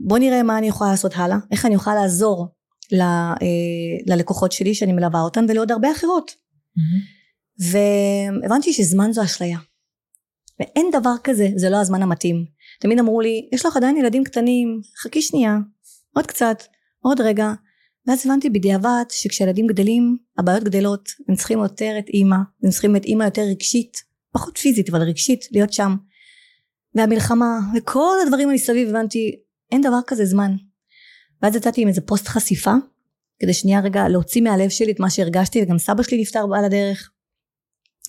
בוא 0.00 0.18
נראה 0.18 0.42
מה 0.42 0.58
אני 0.58 0.68
יכולה 0.68 0.90
לעשות 0.90 1.12
הלאה 1.16 1.36
איך 1.52 1.66
אני 1.66 1.74
יכולה 1.74 1.96
לעזור 1.96 2.48
ל, 2.92 3.00
אה, 3.00 3.36
ללקוחות 4.06 4.52
שלי 4.52 4.74
שאני 4.74 4.92
מלווה 4.92 5.20
אותן 5.20 5.44
ולעוד 5.48 5.72
הרבה 5.72 5.92
אחרות. 5.92 6.30
mm-hmm. 6.30 7.16
והבנתי 8.42 8.72
שזמן 8.72 9.12
זו 9.12 9.22
אשליה. 9.22 9.58
ואין 10.60 10.86
דבר 10.92 11.14
כזה 11.24 11.48
זה 11.56 11.70
לא 11.70 11.76
הזמן 11.76 12.02
המתאים. 12.02 12.44
תמיד 12.80 12.98
אמרו 12.98 13.20
לי 13.20 13.48
יש 13.52 13.66
לך 13.66 13.76
עדיין 13.76 13.96
ילדים 13.96 14.24
קטנים 14.24 14.80
חכי 15.02 15.22
שנייה 15.22 15.56
עוד 16.14 16.26
קצת 16.26 16.62
עוד 17.00 17.20
רגע. 17.20 17.52
ואז 18.06 18.26
הבנתי 18.26 18.50
בדיעבד 18.50 19.04
שכשילדים 19.10 19.66
גדלים 19.66 20.16
הבעיות 20.38 20.64
גדלות 20.64 21.08
הם 21.28 21.34
צריכים 21.34 21.58
יותר 21.58 21.94
את 21.98 22.08
אימא 22.08 22.36
הם 22.62 22.70
צריכים 22.70 22.96
את 22.96 23.04
אימא 23.04 23.24
יותר 23.24 23.42
רגשית 23.42 23.96
פחות 24.32 24.58
פיזית 24.58 24.88
אבל 24.88 25.02
רגשית 25.02 25.44
להיות 25.52 25.72
שם. 25.72 25.96
והמלחמה 26.94 27.58
וכל 27.76 28.16
הדברים 28.26 28.48
המסביב 28.48 28.88
הבנתי 28.88 29.36
אין 29.72 29.80
דבר 29.80 29.98
כזה 30.06 30.24
זמן 30.24 30.56
ואז 31.42 31.56
יצאתי 31.56 31.82
עם 31.82 31.88
איזה 31.88 32.00
פוסט 32.00 32.28
חשיפה 32.28 32.72
כדי 33.38 33.54
שנייה 33.54 33.80
רגע 33.80 34.08
להוציא 34.08 34.42
מהלב 34.42 34.68
שלי 34.68 34.92
את 34.92 35.00
מה 35.00 35.10
שהרגשתי 35.10 35.62
וגם 35.62 35.78
סבא 35.78 36.02
שלי 36.02 36.20
נפטר 36.20 36.44
על 36.58 36.64
הדרך 36.64 37.10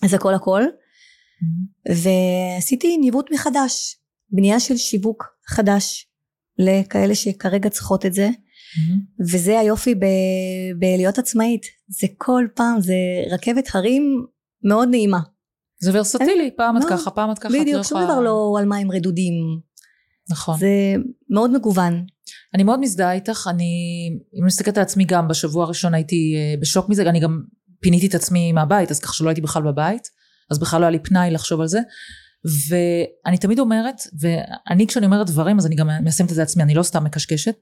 אז 0.04 0.14
הכל 0.14 0.34
הכל 0.34 0.64
mm-hmm. 0.64 1.92
ועשיתי 1.92 2.98
ניווט 2.98 3.26
מחדש 3.32 4.00
בנייה 4.30 4.60
של 4.60 4.78
שיווק 4.78 5.24
חדש 5.48 6.08
לכאלה 6.60 7.16
שכרגע 7.16 7.70
צריכות 7.70 8.06
את 8.06 8.14
זה 8.14 8.30
Mm-hmm. 8.68 9.24
וזה 9.34 9.60
היופי 9.60 9.96
ב- 9.96 10.80
בלהיות 10.80 11.18
עצמאית 11.18 11.62
זה 11.88 12.08
כל 12.18 12.48
פעם 12.56 12.82
זה 12.82 12.94
רכבת 13.32 13.76
הרים 13.76 14.26
מאוד 14.64 14.88
נעימה. 14.92 15.20
זה 15.80 15.92
ורסטילי 15.94 16.52
פעם 16.58 16.78
את 16.78 16.84
לא, 16.84 16.90
ככה 16.90 17.12
פעם 17.12 17.32
את 17.32 17.40
ככה. 17.40 17.50
בדיוק 17.50 17.84
שום 17.84 18.04
דבר 18.04 18.20
לא 18.20 18.56
על 18.60 18.66
מים 18.66 18.92
רדודים. 18.92 19.34
נכון. 20.30 20.60
זה 20.60 20.96
מאוד 21.30 21.52
מגוון. 21.52 22.06
אני 22.54 22.64
מאוד 22.64 22.80
מזדהה 22.80 23.14
איתך 23.14 23.48
אני 23.50 23.66
אם 24.34 24.40
אני 24.40 24.48
מסתכלת 24.48 24.78
על 24.78 24.84
עצמי 24.84 25.06
גם 25.06 25.28
בשבוע 25.28 25.64
הראשון 25.64 25.94
הייתי 25.94 26.36
אה, 26.38 26.56
בשוק 26.62 26.90
מזה 26.90 27.10
אני 27.10 27.20
גם 27.20 27.42
פיניתי 27.80 28.08
את 28.08 28.16
עצמי 28.16 28.52
מהבית 28.52 28.92
אז 28.92 29.00
ככה 29.00 29.14
שלא 29.14 29.30
הייתי 29.30 29.42
בכלל 29.42 29.64
בבית 29.64 30.08
אז 30.52 30.60
בכלל 30.60 30.82
לא 30.82 30.86
היה 30.86 30.92
לי 30.92 31.00
פנאי 31.00 31.32
לחשוב 31.32 31.62
על 31.62 31.68
זה 31.68 31.80
ואני 32.70 33.38
תמיד 33.38 33.60
אומרת 33.60 33.96
ואני 34.20 34.88
כשאני 34.88 35.06
אומרת 35.06 35.28
דברים 35.28 35.58
אז 35.58 35.66
אני 35.66 35.76
גם 35.76 35.90
מיישמת 36.04 36.30
את 36.30 36.36
זה 36.36 36.44
עצמי 36.44 36.64
אני 36.64 36.74
לא 36.74 36.84
סתם 36.84 37.04
מקשקשת 37.04 37.56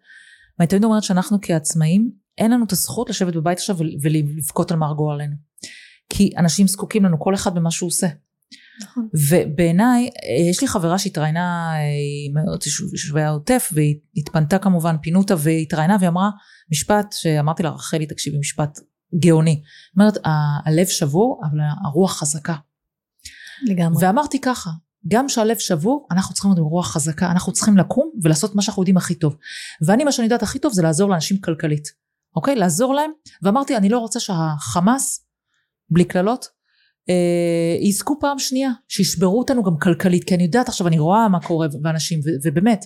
ואני 0.60 0.68
תמיד 0.68 0.84
אומרת 0.84 1.04
שאנחנו 1.04 1.38
כעצמאים 1.42 2.12
אין 2.38 2.52
לנו 2.52 2.66
את 2.66 2.72
הזכות 2.72 3.10
לשבת 3.10 3.36
בבית 3.36 3.58
עכשיו 3.58 3.78
ולבכות 4.02 4.72
על 4.72 4.78
מר 4.78 4.94
גורלנו 4.94 5.36
כי 6.10 6.32
אנשים 6.38 6.68
זקוקים 6.68 7.06
לנו 7.06 7.20
כל 7.20 7.36
אחד 7.36 7.56
במה 7.56 7.72
שהוא 7.72 7.88
עושה 7.88 8.08
נכון. 8.82 9.08
ובעיניי 9.30 10.10
יש 10.50 10.62
לי 10.62 10.68
חברה 10.68 11.00
שהתראיינה 11.00 11.74
מאוד 12.34 12.64
יושבי 12.92 13.22
העוטף 13.22 13.70
והיא 13.74 13.96
התפנתה 14.18 14.60
כמובן 14.60 14.96
פינו 15.02 15.20
אותה 15.20 15.36
והתראיינה 15.38 15.96
והיא 16.00 16.10
אמרה 16.10 16.30
משפט 16.72 17.12
שאמרתי 17.12 17.64
לה 17.64 17.70
רחלי 17.70 18.06
תקשיבי 18.06 18.38
משפט 18.40 18.80
גאוני. 19.20 19.62
אומרת 19.96 20.18
הלב 20.66 20.88
שבור 20.88 21.42
אבל 21.44 21.60
הרוח 21.86 22.20
חזקה. 22.20 22.56
לגמרי. 23.64 24.06
ואמרתי 24.06 24.42
ככה 24.42 24.70
גם 25.08 25.30
שהלב 25.30 25.58
שבור 25.58 26.08
אנחנו 26.12 26.34
צריכים 26.34 26.52
להיות 26.52 26.60
ברוח 26.60 26.94
חזקה 26.94 27.32
אנחנו 27.32 27.54
צריכים 27.54 27.78
לקום 27.78 28.12
ולעשות 28.24 28.56
מה 28.56 28.62
שאנחנו 28.62 28.82
יודעים 28.82 28.98
הכי 28.98 29.16
טוב. 29.16 29.38
ואני 29.86 30.04
מה 30.04 30.12
שאני 30.12 30.26
יודעת 30.26 30.44
הכי 30.44 30.60
טוב 30.60 30.74
זה 30.74 30.82
לעזור 30.82 31.10
לאנשים 31.10 31.42
כלכלית 31.42 31.88
אוקיי? 32.36 32.56
לעזור 32.56 32.94
להם 32.96 33.12
ואמרתי 33.42 33.78
אני 33.78 33.90
לא 33.90 34.00
רוצה 34.00 34.20
שהחמאס 34.20 35.28
בלי 35.90 36.06
קללות 36.06 36.48
אה, 37.10 37.78
יזכו 37.88 38.18
פעם 38.20 38.40
שנייה 38.40 38.70
שישברו 38.88 39.40
אותנו 39.40 39.64
גם 39.64 39.78
כלכלית 39.82 40.24
כי 40.24 40.36
אני 40.36 40.44
יודעת 40.44 40.70
עכשיו 40.70 40.88
אני 40.88 41.00
רואה 41.00 41.30
מה 41.30 41.40
קורה 41.40 41.68
ואנשים 41.84 42.20
ו- 42.20 42.48
ובאמת 42.48 42.86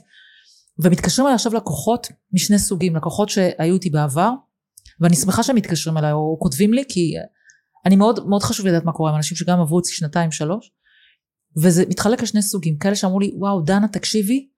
ומתקשרים 0.84 1.28
אליי 1.28 1.36
עכשיו 1.36 1.54
לקוחות 1.54 2.08
משני 2.34 2.60
סוגים, 2.60 2.96
לקוחות 2.96 3.30
שהיו 3.30 3.74
איתי 3.74 3.90
בעבר, 3.90 4.32
ואני 5.02 5.16
שמחה 5.16 5.44
שהם 5.44 5.56
מתקשרים 5.56 5.98
אליי 5.98 6.12
או 6.12 6.38
כותבים 6.42 6.74
לי, 6.74 6.84
כי 6.90 7.14
אני 7.86 7.96
מאוד, 7.96 8.28
מאוד 8.28 8.44
חשוב 8.44 8.68
לדעת 8.68 8.86
מה 8.86 8.92
קורה 8.92 9.10
עם 9.12 9.18
אנשים 9.18 9.38
שגם 9.38 9.60
עברו 9.60 9.80
אצלי 9.80 9.94
שנתיים 9.94 10.32
שלוש, 10.32 10.72
וזה 11.64 11.84
מתחלק 11.90 12.22
לשני 12.22 12.42
סוגים, 12.42 12.78
כאלה 12.78 12.96
שאמרו 12.96 13.20
לי, 13.20 13.32
וואו, 13.36 13.62
דנה, 13.62 13.88
תקשיבי, 13.88 14.50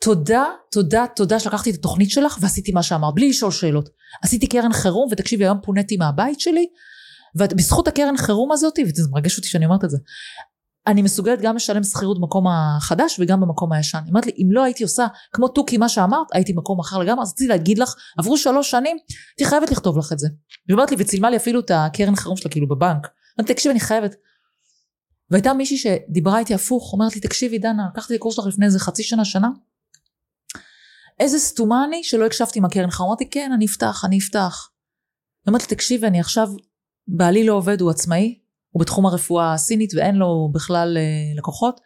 תודה, 0.00 0.44
תודה, 0.72 1.04
תודה 1.16 1.40
שלקחתי 1.40 1.70
את 1.70 1.74
התוכנית 1.74 2.10
שלך 2.10 2.38
ועשיתי 2.40 2.72
מה 2.72 2.82
שאמרת, 2.82 3.14
בלי 3.14 3.28
לשאול 3.28 3.50
שאלות. 3.50 3.88
עשיתי 4.22 4.46
קרן 4.46 4.72
חירום, 4.72 5.08
ותקשיבי, 5.12 5.44
היום 5.44 5.58
פוניתי 5.62 5.96
מהבית 5.96 6.40
שלי, 6.40 6.66
ובזכות 7.34 7.88
הקרן 7.88 8.16
חירום 8.16 8.52
הזאת, 8.52 8.78
וזה 8.86 9.08
מרגש 9.10 9.36
אותי 9.36 9.48
שאני 9.48 9.64
אומרת 9.64 9.84
את 9.84 9.90
זה, 9.90 9.96
אני 10.86 11.02
מסוגלת 11.02 11.40
גם 11.40 11.56
לשלם 11.56 11.84
שכירות 11.84 12.20
במקום 12.20 12.46
החדש 12.48 13.16
וגם 13.20 13.40
במקום 13.40 13.72
הישן. 13.72 13.98
היא 13.98 14.08
אומרת 14.08 14.26
לי, 14.26 14.32
אם 14.38 14.48
לא 14.52 14.64
הייתי 14.64 14.82
עושה 14.82 15.06
כמו 15.32 15.48
תוכי 15.48 15.76
מה 15.76 15.88
שאמרת, 15.88 16.26
הייתי 16.32 16.52
במקום 16.52 16.80
אחר 16.80 16.98
לגמרי, 16.98 17.22
אז 17.22 17.28
רציתי 17.28 17.48
להגיד 17.48 17.78
לך, 17.78 17.94
עברו 18.18 18.36
שלוש 18.36 18.70
שנים, 18.70 18.96
הייתי 19.30 19.50
חייבת 19.50 19.70
לכתוב 19.70 19.98
לך 19.98 20.12
את 20.12 20.18
זה. 20.18 20.28
והיא 20.66 20.74
אומרת 20.74 20.90
לי, 20.90 20.96
וצילמה 21.00 21.30
לי 21.30 21.36
אפילו 21.36 21.60
את 21.60 21.70
הקרן 21.74 22.16
חירום 22.16 22.36
שלה 22.36 22.50
כאילו 22.50 22.68
בבנק. 22.68 23.08
אמרתי, 23.40 23.54
תקשיבי, 23.54 23.72
אני 23.72 23.80
חייבת. 23.80 24.14
והייתה 25.30 25.52
מישהי 25.52 25.76
שדיברה 25.76 26.38
איתי 26.38 26.54
הפוך, 26.54 26.92
אומרת 26.92 27.14
לי, 27.14 27.20
תקשיבי 27.20 27.58
דנה, 27.58 27.82
לקחתי 27.92 28.14
את 28.14 28.18
הקורס 28.18 28.34
שלך 28.36 28.46
לפני 28.46 28.66
איזה 28.66 28.78
חצי 28.78 29.02
שנה, 29.02 29.24
שנה. 29.24 29.48
איזה 31.20 31.38
סתומה 31.38 31.84
אני 31.84 32.04
שלא 32.04 32.26
הקשבתי 32.26 32.58
עם 32.58 32.64
הקרן 32.64 32.90
חירום. 32.90 33.10
אמרתי, 33.10 33.30
כן, 33.30 33.50
אני 33.54 33.66
אפתח, 33.66 34.04
אני 34.04 34.18
אפתח. 34.18 34.68
לי, 35.46 35.58
תקשיבי, 35.58 36.06
אני 36.06 36.20
עכשיו, 36.20 36.48
בעלי 37.08 37.46
לא 37.46 37.54
עובד, 37.54 37.80
הוא 37.80 37.90
עצמאי, 37.90 38.38
הוא 38.70 38.80
בתחום 38.80 39.06
הרפואה 39.06 39.54
הסינית 39.54 39.94
ואין 39.94 40.14
לו 40.14 40.50
בכלל 40.54 40.96
אה, 40.96 41.36
לקוחות, 41.36 41.80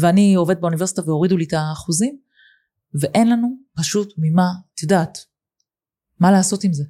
ואני 0.00 0.34
עובד 0.34 0.60
באוניברסיטה 0.60 1.02
והורידו 1.06 1.36
לי 1.36 1.44
את 1.44 1.52
האחוזים, 1.52 2.18
ואין 3.00 3.30
לנו 3.30 3.48
פשוט 3.76 4.14
ממה, 4.18 4.48
את 4.74 4.82
יודעת, 4.82 5.18
מה 6.20 6.30
לעשות 6.30 6.64
עם 6.64 6.72
זה. 6.72 6.84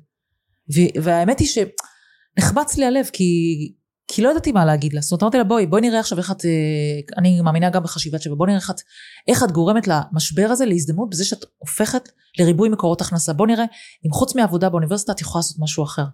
והאמת 1.03 1.39
היא 1.39 1.49
שנחמץ 1.49 2.77
לי 2.77 2.85
הלב, 2.85 3.11
כי, 3.13 3.25
כי 4.09 4.23
לא 4.23 4.31
ידעתי 4.31 4.53
מה 4.53 4.65
להגיד 4.65 4.93
לה. 4.93 5.01
זאת 5.01 5.13
אומרת, 5.13 5.23
אמרתי 5.23 5.39
לה, 5.39 5.45
בואי, 5.45 5.67
בואי 5.67 5.83
נראה 5.83 6.01
עכשיו 6.01 6.19
איך 6.19 6.31
את, 6.31 6.45
אה, 6.45 6.51
אני 7.19 7.41
מאמינה 7.41 7.71
גם 7.71 7.83
בחשיבת 7.83 8.23
שבע, 8.23 8.35
בואי 8.35 8.47
נראה 8.47 8.61
איך 8.61 8.71
את, 8.71 8.81
איך 9.29 9.43
את 9.45 9.53
גורמת 9.53 9.89
למשבר 9.89 10.49
הזה 10.51 10.67
להזדמנות 10.67 11.11
בזה 11.11 11.25
שאת 11.25 11.45
הופכת 11.59 12.09
לריבוי 12.39 12.69
מקורות 12.69 13.01
הכנסה. 13.01 13.33
בואי 13.33 13.53
נראה 13.53 13.65
אם 14.07 14.13
חוץ 14.13 14.35
מעבודה 14.35 14.69
באוניברסיטה 14.69 15.13
את 15.13 15.21
יכולה 15.21 15.41
לעשות 15.41 15.57
משהו 15.61 15.85
אחר. 15.85 16.05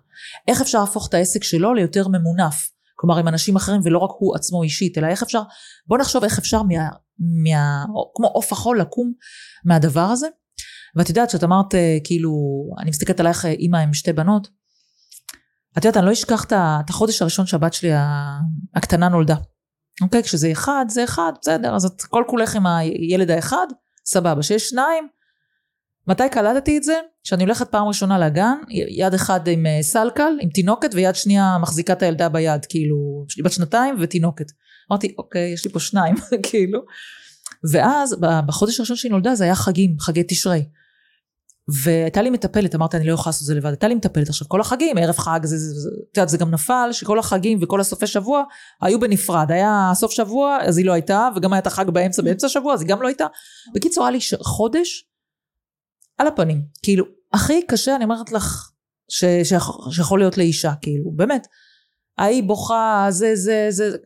איך 0.49 0.61
אפשר 0.61 0.81
להפוך 0.81 1.09
את 1.09 1.15
העסק 1.15 1.45
שלו 1.45 1.75
ליותר 1.75 2.09
ממונף. 2.09 2.71
כלומר 2.97 3.19
עם 3.19 3.29
אנשים 3.29 3.57
אחרים 3.57 3.81
ולא 3.85 3.99
רק 3.99 4.11
הוא 4.19 4.37
עצמו 4.37 4.63
אישית, 4.63 4.99
אלא 4.99 5.07
איך 5.07 5.23
אפשר, 5.23 5.43
בוא 5.87 5.99
נחשוב 5.99 6.25
איך 6.25 6.39
אפשר 6.39 6.63
מה, 6.63 6.75
מה 7.19 7.85
כמו 8.15 8.27
עוף 8.27 8.53
החול 8.53 8.81
לקום 8.81 9.13
מהדבר 9.65 10.01
הזה. 10.01 10.27
ואת 10.97 11.09
יודעת 11.09 11.31
שאת 11.31 11.45
אמרת 11.45 11.75
אה, 11.75 11.99
כאילו, 12.05 12.33
אני 12.81 12.91
מסתכלת 12.91 13.21
עלייך 13.21 13.45
אה, 13.45 13.51
אימא 13.51 13.77
עם 13.77 13.95
שתי 13.95 14.13
בנות, 14.13 14.49
את 15.79 15.85
יודעת 15.85 15.97
אני 15.97 16.07
לא 16.07 16.13
אשכח 16.13 16.45
את 16.45 16.91
החודש 16.91 17.23
הראשון 17.23 17.47
שהבת 17.47 17.73
שלי 17.73 17.91
הקטנה 18.75 19.09
נולדה. 19.09 19.37
אוקיי, 20.03 20.23
כשזה 20.23 20.53
אחד 20.53 20.85
זה 20.89 21.05
אחד, 21.05 21.33
בסדר, 21.41 21.75
אז 21.75 21.85
את 21.85 22.03
כל 22.03 22.25
כולך 22.27 22.57
עם 22.57 22.67
הילד 22.67 23.31
האחד, 23.31 23.67
סבבה. 24.07 24.43
שיש 24.43 24.69
שניים, 24.69 25.09
מתי 26.09 26.29
קלטתי 26.31 26.79
את 26.79 26.83
זה? 26.83 26.95
כשאני 27.25 27.45
הולכת 27.45 27.71
פעם 27.71 27.87
ראשונה 27.87 28.19
לגן, 28.19 28.57
יד 28.71 29.15
אחד 29.15 29.49
עם 29.49 29.67
אה, 29.67 29.83
סלקל, 29.83 30.33
עם 30.41 30.49
תינוקת, 30.49 30.91
ויד 30.95 31.15
שנייה 31.15 31.59
מחזיקה 31.59 31.93
את 31.93 32.03
הילדה 32.03 32.29
ביד, 32.29 32.67
כאילו, 32.67 33.27
בת 33.45 33.53
שנתיים 33.53 33.97
ותינוקת. 34.01 34.47
אמרתי, 34.91 35.15
אוקיי, 35.19 35.53
יש 35.53 35.65
לי 35.65 35.73
פה 35.73 35.81
שניים, 35.81 36.15
כאילו. 36.51 36.81
ואז 37.73 38.17
בחודש 38.47 38.81
הראשון 38.81 38.97
שהיא 38.97 39.11
נולדה 39.11 39.35
זה 39.35 39.45
היה 39.45 39.55
חגים, 39.55 39.97
חגי 40.01 40.23
תשרי. 40.29 40.65
והייתה 41.69 42.23
לי 42.23 42.31
מטפלת, 42.31 42.75
אמרתי 42.75 42.97
אני 42.97 43.07
לא 43.07 43.13
יכולה 43.13 43.29
לעשות 43.29 43.43
את 43.43 43.47
זה 43.47 43.55
לבד, 43.55 43.71
הייתה 43.71 43.89
לי 43.89 43.95
מטפלת 43.95 44.29
עכשיו 44.29 44.49
כל 44.49 44.61
החגים, 44.61 44.99
ערב 44.99 45.17
חג, 45.17 45.41
זה, 45.43 45.59
זה, 45.59 45.81
זה, 45.81 45.91
יודעת 46.17 46.29
זה 46.29 46.39
גם 46.39 46.51
נפל, 46.51 46.89
שכל 46.93 47.19
החגים 47.19 47.59
וכל 47.63 47.81
הסופי 47.81 48.07
שבוע 48.07 48.43
היו 48.83 49.01
בנפרד, 49.01 49.53
היה 49.53 49.91
סוף 49.95 50.13
שבוע 50.13 50.59
אז 50.63 50.79
היא 50.79 50.87
לא 50.87 50.93
הייתה, 50.93 51.29
וגם 51.37 51.53
היה 51.53 51.61
את 51.61 51.67
החג 51.67 51.91
באמצע, 51.91 52.23
באמצע 52.23 52.49
שבוע 52.49 52.75
אז 52.75 52.81
היא 52.81 52.89
גם 52.89 53.03
לא 53.03 53.07
הייתה. 53.07 53.27
בקיצור 53.75 54.05
היה 54.05 54.11
לי 54.11 54.19
חודש 54.43 55.09
על 56.19 56.27
הפנים. 56.27 56.63
כאילו, 56.83 57.05
הכי 57.33 57.63
קשה, 57.67 57.97
אני 57.97 58.05
אומרת 58.05 58.33
לך, 58.33 58.71
ש, 59.09 59.25
ש, 59.25 59.53
שיכול 59.91 60.19
להיות 60.19 60.39
לאישה, 60.39 60.73
כאילו, 60.83 61.11
באמת. 61.11 61.47
ההיא 62.19 62.43
בוכה, 62.43 63.07
זה, 63.11 63.37
זה, 63.37 63.67
זה, 63.71 63.97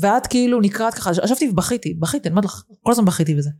ואת 0.00 0.26
כאילו 0.26 0.60
נקראת 0.60 0.94
ככה, 0.94 1.10
ישבתי 1.24 1.48
ובכיתי, 1.48 1.94
בכיתי, 1.94 2.28
אני 2.28 2.32
אומרת 2.32 2.44
לך, 2.44 2.62
כל 2.82 2.90
הזמן 2.92 3.04
בכיתי 3.04 3.34
בזה. 3.34 3.50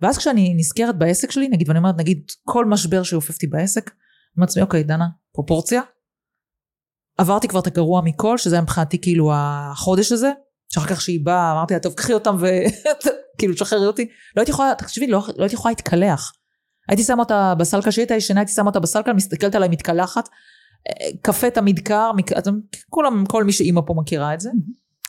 ואז 0.00 0.18
כשאני 0.18 0.54
נזכרת 0.56 0.98
בעסק 0.98 1.30
שלי, 1.30 1.48
נגיד, 1.48 1.68
ואני 1.68 1.78
אומרת, 1.78 1.98
נגיד, 1.98 2.30
כל 2.44 2.64
משבר 2.64 3.02
שאופף 3.02 3.34
אותי 3.34 3.46
בעסק, 3.46 3.90
אני 3.90 4.36
אומרת 4.36 4.48
לעצמי, 4.48 4.62
אוקיי, 4.62 4.82
דנה, 4.82 5.06
פרופורציה. 5.32 5.80
עברתי 7.18 7.48
כבר 7.48 7.60
את 7.60 7.66
הגרוע 7.66 8.00
מכל, 8.04 8.38
שזה 8.38 8.54
היה 8.54 8.62
מבחינתי 8.62 9.00
כאילו 9.00 9.30
החודש 9.34 10.12
הזה, 10.12 10.30
שאחר 10.72 10.86
כך 10.86 11.00
שהיא 11.00 11.20
באה, 11.24 11.52
אמרתי 11.52 11.74
לה, 11.74 11.80
טוב, 11.80 11.94
קחי 11.94 12.12
אותם 12.12 12.36
וכאילו, 12.36 13.54
תשחררי 13.56 13.86
אותי. 13.86 14.08
לא 14.36 14.40
הייתי 14.40 14.50
יכולה, 14.50 14.74
תקשיבי, 14.78 15.06
לא, 15.06 15.22
לא 15.36 15.42
הייתי 15.42 15.54
יכולה 15.54 15.72
להתקלח. 15.72 16.32
הייתי 16.88 17.02
שמה 17.02 17.22
אותה 17.22 17.54
בסלקה, 17.58 17.90
כשהיא 17.90 18.02
הייתה 18.02 18.14
ישנה 18.14 18.40
הייתי 18.40 18.52
שמה 18.52 18.66
אותה 18.66 18.80
בסלקה, 18.80 19.12
מסתכלת 19.12 19.54
עליי 19.54 19.68
מתקלחת, 19.68 20.28
קפה 21.22 21.50
תמיד 21.50 21.78
קר, 21.78 22.10
כולם, 22.90 23.24
כל 23.26 23.44
מי 23.44 23.52
שאימא 23.52 23.80
פה 23.86 23.94
מכירה 23.96 24.34
את 24.34 24.40
זה, 24.40 24.50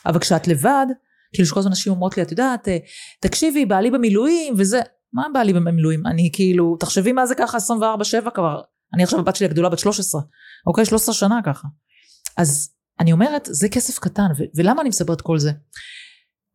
אבל 0.06 0.20
כשאת 0.20 0.48
לבד, 0.48 0.86
כאילו 1.32 1.48
שכל 1.48 1.60
הזמן 1.60 1.72
נשים 1.72 1.92
אומרות 1.92 2.16
לי, 2.16 2.22
את 2.22 2.30
יודעת, 2.30 2.68
תקשיבי, 3.20 3.66
בעלי 3.66 3.90
במילואים 3.90 4.54
וזה, 4.56 4.80
מה 5.12 5.26
בעלי 5.34 5.52
במילואים? 5.52 6.06
אני 6.06 6.30
כאילו, 6.32 6.76
תחשבי 6.80 7.12
מה 7.12 7.26
זה 7.26 7.34
ככה 7.34 7.58
24-7 8.26 8.30
כבר, 8.30 8.60
אני 8.94 9.02
עכשיו 9.02 9.18
הבת 9.18 9.36
שלי 9.36 9.46
הגדולה 9.46 9.68
בת 9.68 9.78
13, 9.78 10.20
אוקיי? 10.66 10.84
13 10.84 11.14
שנה 11.14 11.40
ככה. 11.44 11.68
אז 12.36 12.70
אני 13.00 13.12
אומרת, 13.12 13.48
זה 13.50 13.68
כסף 13.68 13.98
קטן, 13.98 14.26
ולמה 14.54 14.80
אני 14.80 14.88
מספרת 14.88 15.20
כל 15.20 15.38
זה? 15.38 15.52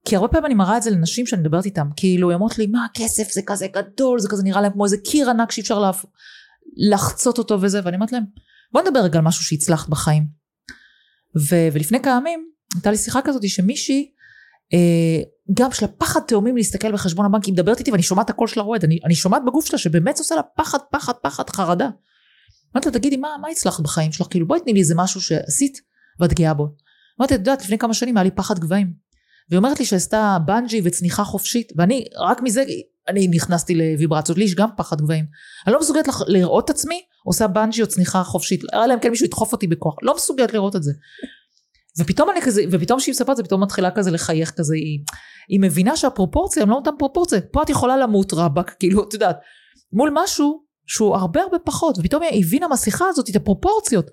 כי 0.05 0.15
הרבה 0.15 0.27
פעמים 0.27 0.45
אני 0.45 0.53
מראה 0.53 0.77
את 0.77 0.83
זה 0.83 0.91
לנשים 0.91 1.25
שאני 1.25 1.41
מדברת 1.41 1.65
איתן, 1.65 1.87
כאילו 1.95 2.29
הן 2.29 2.33
אומרות 2.33 2.57
לי 2.57 2.67
מה 2.67 2.85
הכסף 2.85 3.31
זה 3.33 3.41
כזה 3.45 3.67
גדול, 3.67 4.19
זה 4.19 4.29
כזה 4.29 4.43
נראה 4.43 4.61
להם 4.61 4.71
כמו 4.71 4.85
איזה 4.85 4.97
קיר 4.97 5.29
ענק 5.29 5.51
שאי 5.51 5.61
אפשר 5.61 5.79
להפ... 5.79 6.05
לחצות 6.91 7.37
אותו 7.37 7.61
וזה, 7.61 7.79
ואני 7.83 7.95
אומרת 7.95 8.11
להם 8.11 8.23
בוא 8.71 8.81
נדבר 8.81 8.99
רגע 8.99 9.19
על 9.19 9.25
משהו 9.25 9.43
שהצלחת 9.43 9.89
בחיים. 9.89 10.27
ו... 11.49 11.55
ולפני 11.73 11.99
כמה 11.99 12.17
ימים 12.17 12.49
הייתה 12.75 12.91
לי 12.91 12.97
שיחה 12.97 13.19
כזאת 13.23 13.49
שמישהי 13.49 14.01
אה, 14.01 14.12
גם 15.53 15.71
יש 15.71 15.81
לה 15.81 15.87
פחד 15.87 16.19
תאומים 16.27 16.57
להסתכל 16.57 16.91
בחשבון 16.91 17.25
הבנק, 17.25 17.45
היא 17.45 17.53
מדברת 17.53 17.79
איתי 17.79 17.91
ואני 17.91 18.03
שומעת 18.03 18.29
הקול 18.29 18.47
שלה 18.47 18.63
רועד, 18.63 18.83
אני, 18.83 18.99
אני 19.05 19.15
שומעת 19.15 19.41
בגוף 19.45 19.65
שלה 19.65 19.77
שבאמת 19.77 20.19
עושה 20.19 20.35
לה 20.35 20.41
פחד, 20.43 20.79
פחד, 20.91 21.13
פחד, 21.21 21.49
חרדה. 21.49 21.89
אמרתי 22.75 22.89
לה 22.89 22.93
תגידי 22.93 23.17
מה, 23.17 23.27
מה 23.41 23.47
הצלחת 23.47 23.83
בחיים 23.83 24.11
שלך, 24.11 24.27
כאילו 24.29 24.47
בואי 24.47 24.59
תני 24.59 24.73
לי 24.73 24.79
איזה 24.79 24.95
משהו 24.97 25.21
שעשית 25.21 25.77
ואת 26.19 26.33
גאה 26.33 26.53
בו. 26.53 26.67
אמרתי 27.19 27.35
את 27.35 27.39
יודעת 27.39 27.61
לפני 27.61 27.77
כמה 27.77 27.93
שנים 27.93 28.17
היה 28.17 28.23
לי 28.23 28.31
פחד 28.31 28.59
גבהים. 28.59 28.93
והיא 29.49 29.57
אומרת 29.57 29.79
לי 29.79 29.85
שעשתה 29.85 30.37
בנג'י 30.45 30.81
וצניחה 30.83 31.23
חופשית, 31.23 31.71
ואני, 31.77 32.05
רק 32.17 32.41
מזה, 32.41 32.63
אני 33.07 33.27
נכנסתי 33.27 33.75
לוויברציות, 33.75 34.37
לי 34.37 34.43
יש 34.43 34.55
גם 34.55 34.69
פחד 34.77 35.01
גבהים. 35.01 35.25
אני 35.67 35.73
לא 35.73 35.79
מסוגלת 35.79 36.07
לראות 36.27 36.65
את 36.65 36.69
עצמי 36.69 37.01
עושה 37.23 37.47
בנג'י 37.47 37.81
או 37.81 37.87
צניחה 37.87 38.23
חופשית, 38.23 38.61
אלא 38.73 38.93
אם 38.93 38.99
כן 38.99 39.09
מישהו 39.09 39.25
ידחוף 39.25 39.51
אותי 39.51 39.67
בכוח, 39.67 39.95
לא 40.01 40.15
מסוגלת 40.15 40.53
לראות 40.53 40.75
את 40.75 40.83
זה. 40.83 40.91
ופתאום 41.99 42.29
אני 42.29 42.41
כזה, 42.41 42.63
ופתאום 42.71 42.99
כשהיא 42.99 43.13
מספרת 43.13 43.37
זה 43.37 43.43
פתאום 43.43 43.63
מתחילה 43.63 43.91
כזה 43.91 44.11
לחייך 44.11 44.51
כזה, 44.51 44.75
היא, 44.75 44.99
היא 45.49 45.59
מבינה 45.59 45.97
שהפרופורציה 45.97 46.63
הם 46.63 46.69
לא 46.69 46.75
אותם 46.75 46.91
פרופורציה, 46.99 47.41
פה 47.41 47.63
את 47.63 47.69
יכולה 47.69 47.97
למות 47.97 48.33
רבאק, 48.33 48.75
כאילו, 48.79 49.03
את 49.03 49.13
יודעת, 49.13 49.37
מול 49.93 50.11
משהו 50.13 50.63
שהוא 50.87 51.15
הרבה 51.15 51.41
הרבה 51.41 51.59
פחות, 51.59 51.97
ופתאום 51.99 52.23
היא 52.23 52.43
הבינה 52.45 52.67
מהשיחה 52.67 53.05
הזאת 53.07 53.29
את 53.29 53.35
הפרופורציות 53.35 54.11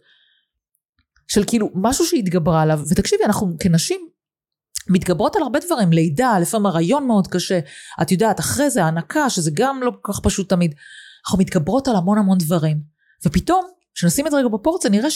של 1.28 1.44
כאילו 1.46 1.70
משהו 1.74 2.04
שהתגברה 2.04 2.62
עליו, 2.62 2.80
ותקשיבי, 2.90 3.24
אנחנו 3.24 3.56
כנשים 3.60 4.00
מתגברות 4.88 5.36
על 5.36 5.42
הרבה 5.42 5.58
דברים, 5.66 5.92
לידה, 5.92 6.38
לפעמים 6.38 6.66
הרעיון 6.66 7.06
מאוד 7.06 7.26
קשה, 7.26 7.58
את 8.02 8.12
יודעת, 8.12 8.40
אחרי 8.40 8.70
זה 8.70 8.84
ההנקה, 8.84 9.30
שזה 9.30 9.50
גם 9.54 9.82
לא 9.82 9.92
כל 10.02 10.12
כך 10.12 10.20
פשוט 10.20 10.48
תמיד, 10.48 10.74
אנחנו 11.26 11.38
מתגברות 11.38 11.88
על 11.88 11.96
המון 11.96 12.18
המון 12.18 12.38
דברים, 12.38 12.80
ופתאום, 13.26 13.66
כשנשים 13.94 14.26
את 14.26 14.30
זה 14.30 14.36
רגע 14.36 14.48
בפורציה, 14.48 14.90
נראה 14.90 15.10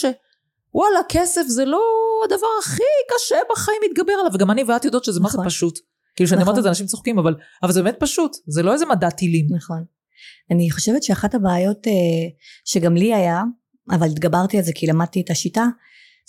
שוואלה, 0.75 1.01
כסף 1.09 1.43
זה 1.47 1.65
לא 1.65 1.81
הדבר 2.25 2.47
הכי 2.63 2.83
קשה 3.15 3.37
בחיים 3.53 3.79
להתגבר 3.83 4.13
עליו, 4.13 4.31
וגם 4.35 4.51
אני 4.51 4.65
ואת 4.65 4.85
יודעות 4.85 5.05
שזה 5.05 5.21
נכון. 5.21 5.41
מה 5.41 5.45
זה 5.45 5.51
פשוט. 5.51 5.79
כאילו 6.17 6.27
כשאני 6.27 6.41
נכון. 6.41 6.49
אומרת 6.49 6.59
את 6.59 6.63
זה 6.63 6.69
אנשים 6.69 6.87
צוחקים, 6.87 7.19
אבל, 7.19 7.35
אבל 7.63 7.73
זה 7.73 7.83
באמת 7.83 7.97
פשוט, 7.99 8.37
זה 8.47 8.63
לא 8.63 8.73
איזה 8.73 8.87
מדע 8.87 9.11
טילים. 9.11 9.47
נכון. 9.51 9.85
אני 10.51 10.71
חושבת 10.71 11.03
שאחת 11.03 11.35
הבעיות 11.35 11.87
אה, 11.87 11.93
שגם 12.65 12.95
לי 12.95 13.15
היה, 13.15 13.43
אבל 13.91 14.07
התגברתי 14.07 14.57
על 14.57 14.63
זה 14.65 14.73
כי 14.75 14.87
למדתי 14.87 15.21
את 15.21 15.31
השיטה, 15.31 15.67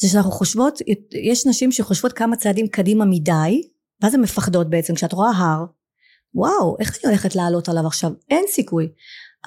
זה 0.02 0.10
שאנחנו 0.10 0.32
חושבות, 0.32 0.80
יש 1.30 1.46
נשים 1.46 1.72
שחושבות 1.72 2.14
כמה 2.14 2.36
צעדים 2.36 2.68
קדימה 2.68 3.06
מדי, 3.06 3.62
ואז 4.02 4.14
הן 4.14 4.22
מפחדות 4.22 4.70
בעצם, 4.70 4.96
כשאת 4.96 5.14
רואה 5.14 5.32
הר, 5.32 5.66
וואו, 6.34 6.78
איך 6.80 6.98
אני 7.04 7.12
הולכת 7.12 7.36
לעלות 7.36 7.70
עליו 7.70 7.88
עכשיו? 7.88 8.12
אין 8.30 8.46
סיכוי. 8.48 8.88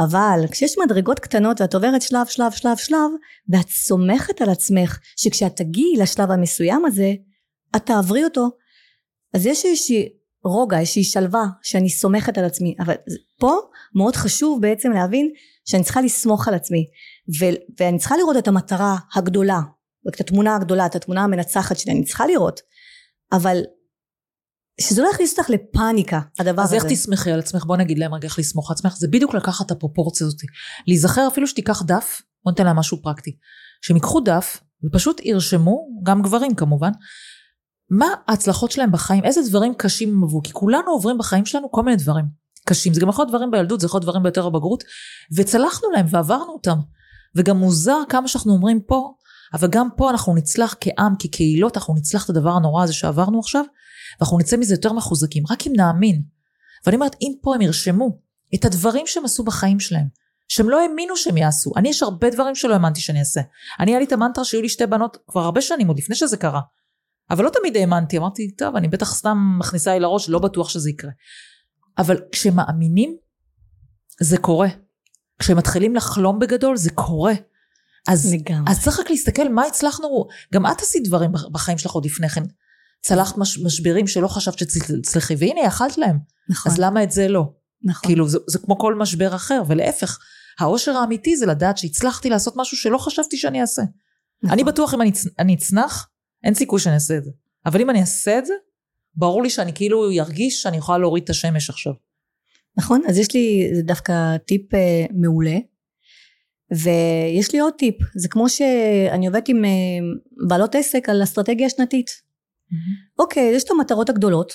אבל 0.00 0.40
כשיש 0.50 0.78
מדרגות 0.84 1.20
קטנות 1.20 1.60
ואת 1.60 1.74
עוברת 1.74 2.02
שלב 2.02 2.26
שלב 2.26 2.52
שלב 2.52 2.76
שלב 2.76 3.10
ואת 3.48 3.68
סומכת 3.68 4.42
על 4.42 4.50
עצמך 4.50 4.98
שכשאת 5.16 5.56
תגיעי 5.56 5.96
לשלב 5.98 6.30
המסוים 6.30 6.84
הזה 6.84 7.12
את 7.76 7.86
תעברי 7.86 8.24
אותו 8.24 8.48
אז 9.34 9.46
יש 9.46 9.64
איזושהי 9.64 10.08
רוגע, 10.44 10.78
איזושהי 10.78 11.04
שלווה, 11.04 11.44
שאני 11.62 11.90
סומכת 11.90 12.38
על 12.38 12.44
עצמי. 12.44 12.74
אבל 12.80 12.94
פה 13.40 13.56
מאוד 13.94 14.16
חשוב 14.16 14.62
בעצם 14.62 14.92
להבין 14.92 15.30
שאני 15.64 15.82
צריכה 15.82 16.00
לסמוך 16.00 16.48
על 16.48 16.54
עצמי. 16.54 16.86
ו- 17.40 17.80
ואני 17.80 17.98
צריכה 17.98 18.16
לראות 18.16 18.36
את 18.36 18.48
המטרה 18.48 18.96
הגדולה, 19.14 19.60
את 20.14 20.20
התמונה 20.20 20.56
הגדולה, 20.56 20.86
את 20.86 20.96
התמונה 20.96 21.24
המנצחת 21.24 21.78
שלי, 21.78 21.92
אני 21.92 22.04
צריכה 22.04 22.26
לראות. 22.26 22.60
אבל 23.32 23.62
שזה 24.80 25.02
לא 25.02 25.08
יכניס 25.14 25.38
אותך 25.38 25.50
לפאניקה, 25.50 26.20
הדבר 26.38 26.62
אז 26.62 26.68
הזה. 26.68 26.76
איך 26.76 26.84
תסמכי 26.84 27.32
על 27.32 27.38
עצמך? 27.38 27.64
בוא 27.64 27.76
נגיד 27.76 27.98
להם 27.98 28.14
רגע 28.14 28.24
איך 28.24 28.38
לסמוך 28.38 28.70
על 28.70 28.74
עצמך. 28.74 28.96
זה 28.96 29.08
בדיוק 29.08 29.34
לקחת 29.34 29.66
את 29.66 29.70
הפרופורציה 29.70 30.26
הזאת. 30.26 30.40
להיזכר 30.86 31.28
אפילו 31.32 31.46
שתיקח 31.46 31.82
דף, 31.82 32.22
בוא 32.44 32.52
ניתן 32.52 32.66
להם 32.66 32.76
משהו 32.76 33.02
פרקטי. 33.02 33.36
שהם 33.82 33.96
ייקחו 33.96 34.20
דף 34.20 34.60
ופשוט 34.84 35.20
ירשמו, 35.24 35.88
גם 36.02 36.22
גברים 36.22 36.54
כמובן, 36.54 36.90
מה 37.90 38.06
ההצלחות 38.28 38.70
שלהם 38.70 38.92
בחיים, 38.92 39.24
איזה 39.24 39.40
דברים 39.48 39.74
קשים 39.74 40.08
הם 40.08 40.24
עברו. 40.24 40.42
כי 40.42 40.52
כולנו 40.52 40.90
עוברים 40.90 41.18
בחיים 41.18 41.46
שלנו 41.46 41.70
כל 41.70 41.82
מיני 41.82 41.96
דברים 41.96 42.24
קשים. 42.64 42.94
זה 42.94 43.00
גם 43.00 43.08
יכול 43.08 43.22
להיות 43.22 43.30
דברים 43.30 43.50
בילדות, 43.50 43.80
זה 43.80 43.86
יכול 43.86 43.98
להיות 43.98 44.04
דברים 44.04 44.22
ביותר 44.22 44.46
הבגרות, 44.46 44.84
וצלחנו 45.36 45.90
להם 45.90 46.06
ועברנו 46.08 46.52
אותם. 46.52 46.78
וגם 47.36 47.56
מוזר 47.56 47.98
כמה 48.08 48.28
שאנחנו 48.28 48.52
אומרים 48.52 48.80
פה, 48.80 49.12
אבל 49.54 49.68
גם 49.68 49.88
פה 49.96 50.10
אנחנו 50.10 50.34
נצלח 50.34 50.74
כעם, 50.80 51.14
כקהילות, 51.18 51.76
אנחנו 51.76 51.94
נצלח 51.94 52.24
את 52.24 52.30
הדבר 52.30 52.50
הנורא 52.50 52.82
הזה 52.82 52.92
שעברנו 52.92 53.38
עכשיו, 53.38 53.64
ואנחנו 54.20 54.38
נצא 54.38 54.56
מזה 54.56 54.74
יותר 54.74 54.92
מחוזקים, 54.92 55.42
רק 55.50 55.66
אם 55.66 55.72
נאמין. 55.76 56.22
ואני 56.86 56.96
אומרת, 56.96 57.16
אם 57.20 57.32
פה 57.42 57.54
הם 57.54 57.60
ירשמו 57.60 58.18
את 58.54 58.64
הדברים 58.64 59.06
שהם 59.06 59.24
עשו 59.24 59.44
בחיים 59.44 59.80
שלהם, 59.80 60.06
שהם 60.48 60.68
לא 60.68 60.80
האמינו 60.80 61.16
שהם 61.16 61.36
יעשו. 61.36 61.72
אני, 61.76 61.88
יש 61.88 62.02
הרבה 62.02 62.30
דברים 62.30 62.54
שלא 62.54 62.72
האמנתי 62.72 63.00
שאני 63.00 63.20
אעשה. 63.20 63.40
אני, 63.80 63.90
היה 63.90 63.98
לי 63.98 64.04
את 64.04 64.12
המנטרה 64.12 64.44
שהיו 64.44 64.62
לי 64.62 64.68
שתי 64.68 64.86
בנות 64.86 65.16
כבר 65.26 65.40
הרבה 65.40 65.60
שנים, 65.60 65.88
עוד 65.88 65.98
לפני 65.98 66.16
שזה 66.16 66.36
קרה. 66.36 66.60
אבל 67.30 67.44
לא 67.44 67.50
תמיד 67.50 67.76
האמנתי, 67.76 68.18
אמרתי, 68.18 68.50
טוב, 68.50 68.76
אני 68.76 68.88
בטח 68.88 69.14
סתם 69.14 69.56
מכניסה 69.58 69.94
לי 69.94 70.00
לראש, 70.00 70.28
לא 70.28 70.38
בטוח 70.38 70.68
שזה 70.68 70.90
יקרה. 70.90 71.10
אבל 71.98 72.20
כשמאמינים, 72.32 73.16
זה 74.20 74.38
קורה. 74.38 74.68
כשמתחילים 75.38 75.96
לחלום 75.96 76.38
בגדול, 76.38 76.76
זה 76.76 76.90
קורה. 76.90 77.32
אז, 78.08 78.34
לגמרי. 78.34 78.72
אז 78.72 78.84
צריך 78.84 79.00
רק 79.00 79.10
להסתכל 79.10 79.48
מה 79.48 79.62
הצלחנו, 79.64 80.26
גם 80.54 80.66
את 80.66 80.80
עשית 80.80 81.08
דברים 81.08 81.32
בחיים 81.52 81.78
שלך 81.78 81.92
עוד 81.92 82.04
לפני 82.04 82.28
כן. 82.28 82.42
צלחת 83.00 83.38
מש, 83.38 83.58
משברים 83.58 84.06
שלא 84.06 84.28
חשבת 84.28 84.58
שתצלחי, 84.58 85.34
והנה 85.38 85.60
יכלת 85.60 85.98
להם. 85.98 86.18
נכון, 86.50 86.72
אז 86.72 86.78
למה 86.78 87.02
את 87.02 87.10
זה 87.10 87.28
לא? 87.28 87.52
נכון. 87.82 88.08
כאילו 88.08 88.28
זה, 88.28 88.38
זה 88.46 88.58
כמו 88.58 88.78
כל 88.78 88.94
משבר 88.94 89.34
אחר, 89.34 89.62
ולהפך, 89.66 90.18
האושר 90.58 90.96
האמיתי 90.96 91.36
זה 91.36 91.46
לדעת 91.46 91.78
שהצלחתי 91.78 92.30
לעשות 92.30 92.56
משהו 92.56 92.76
שלא 92.76 92.98
חשבתי 92.98 93.36
שאני 93.36 93.60
אעשה. 93.60 93.82
נכון. 94.42 94.54
אני 94.54 94.64
בטוח 94.64 94.94
אם 94.94 95.02
אני, 95.02 95.12
אני 95.38 95.54
אצנח, 95.54 96.08
אין 96.44 96.54
סיכוי 96.54 96.80
שאני 96.80 96.94
אעשה 96.94 97.16
את 97.16 97.24
זה. 97.24 97.30
אבל 97.66 97.80
אם 97.80 97.90
אני 97.90 98.00
אעשה 98.00 98.38
את 98.38 98.46
זה, 98.46 98.54
ברור 99.14 99.42
לי 99.42 99.50
שאני 99.50 99.72
כאילו 99.74 100.10
ארגיש 100.20 100.62
שאני 100.62 100.76
יכולה 100.76 100.98
להוריד 100.98 101.24
את 101.24 101.30
השמש 101.30 101.70
עכשיו. 101.70 101.92
נכון, 102.76 103.02
אז 103.08 103.18
יש 103.18 103.34
לי 103.34 103.70
זה 103.74 103.82
דווקא 103.82 104.36
טיפ 104.36 104.74
אה, 104.74 105.06
מעולה, 105.10 105.58
ויש 106.70 107.52
לי 107.52 107.58
עוד 107.58 107.74
טיפ, 107.78 107.94
זה 108.16 108.28
כמו 108.28 108.48
שאני 108.48 109.26
עובדת 109.26 109.48
עם 109.48 109.64
אה, 109.64 109.70
בעלות 110.48 110.74
עסק 110.74 111.08
על 111.08 111.22
אסטרטגיה 111.22 111.68
שנתית. 111.70 112.27
אוקיי, 113.18 113.52
יש 113.54 113.64
את 113.64 113.70
המטרות 113.70 114.08
הגדולות, 114.08 114.52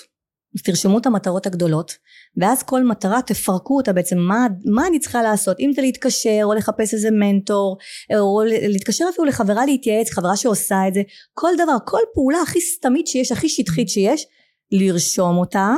אז 0.56 0.62
תרשמו 0.62 0.98
את 0.98 1.06
המטרות 1.06 1.46
הגדולות, 1.46 1.92
ואז 2.36 2.62
כל 2.62 2.84
מטרה 2.84 3.22
תפרקו 3.22 3.76
אותה 3.76 3.92
בעצם, 3.92 4.18
מה, 4.18 4.46
מה 4.64 4.86
אני 4.86 4.98
צריכה 4.98 5.22
לעשות, 5.22 5.60
אם 5.60 5.70
זה 5.74 5.82
להתקשר, 5.82 6.40
או 6.42 6.54
לחפש 6.54 6.94
איזה 6.94 7.10
מנטור, 7.10 7.76
או 8.18 8.42
להתקשר 8.46 9.04
אפילו 9.14 9.24
לחברה 9.24 9.66
להתייעץ, 9.66 10.10
חברה 10.10 10.36
שעושה 10.36 10.88
את 10.88 10.94
זה, 10.94 11.02
כל 11.32 11.50
דבר, 11.58 11.76
כל 11.86 12.00
פעולה 12.14 12.40
הכי 12.42 12.60
סתמית 12.60 13.06
שיש, 13.06 13.32
הכי 13.32 13.48
שטחית 13.48 13.88
שיש, 13.88 14.26
לרשום 14.72 15.36
אותה, 15.36 15.74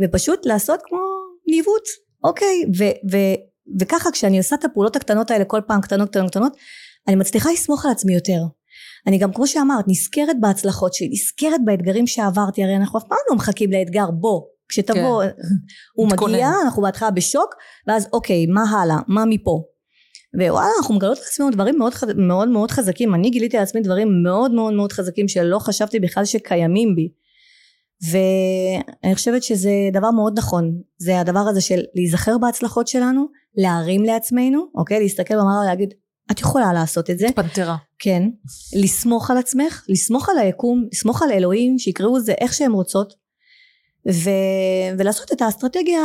ופשוט 0.00 0.46
לעשות 0.46 0.80
כמו 0.84 0.98
ניווט, 1.46 1.88
אוקיי, 2.24 2.64
ו, 2.78 2.84
ו, 3.12 3.16
וככה 3.80 4.10
כשאני 4.12 4.38
עושה 4.38 4.56
את 4.56 4.64
הפעולות 4.64 4.96
הקטנות 4.96 5.30
האלה 5.30 5.44
כל 5.44 5.60
פעם 5.66 5.80
קטנות 5.80 6.08
קטנות 6.08 6.30
קטנות, 6.30 6.52
אני 7.08 7.16
מצליחה 7.16 7.52
לסמוך 7.52 7.84
על 7.84 7.90
עצמי 7.90 8.14
יותר. 8.14 8.40
אני 9.06 9.18
גם 9.18 9.32
כמו 9.32 9.46
שאמרת 9.46 9.84
נזכרת 9.88 10.40
בהצלחות 10.40 10.94
שלי, 10.94 11.08
נזכרת 11.08 11.60
באתגרים 11.64 12.06
שעברתי, 12.06 12.64
הרי 12.64 12.76
אנחנו 12.76 12.98
אף 12.98 13.04
פעם 13.08 13.18
לא 13.30 13.36
מחכים 13.36 13.72
לאתגר 13.72 14.10
בוא, 14.10 14.40
כשתבוא, 14.68 15.22
הוא 15.96 16.06
מתכונן. 16.06 16.32
מגיע, 16.32 16.48
אנחנו 16.64 16.82
בהתחלה 16.82 17.10
בשוק, 17.10 17.54
ואז 17.86 18.08
אוקיי, 18.12 18.46
מה 18.46 18.62
הלאה, 18.70 18.98
מה 19.08 19.24
מפה? 19.24 19.62
ווואלה, 20.38 20.68
אנחנו 20.78 20.94
מגלות 20.94 21.18
לעצמנו 21.18 21.50
דברים 21.50 21.78
מאוד, 21.78 21.92
מאוד 22.16 22.48
מאוד 22.48 22.70
חזקים, 22.70 23.14
אני 23.14 23.30
גיליתי 23.30 23.56
על 23.56 23.62
עצמי 23.62 23.80
דברים 23.80 24.22
מאוד 24.22 24.52
מאוד 24.52 24.74
מאוד 24.74 24.92
חזקים 24.92 25.28
שלא 25.28 25.58
חשבתי 25.58 26.00
בכלל 26.00 26.24
שקיימים 26.24 26.94
בי. 26.96 27.08
ואני 28.10 29.14
חושבת 29.14 29.42
שזה 29.42 29.70
דבר 29.92 30.10
מאוד 30.10 30.38
נכון, 30.38 30.80
זה 30.98 31.20
הדבר 31.20 31.40
הזה 31.40 31.60
של 31.60 31.80
להיזכר 31.94 32.38
בהצלחות 32.38 32.88
שלנו, 32.88 33.26
להרים 33.56 34.02
לעצמנו, 34.02 34.66
אוקיי? 34.74 35.00
להסתכל 35.00 35.34
במראה 35.34 35.60
ולהגיד, 35.64 35.94
את 36.30 36.40
יכולה 36.40 36.72
לעשות 36.72 37.10
את 37.10 37.18
זה, 37.18 37.26
פנתרה. 37.34 37.76
כן, 37.98 38.22
לסמוך 38.82 39.30
על 39.30 39.38
עצמך, 39.38 39.84
לסמוך 39.88 40.28
על 40.28 40.38
היקום, 40.38 40.88
לסמוך 40.92 41.22
על 41.22 41.32
אלוהים, 41.32 41.78
שיקראו 41.78 42.16
לזה 42.16 42.32
איך 42.40 42.54
שהם 42.54 42.72
רוצות, 42.72 43.14
ו... 44.12 44.30
ולעשות 44.98 45.32
את 45.32 45.42
האסטרטגיה, 45.42 46.00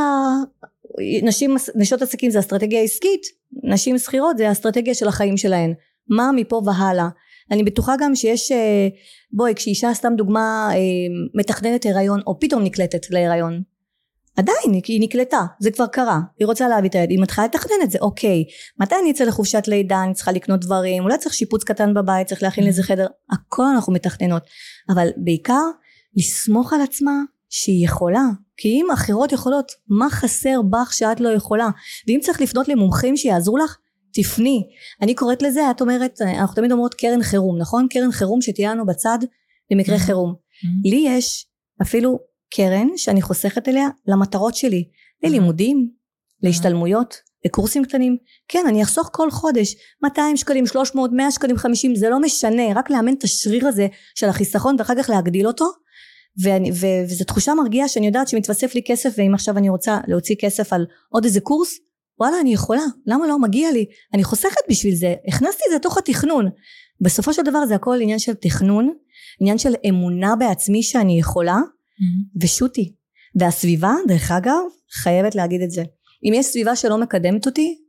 נשים, 1.24 1.55
נשות 1.76 2.01
עסקים 2.01 2.32
זה 2.32 2.39
אסטרטגיה 2.39 2.82
עסקית, 2.82 3.22
נשים 3.63 3.97
שכירות 3.97 4.38
זה 4.38 4.49
האסטרטגיה 4.49 4.93
של 4.93 5.07
החיים 5.07 5.38
שלהן, 5.38 5.74
מה 6.09 6.32
מפה 6.36 6.61
והלאה. 6.65 7.09
אני 7.51 7.63
בטוחה 7.63 7.95
גם 7.99 8.15
שיש, 8.15 8.51
אה, 8.51 8.88
בואי, 9.32 9.55
כשאישה 9.55 9.93
סתם 9.93 10.13
דוגמה 10.17 10.70
אה, 10.72 10.78
מתכננת 11.36 11.86
הריון, 11.86 12.22
או 12.28 12.39
פתאום 12.39 12.63
נקלטת 12.63 13.09
להיריון, 13.09 13.61
עדיין, 14.38 14.82
היא 14.88 15.01
נקלטה, 15.01 15.45
זה 15.59 15.71
כבר 15.71 15.88
קרה, 15.88 16.19
היא 16.39 16.45
רוצה 16.45 16.67
להביא 16.67 16.89
את 16.89 16.95
הילד, 16.95 17.09
היא 17.09 17.19
מתחילה 17.21 17.47
לתכנן 17.47 17.75
את 17.84 17.91
זה, 17.91 17.97
אוקיי, 18.01 18.43
מתי 18.80 18.95
אני 19.01 19.11
אצא 19.11 19.23
לחופשת 19.23 19.63
לידה, 19.67 20.03
אני 20.03 20.13
צריכה 20.13 20.32
לקנות 20.32 20.59
דברים, 20.59 21.03
אולי 21.03 21.17
צריך 21.17 21.36
שיפוץ 21.36 21.63
קטן 21.63 21.93
בבית, 21.93 22.27
צריך 22.27 22.43
להכין 22.43 22.63
לזה 22.67 22.84
חדר, 22.84 23.07
הכל 23.32 23.65
אנחנו 23.75 23.93
מתכננות, 23.93 24.43
אבל 24.93 25.07
בעיקר 25.17 25.61
לסמוך 26.17 26.73
על 26.73 26.82
עצמה 26.82 27.21
שהיא 27.49 27.86
יכולה, 27.86 28.23
כי 28.57 28.67
אם 28.67 28.86
אחרות 28.93 29.32
יכולות, 29.32 29.71
מה 29.88 30.09
חסר 30.09 30.61
בך 30.69 30.93
שאת 30.93 31.19
לא 31.19 31.30
יכולה, 31.30 31.69
ואם 32.07 32.19
צריך 32.21 32.41
לפנות 32.41 32.67
למומחים 32.67 33.17
שיעזרו 33.17 33.57
לך, 33.57 33.77
תפני. 34.13 34.63
אני 35.01 35.15
קוראת 35.15 35.41
לזה, 35.41 35.71
את 35.71 35.82
אומרת, 35.82 36.21
אנחנו 36.21 36.55
תמיד 36.55 36.71
אומרות 36.71 36.93
קרן 36.93 37.23
חירום, 37.23 37.57
נכון? 37.57 37.88
קרן 37.89 38.11
חירום 38.11 38.41
שתהיה 38.41 38.71
לנו 38.71 38.86
בצד 38.86 39.19
למקרה 39.71 39.95
Mhm. 39.95 39.99
חירום. 39.99 40.36
לי 40.86 41.05
יש 41.07 41.47
אפילו 41.82 42.19
קרן 42.52 42.88
שאני 42.97 43.22
חוסכת 43.22 43.68
אליה 43.68 43.88
למטרות 44.08 44.56
שלי, 44.56 44.89
ללימודים, 45.24 45.89
להשתלמויות, 46.43 47.16
לקורסים 47.45 47.86
קטנים. 47.86 48.18
כן, 48.47 48.64
אני 48.68 48.84
אחסוך 48.84 49.10
כל 49.14 49.32
חודש 49.32 49.76
200 50.04 50.38
שקלים, 50.38 50.68
300, 50.68 51.12
100 51.14 51.32
שקלים, 51.32 51.58
50, 51.58 51.95
זה 51.95 52.10
לא 52.10 52.20
משנה, 52.20 52.64
רק 52.76 52.89
לאמן 52.89 53.14
את 53.14 53.24
השריר 53.24 53.68
הזה 53.68 53.88
של 54.16 54.30
החיסכון 54.30 54.76
ואחר 54.80 55.04
כך 55.04 55.10
להגדיל 55.10 55.47
אותו. 55.47 55.66
ואני, 56.43 56.72
ו, 56.72 56.86
וזו 57.06 57.26
תחושה 57.26 57.54
מרגיעה 57.54 57.88
שאני 57.88 58.08
יודעת 58.08 58.28
שמתווסף 58.28 58.76
לי 58.76 58.82
כסף 58.86 59.14
ואם 59.18 59.34
עכשיו 59.34 59.58
אני 59.58 59.70
רוצה 59.70 60.00
להוציא 60.08 60.36
כסף 60.39 60.74
על 60.74 60.86
עוד 61.10 61.26
איזה 61.26 61.41
קורס 61.41 61.80
וואלה 62.20 62.39
אני 62.41 62.54
יכולה 62.54 62.82
למה 63.06 63.28
לא? 63.28 63.39
מגיע 63.39 63.72
לי. 63.72 63.86
אני 64.14 64.24
חוסכת 64.24 64.62
בשביל 64.70 64.95
זה 64.95 65.16
הכנסתי 65.28 65.64
את 65.68 65.72
זה 65.72 65.76
לתוך 65.76 65.97
התכנון. 65.97 66.50
בסופו 67.02 67.34
של 67.34 67.41
דבר 67.41 67.66
זה 67.66 67.76
הכל 67.76 68.00
עניין 68.02 68.20
של 68.20 68.34
תכנון 68.34 68.93
עניין 69.39 69.58
של 69.58 69.74
אמונה 69.89 70.36
בעצמי 70.36 70.84
שאני 70.84 71.20
יכולה 71.20 71.58
ושוטי 72.41 72.95
והסביבה 73.36 73.93
דרך 74.08 74.32
אגב 74.32 74.62
חייבת 74.91 75.36
להגיד 75.36 75.62
את 75.62 75.72
זה. 75.72 75.84
אם 76.24 76.34
יש 76.36 76.45
סביבה 76.45 76.76
שלא 76.76 76.97
מקדמת 76.97 77.45
אותי 77.45 77.82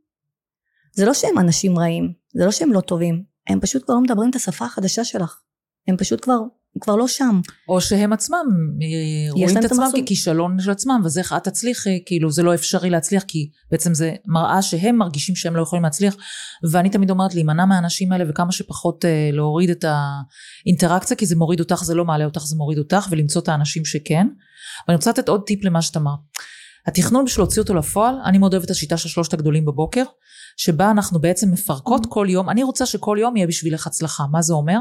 זה 0.93 1.05
לא 1.05 1.13
שהם 1.13 1.37
אנשים 1.37 1.79
רעים 1.79 2.13
זה 2.33 2.45
לא 2.45 2.51
שהם 2.51 2.73
לא 2.73 2.81
טובים 2.81 3.23
הם 3.47 3.59
פשוט 3.59 3.83
כבר 3.83 3.93
לא 3.95 4.01
מדברים 4.01 4.29
את 4.29 4.35
השפה 4.35 4.65
החדשה 4.65 5.03
שלך. 5.03 5.41
הם 5.87 5.97
פשוט 5.97 6.23
כבר 6.23 6.39
כבר 6.81 6.95
לא 6.95 7.07
שם 7.07 7.41
או 7.69 7.81
שהם 7.81 8.13
עצמם 8.13 8.45
אה, 8.81 9.31
רואים 9.31 9.57
את 9.57 9.63
עצמם. 9.63 9.89
ככישלון 10.05 10.59
של 10.59 10.71
עצמם, 10.71 10.99
ואז 11.03 11.17
איך 11.17 11.33
את 11.37 11.43
תצליחי, 11.43 12.03
כאילו 12.05 12.31
זה 12.31 12.43
לא 12.43 12.53
אפשרי 12.53 12.89
להצליח, 12.89 13.23
כי 13.27 13.49
בעצם 13.71 13.93
זה 13.93 14.13
מראה 14.25 14.61
שהם 14.61 14.95
מרגישים 14.95 15.35
שהם 15.35 15.55
לא 15.55 15.61
יכולים 15.61 15.83
להצליח, 15.83 16.15
ואני 16.71 16.89
תמיד 16.89 17.09
אומרת 17.09 17.33
להימנע 17.33 17.65
מהאנשים 17.65 18.11
האלה 18.11 18.25
וכמה 18.29 18.51
שפחות 18.51 19.05
אה, 19.05 19.29
להוריד 19.33 19.69
את 19.69 19.85
האינטראקציה, 19.87 21.17
כי 21.17 21.25
זה 21.25 21.35
מוריד 21.35 21.59
אותך, 21.59 21.83
זה 21.83 21.95
לא 21.95 22.05
מעלה 22.05 22.25
אותך, 22.25 22.41
זה 22.45 22.55
מוריד 22.55 22.77
אותך, 22.77 23.07
ולמצוא 23.09 23.41
את 23.41 23.49
האנשים 23.49 23.85
שכן. 23.85 24.27
ואני 24.87 24.95
רוצה 24.95 25.09
לתת 25.09 25.29
עוד 25.29 25.43
טיפ 25.45 25.63
למה 25.63 25.81
שאת 25.81 25.97
אמרת. 25.97 26.19
התכנון 26.87 27.25
בשביל 27.25 27.43
להוציא 27.43 27.61
אותו 27.61 27.73
לפועל, 27.73 28.15
אני 28.25 28.37
מאוד 28.37 28.53
אוהבת 28.53 28.65
את 28.65 28.71
השיטה 28.71 28.97
של 28.97 29.09
שלושת 29.09 29.33
הגדולים 29.33 29.65
בבוקר, 29.65 30.03
שבה 30.57 30.91
אנחנו 30.91 31.19
בעצם 31.19 31.51
מפרקות 31.51 32.05
כל 32.09 32.27
יום, 32.29 32.49
אני 32.49 32.63
רוצה 32.63 32.85
שכל 32.85 33.17
יום 33.21 33.37
יהיה 33.37 33.47
בשבילך 33.47 33.87
הצלחה. 33.87 34.23
מה 34.31 34.41
זה 34.41 34.53
אומר? 34.53 34.79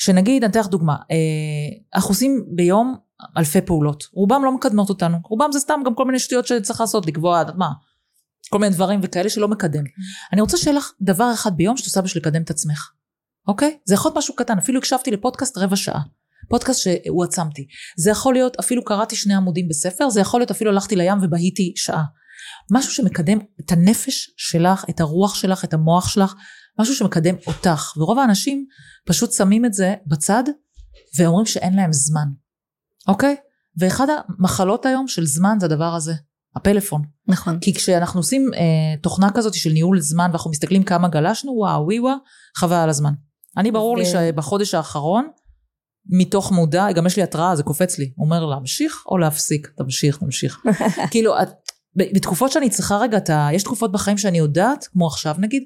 שנגיד, 0.00 0.44
אני 0.44 0.50
אתן 0.50 0.60
לך 0.60 0.66
דוגמה, 0.66 0.96
אה, 1.10 1.16
אנחנו 1.94 2.10
עושים 2.10 2.44
ביום 2.54 2.96
אלפי 3.36 3.60
פעולות, 3.60 4.04
רובם 4.12 4.44
לא 4.44 4.52
מקדמות 4.52 4.88
אותנו, 4.88 5.16
רובם 5.24 5.52
זה 5.52 5.60
סתם 5.60 5.80
גם 5.86 5.94
כל 5.94 6.04
מיני 6.04 6.18
שטויות 6.18 6.46
שצריך 6.46 6.80
לעשות, 6.80 7.06
לקבוע, 7.06 7.42
מה, 7.56 7.68
כל 8.50 8.58
מיני 8.58 8.74
דברים 8.74 9.00
וכאלה 9.02 9.30
שלא 9.30 9.48
מקדם. 9.48 9.84
אני 10.32 10.40
רוצה 10.40 10.56
שיהיה 10.56 10.76
לך 10.76 10.92
דבר 11.00 11.30
אחד 11.34 11.56
ביום 11.56 11.76
שאת 11.76 11.86
עושה 11.86 12.00
בשביל 12.00 12.22
לקדם 12.22 12.42
את 12.42 12.50
עצמך, 12.50 12.90
אוקיי? 13.48 13.78
זה 13.84 13.94
יכול 13.94 14.08
להיות 14.08 14.18
משהו 14.18 14.36
קטן, 14.36 14.58
אפילו 14.58 14.78
הקשבתי 14.78 15.10
לפודקאסט 15.10 15.58
רבע 15.58 15.76
שעה. 15.76 16.00
פודקאסט 16.48 16.80
שהועצמתי. 16.80 17.66
זה 17.96 18.10
יכול 18.10 18.34
להיות 18.34 18.56
אפילו 18.60 18.84
קראתי 18.84 19.16
שני 19.16 19.34
עמודים 19.34 19.68
בספר, 19.68 20.10
זה 20.10 20.20
יכול 20.20 20.40
להיות 20.40 20.50
אפילו 20.50 20.70
הלכתי 20.70 20.96
לים 20.96 21.18
ובהיתי 21.22 21.72
שעה. 21.76 22.02
משהו 22.70 22.92
שמקדם 22.92 23.38
את 23.60 23.72
הנפש 23.72 24.30
שלך, 24.36 24.84
את 24.90 25.00
הרוח 25.00 25.34
שלך, 25.34 25.64
את 25.64 25.74
המוח 25.74 26.08
שלך, 26.08 26.34
משהו 26.80 26.94
שמקדם 26.94 27.34
אותך. 27.46 27.92
ורוב 27.96 28.18
האנשים 28.18 28.66
פשוט 29.06 29.32
שמים 29.32 29.64
את 29.64 29.74
זה 29.74 29.94
בצד 30.06 30.44
ואומרים 31.18 31.46
שאין 31.46 31.76
להם 31.76 31.92
זמן, 31.92 32.26
אוקיי? 33.08 33.36
ואחד 33.78 34.06
המחלות 34.10 34.86
היום 34.86 35.08
של 35.08 35.26
זמן 35.26 35.56
זה 35.60 35.66
הדבר 35.66 35.94
הזה, 35.94 36.14
הפלאפון. 36.56 37.02
נכון. 37.28 37.58
כי 37.60 37.74
כשאנחנו 37.74 38.20
עושים 38.20 38.50
אה, 38.54 38.96
תוכנה 39.02 39.30
כזאת 39.34 39.54
של 39.54 39.70
ניהול 39.70 40.00
זמן 40.00 40.28
ואנחנו 40.30 40.50
מסתכלים 40.50 40.82
כמה 40.82 41.08
גלשנו, 41.08 41.52
וואו, 41.52 41.84
ווי 41.84 42.00
וואו, 42.00 42.16
חבל 42.56 42.76
על 42.76 42.88
הזמן. 42.88 43.12
אני 43.56 43.70
ברור 43.70 43.94
ו... 43.94 43.96
לי 43.96 44.04
שבחודש 44.04 44.74
האחרון, 44.74 45.28
מתוך 46.06 46.52
מודע, 46.52 46.92
גם 46.92 47.06
יש 47.06 47.16
לי 47.16 47.22
התראה, 47.22 47.56
זה 47.56 47.62
קופץ 47.62 47.98
לי, 47.98 48.12
אומר 48.18 48.46
להמשיך 48.46 49.04
או 49.06 49.18
להפסיק, 49.18 49.72
תמשיך, 49.76 50.16
תמשיך. 50.16 50.62
כאילו, 51.10 51.42
את, 51.42 51.48
בתקופות 51.96 52.52
שאני 52.52 52.70
צריכה 52.70 52.98
רגע 52.98 53.16
את 53.16 53.30
ה... 53.30 53.48
יש 53.52 53.62
תקופות 53.62 53.92
בחיים 53.92 54.18
שאני 54.18 54.38
יודעת, 54.38 54.86
כמו 54.92 55.06
עכשיו 55.06 55.34
נגיד, 55.38 55.62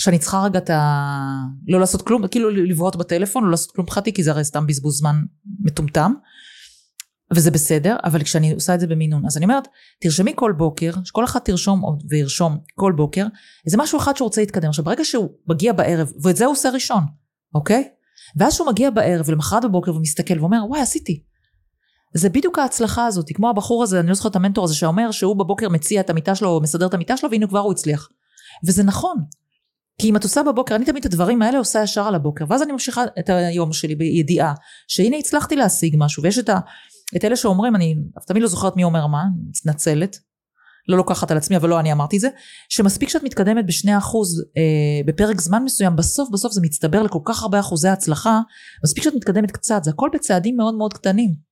שאני 0.00 0.18
צריכה 0.18 0.42
רגע 0.44 0.58
את 0.58 0.70
ה... 0.70 1.06
לא 1.68 1.80
לעשות 1.80 2.02
כלום, 2.02 2.28
כאילו 2.28 2.50
לבהות 2.50 2.96
בטלפון, 2.96 3.44
לא 3.44 3.50
לעשות 3.50 3.70
כלום 3.70 3.84
מבחינתי, 3.84 4.12
כי 4.12 4.22
זה 4.22 4.30
הרי 4.30 4.44
סתם 4.44 4.66
בזבוז 4.66 4.98
זמן 4.98 5.16
מטומטם. 5.60 6.12
וזה 7.34 7.50
בסדר, 7.50 7.96
אבל 8.04 8.22
כשאני 8.22 8.52
עושה 8.52 8.74
את 8.74 8.80
זה 8.80 8.86
במינון, 8.86 9.26
אז 9.26 9.36
אני 9.36 9.44
אומרת, 9.44 9.68
תרשמי 10.00 10.32
כל 10.36 10.52
בוקר, 10.56 10.92
שכל 11.04 11.24
אחד 11.24 11.38
תרשום 11.38 11.82
וירשום 12.08 12.58
כל 12.74 12.92
בוקר, 12.96 13.26
איזה 13.66 13.76
משהו 13.76 13.98
אחד 13.98 14.16
שהוא 14.16 14.26
רוצה 14.26 14.40
להתקדם. 14.40 14.68
עכשיו, 14.68 14.84
ברגע 14.84 15.04
שהוא 15.04 15.28
מגיע 15.48 15.72
בערב, 15.72 16.12
ואת 16.22 16.36
זה 16.36 16.44
הוא 16.44 16.52
עושה 16.52 16.70
ראשון, 16.70 17.02
אוקיי? 17.54 17.88
ואז 18.36 18.54
שהוא 18.54 18.68
מגיע 18.68 18.90
בערב 18.90 19.28
ולמחרת 19.28 19.64
בבוקר 19.64 19.94
ומסתכל 19.94 20.40
ואומר, 20.40 20.64
וואי, 20.68 20.80
עשיתי. 20.80 21.22
זה 22.14 22.28
בדיוק 22.28 22.58
ההצלחה 22.58 23.06
הזאת, 23.06 23.26
כמו 23.34 23.50
הבחור 23.50 23.82
הזה, 23.82 24.00
אני 24.00 24.08
לא 24.08 24.14
זוכרת 24.14 24.30
את 24.30 24.36
המנטור 24.36 24.64
הזה 24.64 24.74
שאומר 24.74 25.10
שהוא 25.10 25.36
בבוקר 25.36 25.68
מציע 25.68 26.00
את 26.00 26.10
המיטה 26.10 26.34
שלו, 26.34 26.60
מסדר 26.62 26.86
את 26.86 26.94
המיטה 26.94 27.16
שלו, 27.16 27.30
והנה 27.30 27.46
כבר 27.46 27.58
הוא 27.58 27.72
הצליח. 27.72 28.08
וזה 28.66 28.82
נכון. 28.82 29.16
כי 30.00 30.10
אם 30.10 30.16
את 30.16 30.24
עושה 30.24 30.42
בבוקר, 30.42 30.74
אני 30.74 30.84
תמיד 30.84 31.04
את 31.04 31.12
הדברים 31.12 31.42
האלה 31.42 31.58
עושה 31.58 31.82
ישר 31.82 32.06
על 32.06 32.14
הבוקר, 32.14 32.44
ואז 32.48 32.62
אני 32.62 32.72
ממשיכה 32.72 33.04
את 33.18 33.28
היום 33.28 33.72
שלי 33.72 33.94
בידיעה, 33.94 34.54
שהנה 34.88 35.16
הצלחתי 35.16 35.56
להשיג 35.56 35.96
משהו, 35.98 36.22
ויש 36.22 36.38
את 36.38 36.48
ה... 36.48 36.58
את 37.16 37.24
אלה 37.24 37.36
שאומרים, 37.36 37.76
אני 37.76 37.96
תמיד 38.26 38.42
לא 38.42 38.48
זוכרת 38.48 38.76
מי 38.76 38.84
אומר 38.84 39.06
מה, 39.06 39.24
מתנצלת, 39.48 40.18
לא 40.88 40.96
לוקחת 40.96 41.30
על 41.30 41.36
עצמי, 41.36 41.56
אבל 41.56 41.68
לא 41.68 41.80
אני 41.80 41.92
אמרתי 41.92 42.16
את 42.16 42.20
זה, 42.20 42.28
שמספיק 42.68 43.08
שאת 43.08 43.22
מתקדמת 43.22 43.66
בשני 43.66 43.98
אחוז 43.98 44.44
אה, 44.56 44.62
בפרק 45.06 45.40
זמן 45.40 45.64
מסוים, 45.64 45.96
בסוף 45.96 46.28
בסוף 46.32 46.52
זה 46.52 46.60
מצטבר 46.60 47.02
לכל 47.02 47.20
כך 47.24 47.42
הרבה 47.42 47.60
אחוזי 47.60 47.88
הצלחה, 47.88 48.40
מספיק 48.84 49.04
שאת 49.04 49.14
מתקדמת 49.14 49.50
קצת, 49.50 49.84
זה 49.84 49.90
הכל 49.90 50.08
בצעדים 50.14 50.56
מאוד 50.56 50.74
מאוד 50.74 50.94
קטנים. 50.94 51.49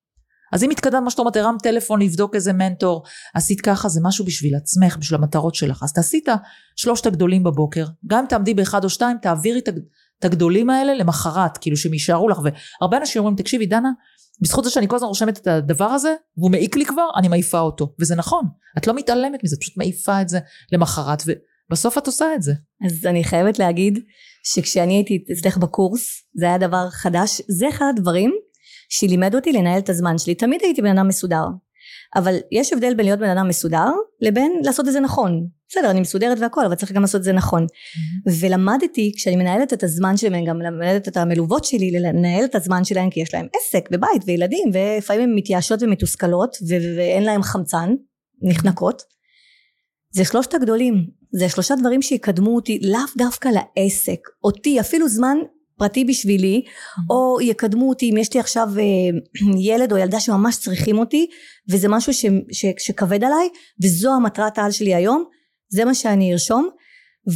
אז 0.51 0.63
אם 0.63 0.69
התקדמת, 0.69 1.03
מה 1.03 1.09
שאת 1.09 1.19
אומרת, 1.19 1.35
הרמת 1.35 1.61
טלפון 1.63 2.01
לבדוק 2.01 2.35
איזה 2.35 2.53
מנטור, 2.53 3.03
עשית 3.33 3.61
ככה, 3.61 3.89
זה 3.89 3.99
משהו 4.03 4.25
בשביל 4.25 4.55
עצמך, 4.55 4.97
בשביל 4.97 5.19
המטרות 5.19 5.55
שלך. 5.55 5.83
אז 5.83 5.93
תעשי 5.93 6.21
את 6.23 6.29
שלושת 6.75 7.05
הגדולים 7.05 7.43
בבוקר, 7.43 7.85
גם 8.07 8.19
אם 8.19 8.25
תעמדי 8.25 8.53
באחד 8.53 8.83
או 8.83 8.89
שתיים, 8.89 9.17
תעבירי 9.21 9.59
את 9.59 10.25
הגדולים 10.25 10.69
האלה 10.69 10.93
למחרת, 10.93 11.57
כאילו 11.57 11.77
שהם 11.77 11.93
יישארו 11.93 12.29
לך. 12.29 12.39
והרבה 12.43 12.97
אנשים 12.97 13.19
אומרים, 13.19 13.35
תקשיבי, 13.35 13.65
דנה, 13.65 13.89
בזכות 14.41 14.63
זה 14.63 14.69
שאני 14.69 14.87
כל 14.87 14.95
הזמן 14.95 15.07
רושמת 15.07 15.37
את 15.37 15.47
הדבר 15.47 15.85
הזה, 15.85 16.15
והוא 16.37 16.51
מעיק 16.51 16.75
לי 16.75 16.85
כבר, 16.85 17.07
אני 17.15 17.27
מעיפה 17.27 17.59
אותו. 17.59 17.93
וזה 17.99 18.15
נכון, 18.15 18.45
את 18.77 18.87
לא 18.87 18.95
מתעלמת 18.95 19.43
מזה, 19.43 19.55
פשוט 19.59 19.77
מעיפה 19.77 20.21
את 20.21 20.29
זה 20.29 20.39
למחרת, 20.71 21.23
ובסוף 21.25 21.97
את 21.97 22.07
עושה 22.07 22.25
את 22.35 22.41
זה. 22.41 22.53
אז 22.85 23.05
אני 23.05 23.23
חייבת 23.23 23.59
להגיד, 23.59 23.99
שכשאני 24.43 24.93
הייתי 24.93 25.23
אצלך 25.33 25.57
בקורס, 25.57 26.07
זה 26.39 26.45
היה 26.45 26.57
דבר 26.57 26.89
חדש, 26.89 27.41
זה 27.47 27.69
אחד 27.69 27.85
הדברים 27.97 28.31
שלימד 28.89 29.35
אותי 29.35 29.51
לנהל 29.51 29.79
את 29.79 29.89
הזמן 29.89 30.17
שלי. 30.17 30.35
תמיד 30.35 30.61
הייתי 30.63 30.81
בן 30.81 30.97
אדם 30.97 31.07
מסודר. 31.07 31.43
אבל 32.15 32.35
יש 32.51 32.73
הבדל 32.73 32.93
בין 32.93 33.05
להיות 33.05 33.19
בן 33.19 33.29
אדם 33.29 33.47
מסודר 33.47 33.91
לבין 34.21 34.51
לעשות 34.63 34.87
את 34.87 34.93
זה 34.93 34.99
נכון. 34.99 35.47
בסדר, 35.69 35.91
אני 35.91 35.99
מסודרת 36.01 36.37
והכל, 36.39 36.65
אבל 36.65 36.75
צריך 36.75 36.91
גם 36.91 37.01
לעשות 37.01 37.19
את 37.19 37.23
זה 37.23 37.33
נכון. 37.33 37.63
Mm-hmm. 37.63 38.31
ולמדתי, 38.39 39.11
כשאני 39.15 39.35
מנהלת 39.35 39.73
את 39.73 39.83
הזמן 39.83 40.17
שלהם, 40.17 40.45
גם 40.45 40.59
מנהלת 40.59 41.07
את 41.07 41.17
המלוות 41.17 41.65
שלי, 41.65 41.91
לנהל 41.91 42.45
את 42.45 42.55
הזמן 42.55 42.83
שלהם, 42.83 43.09
כי 43.09 43.19
יש 43.19 43.33
להם 43.33 43.47
עסק 43.55 43.89
ובית 43.91 44.21
וילדים, 44.25 44.69
ולפעמים 44.73 45.29
הן 45.29 45.35
מתייאשות 45.35 45.83
ומתוסכלות, 45.83 46.57
ואין 46.97 47.23
להם 47.23 47.43
חמצן, 47.43 47.93
נחנקות. 48.41 49.01
זה 50.11 50.25
שלושת 50.25 50.53
הגדולים, 50.53 51.07
זה 51.31 51.49
שלושה 51.49 51.75
דברים 51.75 52.01
שיקדמו 52.01 52.55
אותי 52.55 52.79
לאו 52.83 52.99
דווקא 53.17 53.49
לעסק, 53.49 54.19
אותי, 54.43 54.79
אפילו 54.79 55.07
זמן 55.07 55.37
פרטי 55.79 56.05
בשבילי, 56.05 56.61
mm-hmm. 56.65 57.01
או 57.09 57.41
יקדמו 57.41 57.89
אותי 57.89 58.11
אם 58.11 58.17
יש 58.17 58.33
לי 58.33 58.39
עכשיו 58.39 58.67
אה, 58.79 58.83
ילד 59.69 59.91
או 59.91 59.97
ילדה 59.97 60.19
שממש 60.19 60.57
צריכים 60.57 60.97
אותי, 60.97 61.27
וזה 61.69 61.87
משהו 61.87 62.13
ש, 62.13 62.25
ש, 62.51 62.65
שכבד 62.79 63.23
עליי, 63.23 63.49
וזו 63.83 64.15
המטרת 64.15 64.57
העל 64.57 64.71
שלי 64.71 64.95
היום, 64.95 65.23
זה 65.69 65.85
מה 65.85 65.93
שאני 65.93 66.33
ארשום, 66.33 66.69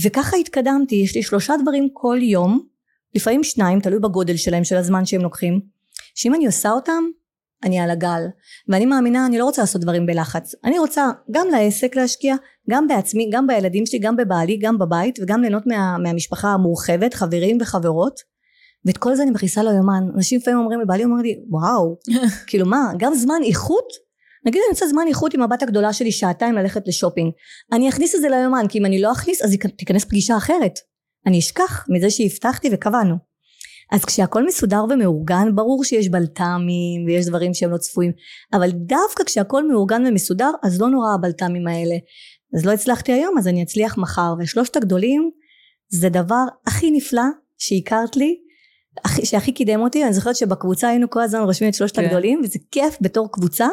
וככה 0.03 0.37
התקדמתי, 0.37 0.95
יש 0.95 1.15
לי 1.15 1.23
שלושה 1.23 1.53
דברים 1.61 1.89
כל 1.93 2.17
יום, 2.21 2.67
לפעמים 3.15 3.43
שניים, 3.43 3.79
תלוי 3.79 3.99
בגודל 3.99 4.37
שלהם, 4.37 4.63
של 4.63 4.77
הזמן 4.77 5.05
שהם 5.05 5.21
לוקחים, 5.21 5.59
שאם 6.15 6.35
אני 6.35 6.45
עושה 6.45 6.71
אותם, 6.71 7.03
אני 7.63 7.79
על 7.79 7.89
הגל. 7.89 8.21
ואני 8.69 8.85
מאמינה, 8.85 9.25
אני 9.25 9.37
לא 9.37 9.45
רוצה 9.45 9.61
לעשות 9.61 9.81
דברים 9.81 10.05
בלחץ. 10.05 10.55
אני 10.63 10.79
רוצה 10.79 11.11
גם 11.31 11.47
לעסק 11.51 11.95
להשקיע, 11.95 12.35
גם 12.69 12.87
בעצמי, 12.87 13.29
גם 13.31 13.47
בילדים 13.47 13.85
שלי, 13.85 13.99
גם 13.99 14.15
בבעלי, 14.15 14.57
גם 14.57 14.77
בבית, 14.77 15.19
וגם 15.21 15.41
ליהנות 15.41 15.67
מה, 15.67 15.97
מהמשפחה 15.97 16.47
המורחבת, 16.47 17.13
חברים 17.13 17.57
וחברות. 17.61 18.32
ואת 18.85 18.97
כל 18.97 19.15
זה 19.15 19.23
אני 19.23 19.31
מכניסה 19.31 19.63
ליומן. 19.63 20.03
אנשים 20.15 20.39
לפעמים 20.39 20.59
אומרים 20.59 20.81
לבעלי, 20.81 21.03
אומר 21.03 21.21
לי, 21.21 21.39
וואו, 21.49 21.97
כאילו 22.47 22.65
מה, 22.65 22.91
גם 22.97 23.13
זמן 23.13 23.41
איכות? 23.45 23.87
נגיד 24.45 24.61
אני 24.65 24.73
רוצה 24.73 24.87
זמן 24.87 25.03
איכות 25.07 25.33
עם 25.33 25.41
הבת 25.41 25.63
הגדולה 25.63 25.93
שלי 25.93 26.11
שעתיים 26.11 26.55
ללכת 26.55 26.87
לשופינג. 26.87 27.31
אני 27.73 27.89
אכניס 27.89 28.15
את 28.15 28.21
זה 28.21 28.29
ליומן, 28.29 28.65
כי 28.69 28.79
אם 28.79 28.85
אני 28.85 29.01
לא 29.01 29.11
אכניס, 29.11 29.41
אז 29.41 29.55
תיכנס 29.77 30.05
פגישה 30.05 30.37
אחרת. 30.37 30.79
אני 31.27 31.39
אשכח 31.39 31.85
מזה 31.89 32.09
שהבטחתי 32.09 32.69
וקבענו. 32.71 33.15
אז 33.91 34.05
כשהכל 34.05 34.45
מסודר 34.45 34.83
ומאורגן, 34.89 35.55
ברור 35.55 35.83
שיש 35.83 36.09
בלת"מים 36.09 37.05
ויש 37.07 37.25
דברים 37.25 37.53
שהם 37.53 37.71
לא 37.71 37.77
צפויים, 37.77 38.11
אבל 38.53 38.71
דווקא 38.71 39.23
כשהכל 39.23 39.67
מאורגן 39.67 40.05
ומסודר, 40.07 40.51
אז 40.63 40.81
לא 40.81 40.89
נורא 40.89 41.13
הבלת"מים 41.13 41.67
האלה. 41.67 41.95
אז 42.57 42.65
לא 42.65 42.71
הצלחתי 42.71 43.11
היום, 43.11 43.37
אז 43.37 43.47
אני 43.47 43.63
אצליח 43.63 43.97
מחר. 43.97 44.33
ושלושת 44.39 44.75
הגדולים 44.75 45.31
זה 45.89 46.09
דבר 46.09 46.43
הכי 46.67 46.91
נפלא 46.91 47.23
שהכרת 47.57 48.15
לי, 48.15 48.35
שהכי 49.23 49.51
קידם 49.51 49.79
אותי, 49.79 50.03
אני 50.03 50.13
זוכרת 50.13 50.35
שבקבוצה 50.35 50.87
היינו 50.87 51.09
כל 51.09 51.21
הזמן 51.21 51.41
רושמים 51.41 51.69
את 51.69 51.75
שלושת 51.75 51.95
כן. 51.95 52.05
הגדולים, 52.05 52.41
וזה 52.43 52.59
כיף 52.71 52.97
בתור 53.01 53.31
קבוצה. 53.31 53.67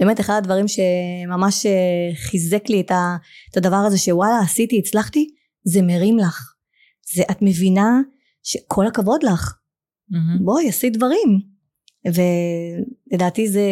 באמת 0.00 0.20
אחד 0.20 0.34
הדברים 0.34 0.66
שממש 0.68 1.66
אה, 1.66 2.14
חיזק 2.14 2.68
לי 2.68 2.80
את, 2.80 2.90
ה, 2.90 3.16
את 3.50 3.56
הדבר 3.56 3.76
הזה 3.76 3.98
שוואלה 3.98 4.38
עשיתי, 4.38 4.78
הצלחתי, 4.78 5.28
זה 5.64 5.82
מרים 5.82 6.18
לך. 6.18 6.54
זה, 7.14 7.22
את 7.30 7.38
מבינה 7.42 8.00
שכל 8.42 8.86
הכבוד 8.86 9.22
לך. 9.22 9.54
Mm-hmm. 10.12 10.42
בואי, 10.44 10.68
עשית 10.68 10.96
דברים. 10.96 11.40
ולדעתי 12.04 13.48
זה 13.48 13.62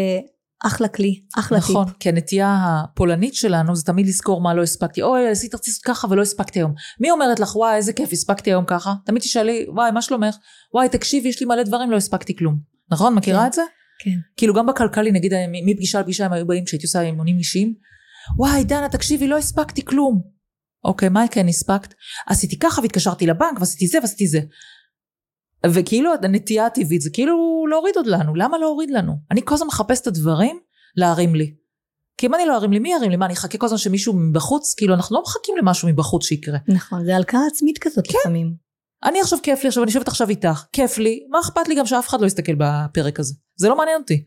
אחלה 0.66 0.88
כלי, 0.88 1.22
אחלה 1.38 1.58
נכון, 1.58 1.74
טיפ. 1.74 1.86
נכון, 1.86 1.98
כי 2.00 2.08
הנטייה 2.08 2.56
הפולנית 2.60 3.34
שלנו 3.34 3.76
זה 3.76 3.84
תמיד 3.84 4.06
לזכור 4.06 4.40
מה 4.40 4.54
לא 4.54 4.62
הספקתי. 4.62 5.02
אוי, 5.02 5.28
עשית 5.28 5.54
רציתי 5.54 5.80
ככה 5.84 6.06
ולא 6.10 6.22
הספקתי 6.22 6.58
היום. 6.58 6.74
מי 7.00 7.10
אומרת 7.10 7.40
לך, 7.40 7.56
וואי, 7.56 7.76
איזה 7.76 7.92
כיף, 7.92 8.12
הספקתי 8.12 8.50
היום 8.50 8.64
ככה? 8.66 8.94
תמיד 9.06 9.22
תשאלי, 9.22 9.66
וואי, 9.68 9.90
מה 9.90 10.02
שלומך? 10.02 10.36
וואי, 10.74 10.88
תקשיבי, 10.88 11.28
יש 11.28 11.40
לי 11.40 11.46
מלא 11.46 11.62
דברים, 11.62 11.90
לא 11.90 11.96
הספקתי 11.96 12.36
כלום. 12.36 12.58
נכון? 12.90 13.14
מכירה 13.14 13.40
כן, 13.40 13.46
את 13.46 13.52
זה? 13.52 13.62
כן. 14.04 14.10
כאילו 14.36 14.54
גם 14.54 14.66
בכלכלי, 14.66 15.12
נגיד, 15.12 15.32
מפגישה 15.66 16.00
לפגישה 16.00 16.24
הם 16.26 16.32
היו 16.32 16.46
באים 16.46 16.64
כשהייתי 16.64 16.86
עושה 16.86 17.00
אימונים 17.00 17.38
אישיים. 17.38 17.74
וואי, 18.36 18.64
דנה, 18.64 18.88
תקשיבי, 18.88 19.28
לא 19.28 19.38
הספקתי 19.38 19.84
כלום. 19.84 20.22
אוקיי, 20.84 21.08
מה 21.08 21.24
כן 21.30 21.48
הספקת? 21.48 21.94
עשיתי 22.26 22.58
ככה 22.58 22.82
והתקשרתי 22.82 23.26
לבנק 23.26 23.60
ועשיתי 23.60 23.86
זה 23.86 23.98
ועשיתי 24.02 24.26
זה. 24.26 24.40
וכאילו 25.66 26.10
הנטייה 26.22 26.66
הטבעית 26.66 27.00
זה 27.00 27.10
כאילו 27.10 27.66
להוריד 27.70 27.96
עוד 27.96 28.06
לנו, 28.06 28.34
למה 28.34 28.58
להוריד 28.58 28.90
לנו? 28.90 29.12
אני 29.30 29.40
כל 29.44 29.54
הזמן 29.54 29.66
מחפש 29.66 30.00
את 30.00 30.06
הדברים 30.06 30.58
להרים 30.96 31.34
לי. 31.34 31.54
כי 32.18 32.26
אם 32.26 32.34
אני 32.34 32.46
לא 32.46 32.56
ארים 32.56 32.72
לי, 32.72 32.78
מי 32.78 32.92
ירים 32.92 33.10
לי? 33.10 33.16
מה, 33.16 33.26
אני 33.26 33.34
אחכה 33.34 33.58
כל 33.58 33.66
הזמן 33.66 33.78
שמישהו 33.78 34.12
מבחוץ? 34.12 34.74
כאילו, 34.74 34.94
אנחנו 34.94 35.16
לא 35.16 35.22
מחכים 35.22 35.56
למשהו 35.56 35.88
מבחוץ 35.88 36.24
שיקרה. 36.24 36.58
נכון, 36.68 37.04
זה 37.04 37.16
הלקאה 37.16 37.40
עצמית 37.52 37.78
כזאת 37.78 38.06
כן. 38.06 38.18
לפעמים. 38.20 38.54
אני 39.04 39.20
עכשיו 39.20 39.38
כיף 39.42 39.62
לי, 39.62 39.68
עכשיו 39.68 39.82
אני 39.82 39.90
יושבת 39.90 40.08
עכשיו 40.08 40.28
איתך, 40.28 40.64
כיף 40.72 40.98
לי, 40.98 41.26
מה 41.30 41.40
אכפת 41.40 41.68
לי 41.68 41.74
גם 41.74 41.86
שאף 41.86 42.08
אחד 42.08 42.20
לא 42.20 42.26
יסתכל 42.26 42.52
בפרק 42.58 43.20
הזה? 43.20 43.34
זה 43.56 43.68
לא 43.68 43.76
מעניין 43.76 44.00
אותי. 44.00 44.24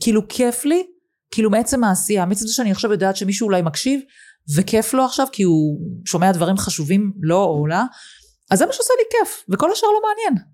כאילו, 0.00 0.28
כיף 0.28 0.64
לי, 0.64 0.86
כאילו 1.30 1.50
מעצם 1.50 1.84
העשייה, 1.84 2.26
מעצם 2.26 2.46
זה 2.46 2.52
שאני 2.52 2.70
עכשיו 2.70 2.92
יודעת 2.92 3.16
שמישהו 3.16 3.44
אולי 3.44 3.62
מקשיב, 3.62 4.00
וכיף 4.56 4.94
לו 4.94 5.04
עכשיו, 5.04 5.26
כי 5.32 5.42
הוא 5.42 5.80
שומע 6.06 6.32
דברים 6.32 6.56
חשובים 6.56 7.12
לא, 7.20 7.44
או 7.44 7.66
לה, 7.66 7.84
אז 8.50 8.58
זה 8.58 8.66
מה 8.66 8.72
שעושה 8.72 8.94
לי 8.98 9.04
כיף, 9.10 9.44
וכל 9.48 9.72
השאר 9.72 9.88
לא 9.88 10.00
מעניין. 10.08 10.53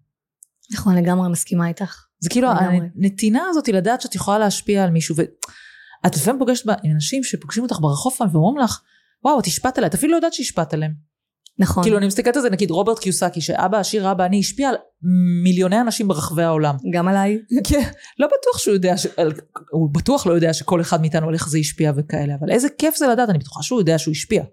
נכון, 0.72 0.96
לגמרי 0.96 1.28
מסכימה 1.28 1.68
איתך. 1.68 2.04
זה 2.20 2.30
כאילו 2.30 2.48
הנתינה 2.50 3.42
הזאת 3.50 3.66
היא 3.66 3.74
לדעת 3.74 4.00
שאת 4.00 4.14
יכולה 4.14 4.38
להשפיע 4.38 4.84
על 4.84 4.90
מישהו 4.90 5.16
ואת 5.16 6.16
לפעמים 6.16 6.38
פוגשת 6.38 6.64
אנשים 6.94 7.24
שפוגשים 7.24 7.62
אותך 7.62 7.76
ברחוב 7.80 8.16
ואומרים 8.32 8.64
לך 8.64 8.80
וואו 9.24 9.40
את 9.40 9.46
השפעת 9.46 9.78
עליה 9.78 9.88
את 9.88 9.94
אפילו 9.94 10.12
לא 10.12 10.16
יודעת 10.16 10.32
שהשפעת 10.32 10.74
עליהם. 10.74 10.92
נכון. 11.58 11.82
כאילו 11.82 11.98
אני 11.98 12.06
מסתכלת 12.06 12.36
על 12.36 12.42
זה 12.42 12.50
נגיד 12.50 12.70
רוברט 12.70 12.98
קיוסקי 12.98 13.40
שאבא 13.40 13.78
עשיר 13.78 14.10
אבא 14.10 14.24
אני 14.24 14.40
השפיע 14.40 14.68
על 14.68 14.74
מיליוני 15.42 15.80
אנשים 15.80 16.08
ברחבי 16.08 16.42
העולם. 16.42 16.76
גם 16.92 17.08
עליי. 17.08 17.38
כן, 17.68 17.90
לא 18.18 18.26
בטוח 18.26 18.58
שהוא 18.58 18.74
יודע, 18.74 18.96
ש... 18.96 19.06
הוא 19.70 19.90
בטוח 19.94 20.26
לא 20.26 20.32
יודע 20.32 20.52
שכל 20.54 20.80
אחד 20.80 21.00
מאיתנו 21.00 21.28
על 21.28 21.34
איך 21.34 21.48
זה 21.48 21.58
השפיע 21.58 21.92
וכאלה, 21.96 22.34
אבל 22.40 22.50
איזה 22.50 22.68
כיף 22.78 22.96
זה 22.96 23.08
לדעת, 23.08 23.28
אני 23.28 23.38
בטוחה 23.38 23.62
שהוא 23.62 23.80
יודע 23.80 23.98
שהוא 23.98 24.12
השפיע. 24.12 24.44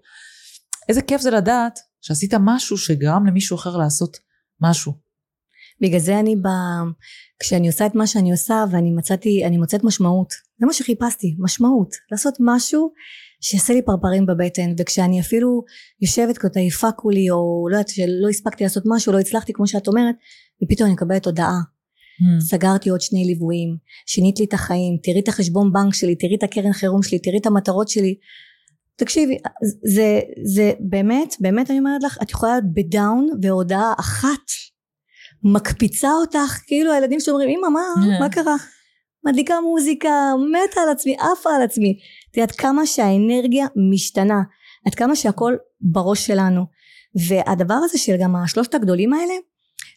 איזה 0.88 1.02
כיף 1.02 1.20
זה 1.20 1.30
לדעת 1.30 1.78
שעשית 2.00 2.34
משהו 2.40 2.78
שגרם 2.78 3.26
למישהו 3.26 3.56
אחר 3.56 3.76
לעשות 3.76 4.16
משהו. 4.60 5.07
בגלל 5.80 6.00
זה 6.00 6.20
אני 6.20 6.36
ב... 6.36 6.48
כשאני 7.40 7.66
עושה 7.66 7.86
את 7.86 7.94
מה 7.94 8.06
שאני 8.06 8.30
עושה 8.30 8.64
ואני 8.70 8.90
מצאתי, 8.90 9.44
אני 9.44 9.58
מוצאת 9.58 9.84
משמעות. 9.84 10.32
זה 10.60 10.66
מה 10.66 10.72
שחיפשתי, 10.72 11.36
משמעות. 11.38 11.94
לעשות 12.12 12.34
משהו 12.40 12.92
שיעשה 13.40 13.72
לי 13.72 13.82
פרפרים 13.82 14.26
בבטן, 14.26 14.74
וכשאני 14.78 15.20
אפילו 15.20 15.64
יושבת 16.00 16.38
כזאת 16.38 16.56
עייפה 16.56 16.92
כולי, 16.92 17.30
או 17.30 17.68
לא 17.70 17.76
יודעת 17.76 17.88
שלא 17.88 18.28
הספקתי 18.30 18.64
לעשות 18.64 18.82
משהו, 18.86 19.12
לא 19.12 19.18
הצלחתי 19.18 19.52
כמו 19.52 19.66
שאת 19.66 19.88
אומרת, 19.88 20.14
ופתאום 20.64 20.86
אני 20.86 20.94
מקבלת 20.94 21.26
הודעה. 21.26 21.60
Hmm. 22.20 22.40
סגרתי 22.40 22.90
עוד 22.90 23.00
שני 23.00 23.24
ליוויים, 23.24 23.76
שינית 24.06 24.38
לי 24.38 24.44
את 24.44 24.54
החיים, 24.54 24.96
תראי 25.02 25.20
את 25.20 25.28
החשבון 25.28 25.72
בנק 25.72 25.94
שלי, 25.94 26.16
תראי 26.16 26.36
את 26.36 26.42
הקרן 26.42 26.72
חירום 26.72 27.02
שלי, 27.02 27.18
תראי 27.18 27.38
את 27.38 27.46
המטרות 27.46 27.88
שלי. 27.88 28.14
תקשיבי, 28.96 29.38
זה, 29.84 30.20
זה 30.44 30.72
באמת, 30.80 31.34
באמת 31.40 31.70
אני 31.70 31.78
אומרת 31.78 32.02
לך, 32.02 32.18
את 32.22 32.30
יכולה 32.30 32.52
להיות 32.52 32.64
בדאון 32.74 33.28
והודעה 33.42 33.92
אחת 34.00 34.50
מקפיצה 35.42 36.10
אותך, 36.12 36.60
כאילו 36.66 36.92
הילדים 36.92 37.20
שאומרים, 37.20 37.48
אמא, 37.48 37.68
מה, 37.68 37.80
Yeah. 37.96 38.20
מה 38.20 38.28
קרה? 38.28 38.56
מדליקה 39.26 39.54
מוזיקה, 39.60 40.32
מתה 40.52 40.80
על 40.80 40.88
עצמי, 40.88 41.16
עפה 41.18 41.50
על 41.56 41.62
עצמי. 41.62 41.98
תראי 42.32 42.42
עד 42.42 42.50
כמה 42.50 42.86
שהאנרגיה 42.86 43.66
משתנה, 43.92 44.42
עד 44.86 44.94
כמה 44.94 45.16
שהכל 45.16 45.56
בראש 45.80 46.26
שלנו. 46.26 46.62
והדבר 47.28 47.74
הזה 47.74 47.98
של 47.98 48.16
גם 48.20 48.36
השלושת 48.36 48.74
הגדולים 48.74 49.12
האלה, 49.12 49.34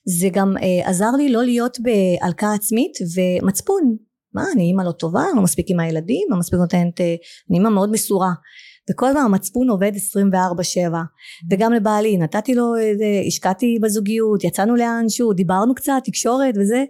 זה 0.05 0.27
גם 0.31 0.57
אה, 0.57 0.89
עזר 0.89 1.11
לי 1.17 1.29
לא 1.29 1.43
להיות 1.43 1.77
בהלקאה 1.79 2.53
עצמית 2.53 2.91
ומצפון. 3.15 3.95
מה, 4.33 4.43
אני 4.55 4.63
אימא 4.63 4.81
לא 4.81 4.91
טובה, 4.91 5.23
לא 5.35 5.41
מספיק 5.41 5.65
עם 5.69 5.79
הילדים, 5.79 6.27
לא 6.29 6.37
מספיק 6.37 6.59
נותנת, 6.59 7.01
אה, 7.01 7.15
אני 7.49 7.57
אימא 7.57 7.69
מאוד 7.69 7.91
מסורה. 7.91 8.31
וכל 8.91 9.07
הזמן 9.07 9.21
המצפון 9.21 9.69
עובד 9.69 9.91
24-7. 9.95 10.95
וגם 11.51 11.73
לבעלי, 11.73 12.17
נתתי 12.17 12.55
לו 12.55 12.75
איזה, 12.75 13.05
השקעתי 13.27 13.77
בזוגיות, 13.81 14.43
יצאנו 14.43 14.75
לאנשהו, 14.75 15.33
דיברנו 15.33 15.75
קצת, 15.75 16.01
תקשורת 16.03 16.55
וזה. 16.57 16.83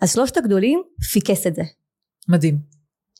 אז 0.00 0.12
שלושת 0.12 0.36
הגדולים 0.36 0.82
פיקס 1.12 1.46
את 1.46 1.54
זה. 1.54 1.62
מדהים. 2.28 2.76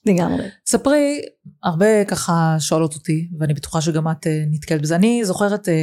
לגמרי. 0.06 0.44
ספרי, 0.66 1.20
הרבה 1.62 2.04
ככה 2.04 2.56
שואלות 2.58 2.94
אותי, 2.94 3.28
ואני 3.38 3.54
בטוחה 3.54 3.80
שגם 3.80 4.10
את 4.10 4.26
אה, 4.26 4.44
נתקלת 4.50 4.82
בזה. 4.82 4.96
אני 4.96 5.24
זוכרת 5.24 5.68
אה, 5.68 5.74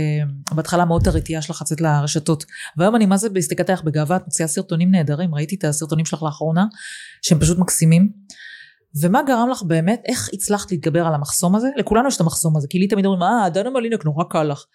בהתחלה 0.56 0.86
מאוד 0.86 1.08
הרתיעה 1.08 1.42
שלך 1.42 1.62
לצאת 1.62 1.82
לרשתות, 1.82 2.46
והיום 2.78 2.96
אני 2.96 3.06
מה 3.06 3.18
זה 3.18 3.30
בהסתכלת 3.30 3.70
עליך 3.70 3.84
בגאווה, 3.84 4.16
את 4.16 4.22
מוציאה 4.26 4.48
סרטונים 4.48 4.92
נהדרים, 4.92 5.36
ראיתי 5.36 5.56
את 5.56 5.64
הסרטונים 5.64 6.06
שלך 6.06 6.24
לאחרונה, 6.24 6.66
שהם 7.22 7.40
פשוט 7.40 7.58
מקסימים. 7.58 8.10
ומה 9.02 9.22
גרם 9.24 9.50
לך 9.50 9.64
באמת, 9.64 10.02
איך 10.06 10.30
הצלחת 10.34 10.72
להתגבר 10.72 11.08
על 11.08 11.14
המחסום 11.14 11.56
הזה? 11.56 11.68
לכולנו 11.78 12.08
יש 12.08 12.16
את 12.16 12.22
המחסום 12.22 12.58
הזה, 12.58 12.68
כי 12.68 12.80
לי 12.80 12.88
תמיד 12.88 13.06
אומרים, 13.06 13.24
אה, 13.24 13.50
דנה 13.50 13.70
מלינק 13.70 14.06
נורא 14.06 14.24
קל 14.30 14.44
לך. 14.44 14.66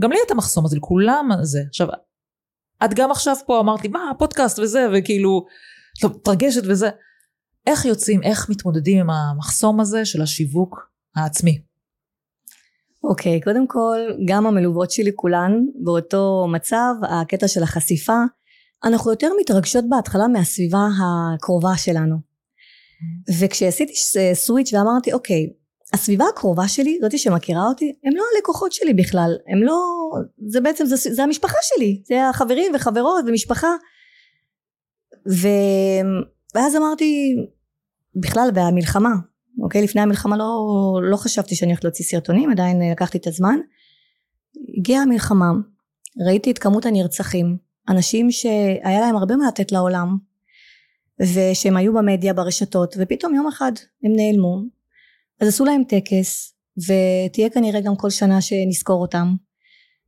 גם 0.00 0.12
לי 0.12 0.18
את 0.26 0.30
המחסום 0.30 0.64
הזה, 0.64 0.76
לכולם 0.76 1.28
זה. 1.42 1.60
עכשיו, 1.68 1.88
את 2.84 2.94
גם 2.94 3.10
עכשיו 3.10 3.36
פה 3.46 3.60
אמרת 3.60 3.82
לי, 3.82 3.88
מה, 3.88 4.10
הפודקאסט 4.10 4.58
וזה, 4.58 4.86
וכאילו, 4.92 5.44
את 5.98 6.04
מתרגשת 6.04 6.62
וזה. 6.68 6.90
איך 7.66 7.84
יוצאים, 7.84 8.22
איך 8.22 8.50
מתמודדים 8.50 9.00
עם 9.00 9.10
המחסום 9.10 9.80
הזה 9.80 10.04
של 10.04 10.22
השיווק 10.22 10.90
העצמי? 11.16 11.62
אוקיי, 13.04 13.40
קודם 13.40 13.66
כל, 13.66 13.98
גם 14.28 14.46
המלוות 14.46 14.90
שלי 14.90 15.10
כולן 15.14 15.52
באותו 15.84 16.46
מצב, 16.52 16.94
הקטע 17.02 17.48
של 17.48 17.62
החשיפה, 17.62 18.18
אנחנו 18.84 19.10
יותר 19.10 19.30
מתרגשות 19.40 19.84
בהתחלה 19.88 20.28
מהסביבה 20.28 20.88
הקרובה 21.34 21.76
שלנו. 21.76 22.33
וכשעשיתי 23.40 23.96
ס- 23.96 24.16
סוויץ' 24.34 24.72
ואמרתי, 24.72 25.12
אוקיי, 25.12 25.46
הסביבה 25.92 26.24
הקרובה 26.32 26.68
שלי, 26.68 26.98
זאתי 27.02 27.18
שמכירה 27.18 27.66
אותי, 27.68 27.92
הם 28.04 28.16
לא 28.16 28.22
הלקוחות 28.36 28.72
שלי 28.72 28.94
בכלל, 28.94 29.30
הם 29.48 29.62
לא, 29.62 29.78
זה 30.46 30.60
בעצם, 30.60 30.86
זה, 30.86 30.96
זה 30.96 31.22
המשפחה 31.22 31.58
שלי, 31.62 32.02
זה 32.06 32.28
החברים 32.28 32.72
וחברות 32.74 33.24
ומשפחה. 33.28 33.68
ו... 35.30 35.48
ואז 36.54 36.76
אמרתי, 36.76 37.34
בכלל, 38.16 38.48
והמלחמה, 38.54 39.14
אוקיי? 39.62 39.82
לפני 39.82 40.00
המלחמה 40.00 40.36
לא, 40.36 40.66
לא 41.02 41.16
חשבתי 41.16 41.54
שאני 41.54 41.70
הולכת 41.70 41.84
להוציא 41.84 42.04
סרטונים, 42.04 42.50
עדיין 42.50 42.82
אה, 42.82 42.90
לקחתי 42.90 43.18
את 43.18 43.26
הזמן. 43.26 43.58
הגיעה 44.78 45.02
המלחמה, 45.02 45.50
ראיתי 46.26 46.50
את 46.50 46.58
כמות 46.58 46.86
הנרצחים, 46.86 47.56
אנשים 47.88 48.30
שהיה 48.30 49.00
להם 49.00 49.16
הרבה 49.16 49.36
מה 49.36 49.46
לתת 49.48 49.72
לעולם, 49.72 50.16
ושהם 51.20 51.76
היו 51.76 51.94
במדיה, 51.94 52.34
ברשתות, 52.34 52.94
ופתאום 52.98 53.34
יום 53.34 53.46
אחד 53.46 53.72
הם 54.04 54.12
נעלמו. 54.16 54.62
אז 55.40 55.48
עשו 55.48 55.64
להם 55.64 55.82
טקס, 55.84 56.54
ותהיה 56.78 57.50
כנראה 57.50 57.80
גם 57.80 57.96
כל 57.96 58.10
שנה 58.10 58.40
שנזכור 58.40 59.02
אותם, 59.02 59.34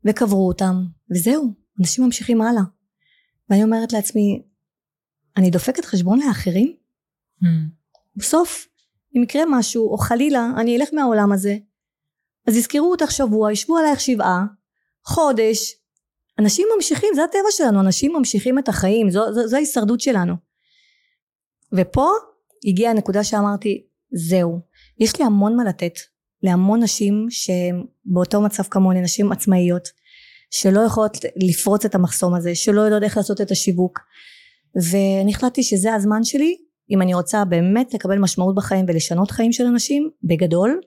וקברו 0.05 0.49
אותם, 0.49 0.75
וזהו, 1.11 1.55
אנשים 1.81 2.05
ממשיכים 2.05 2.43
הלאה. 2.43 2.63
ואני 3.51 3.65
אומרת 3.65 3.93
לעצמי, 3.93 4.43
אני 5.37 5.51
דופקת 5.51 5.85
חשבון 5.85 6.21
לאחרים? 6.21 6.77
בסוף, 8.17 8.69
אם 9.17 9.23
יקרה 9.23 9.43
משהו, 9.49 9.93
או 9.93 9.99
חלילה, 9.99 10.51
אני 10.57 10.77
אלך 10.77 10.89
מהעולם 10.93 11.33
הזה, 11.33 11.57
אז 12.47 12.57
יזכרו 12.57 12.91
אותך 12.91 13.11
שבוע, 13.11 13.53
ישבו 13.53 13.79
עלייך 13.79 14.01
שבעה, 14.01 14.45
חודש, 15.05 15.75
אנשים 16.39 16.69
ממשיכים, 16.77 17.09
זה 17.15 17.25
הטבע 17.25 17.51
שלנו, 17.51 17.81
אנשים 17.81 18.13
ממשיכים 18.13 18.59
את 18.59 18.69
החיים, 18.69 19.11
זו, 19.11 19.33
זו, 19.33 19.49
זו 19.49 19.57
ההישרדות 19.57 20.01
שלנו. 20.01 20.46
ופה 21.73 22.09
הגיעה 22.69 22.91
הנקודה 22.91 23.25
שאמרתי, 23.25 23.87
זהו, 24.13 24.61
יש 25.01 25.19
לי 25.19 25.25
המון 25.25 25.57
מה 25.57 25.65
לתת 25.65 25.99
להמון 26.43 26.83
נשים 26.83 27.27
שהן 27.31 27.85
באותו 28.05 28.41
מצב 28.41 28.63
כמוני, 28.63 29.01
נשים 29.01 29.33
עצמאיות, 29.33 29.89
שלא 30.51 30.81
יכולות 30.81 31.17
לפרוץ 31.37 31.85
את 31.85 31.95
המחסום 31.95 32.35
הזה, 32.35 32.55
שלא 32.55 32.81
יודעות 32.81 33.03
איך 33.03 33.17
לעשות 33.17 33.41
את 33.41 33.51
השיווק. 33.51 33.99
ואני 34.93 35.33
החלטתי 35.33 35.63
שזה 35.63 35.95
הזמן 35.95 36.25
שלי, 36.25 36.57
אם 36.91 37.03
אני 37.03 37.15
רוצה 37.15 37.45
באמת 37.45 37.95
לקבל 37.95 38.19
משמעות 38.19 38.55
בחיים 38.55 38.85
ולשנות 38.89 39.31
חיים 39.31 39.53
של 39.53 39.65
אנשים, 39.65 40.11
בגדול, 40.23 40.81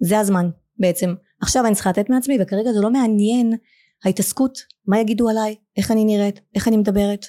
זה 0.00 0.18
הזמן 0.18 0.50
בעצם. 0.78 1.14
עכשיו 1.40 1.66
אני 1.66 1.74
צריכה 1.74 1.90
לתת 1.90 2.10
מעצמי, 2.10 2.38
וכרגע 2.40 2.72
זה 2.72 2.80
לא 2.80 2.90
מעניין 2.90 3.52
ההתעסקות, 4.04 4.58
מה 4.86 5.00
יגידו 5.00 5.28
עליי, 5.28 5.54
איך 5.76 5.90
אני 5.90 6.04
נראית, 6.04 6.40
איך 6.54 6.68
אני 6.68 6.76
מדברת. 6.76 7.26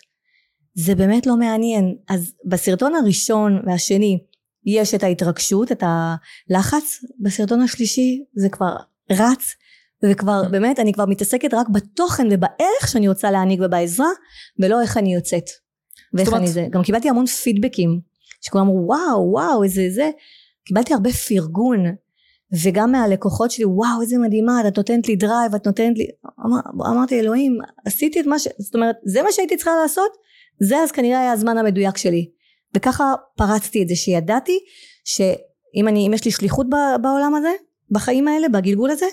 זה 0.76 0.96
באמת 0.96 1.26
לא 1.26 1.38
מעניין. 1.38 1.96
אז 2.10 2.34
בסרטון 2.46 2.96
הראשון 2.96 3.62
והשני 3.66 4.20
יש 4.66 4.94
את 4.94 5.04
ההתרגשות, 5.04 5.72
את 5.72 5.84
הלחץ, 5.84 7.04
בסרטון 7.20 7.62
השלישי 7.62 8.24
זה 8.36 8.50
כבר 8.50 8.76
רץ, 9.12 9.56
וכבר 10.04 10.42
באמת 10.52 10.80
אני 10.80 10.94
כבר 10.94 11.06
מתעסקת 11.06 11.54
רק 11.54 11.70
בתוכן 11.70 12.28
ובערך 12.32 12.88
שאני 12.88 13.08
רוצה 13.08 13.32
להעניק 13.32 13.60
ובעזרה, 13.64 14.10
ולא 14.60 14.82
איך 14.82 14.98
אני 14.98 15.14
יוצאת. 15.14 15.46
ואיך 16.14 16.34
אני 16.34 16.48
זה. 16.48 16.68
גם 16.70 16.84
קיבלתי 16.84 17.10
המון 17.10 17.26
פידבקים, 17.26 18.00
שכולם 18.42 18.64
אמרו 18.64 18.86
וואו 18.88 19.32
וואו 19.32 19.64
איזה 19.64 19.88
זה, 19.90 20.10
קיבלתי 20.66 20.94
הרבה 20.94 21.10
פרגון. 21.12 21.86
וגם 22.64 22.92
מהלקוחות 22.92 23.52
שלי 23.52 23.66
וואו 23.66 24.02
איזה 24.02 24.18
מדהימה 24.18 24.68
את 24.68 24.78
נותנת 24.78 25.08
לי 25.08 25.16
drive 25.16 25.56
את 25.56 25.66
נותנת 25.66 25.98
לי 25.98 26.08
אמר, 26.46 26.60
אמרתי 26.92 27.20
אלוהים 27.20 27.58
עשיתי 27.86 28.22
את 28.22 28.26
מה 28.26 28.40
ש... 28.40 28.48
זאת 28.60 28.76
אומרת 28.76 28.96
זה 29.06 29.24
מה 29.24 29.32
שהייתי 29.32 29.56
צריכה 29.56 29.72
לעשות 29.82 30.12
זה 30.60 30.78
אז 30.78 30.92
כנראה 30.92 31.20
היה 31.20 31.32
הזמן 31.32 31.58
המדויק 31.58 31.98
שלי. 31.98 32.30
וככה 32.76 33.14
פרצתי 33.38 33.84
את 33.84 33.88
זה 33.88 33.96
שידעתי 33.96 34.60
שאם 35.06 35.88
אני 35.88 36.08
אם 36.08 36.14
יש 36.14 36.26
לי 36.26 36.32
שליחות 36.32 36.68
בעולם 37.02 37.36
הזה 37.36 37.52
בחיים 37.92 38.28
האלה 38.28 38.50
בגלגול 38.50 38.92
הזה 38.92 39.06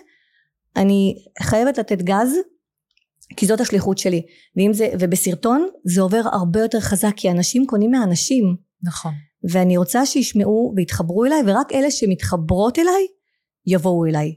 אני 0.77 1.15
חייבת 1.43 1.79
לתת 1.79 2.03
גז 2.03 2.37
כי 3.37 3.47
זאת 3.47 3.61
השליחות 3.61 3.99
שלי. 3.99 4.23
ואם 4.57 4.73
זה 4.73 4.89
ובסרטון 5.01 5.69
זה 5.85 6.01
עובר 6.01 6.23
הרבה 6.33 6.61
יותר 6.61 6.81
חזק 6.81 7.13
כי 7.17 7.31
אנשים 7.31 7.67
קונים 7.67 7.91
מאנשים 7.91 8.57
נכון. 8.83 9.13
ואני 9.51 9.77
רוצה 9.77 10.07
שישמעו 10.07 10.73
ויתחברו 10.77 11.25
אליי 11.25 11.43
ורק 11.47 11.73
אלה 11.73 11.91
שמתחברות 11.91 12.79
אליי 12.79 13.07
יבואו 13.67 14.07
אליי. 14.07 14.35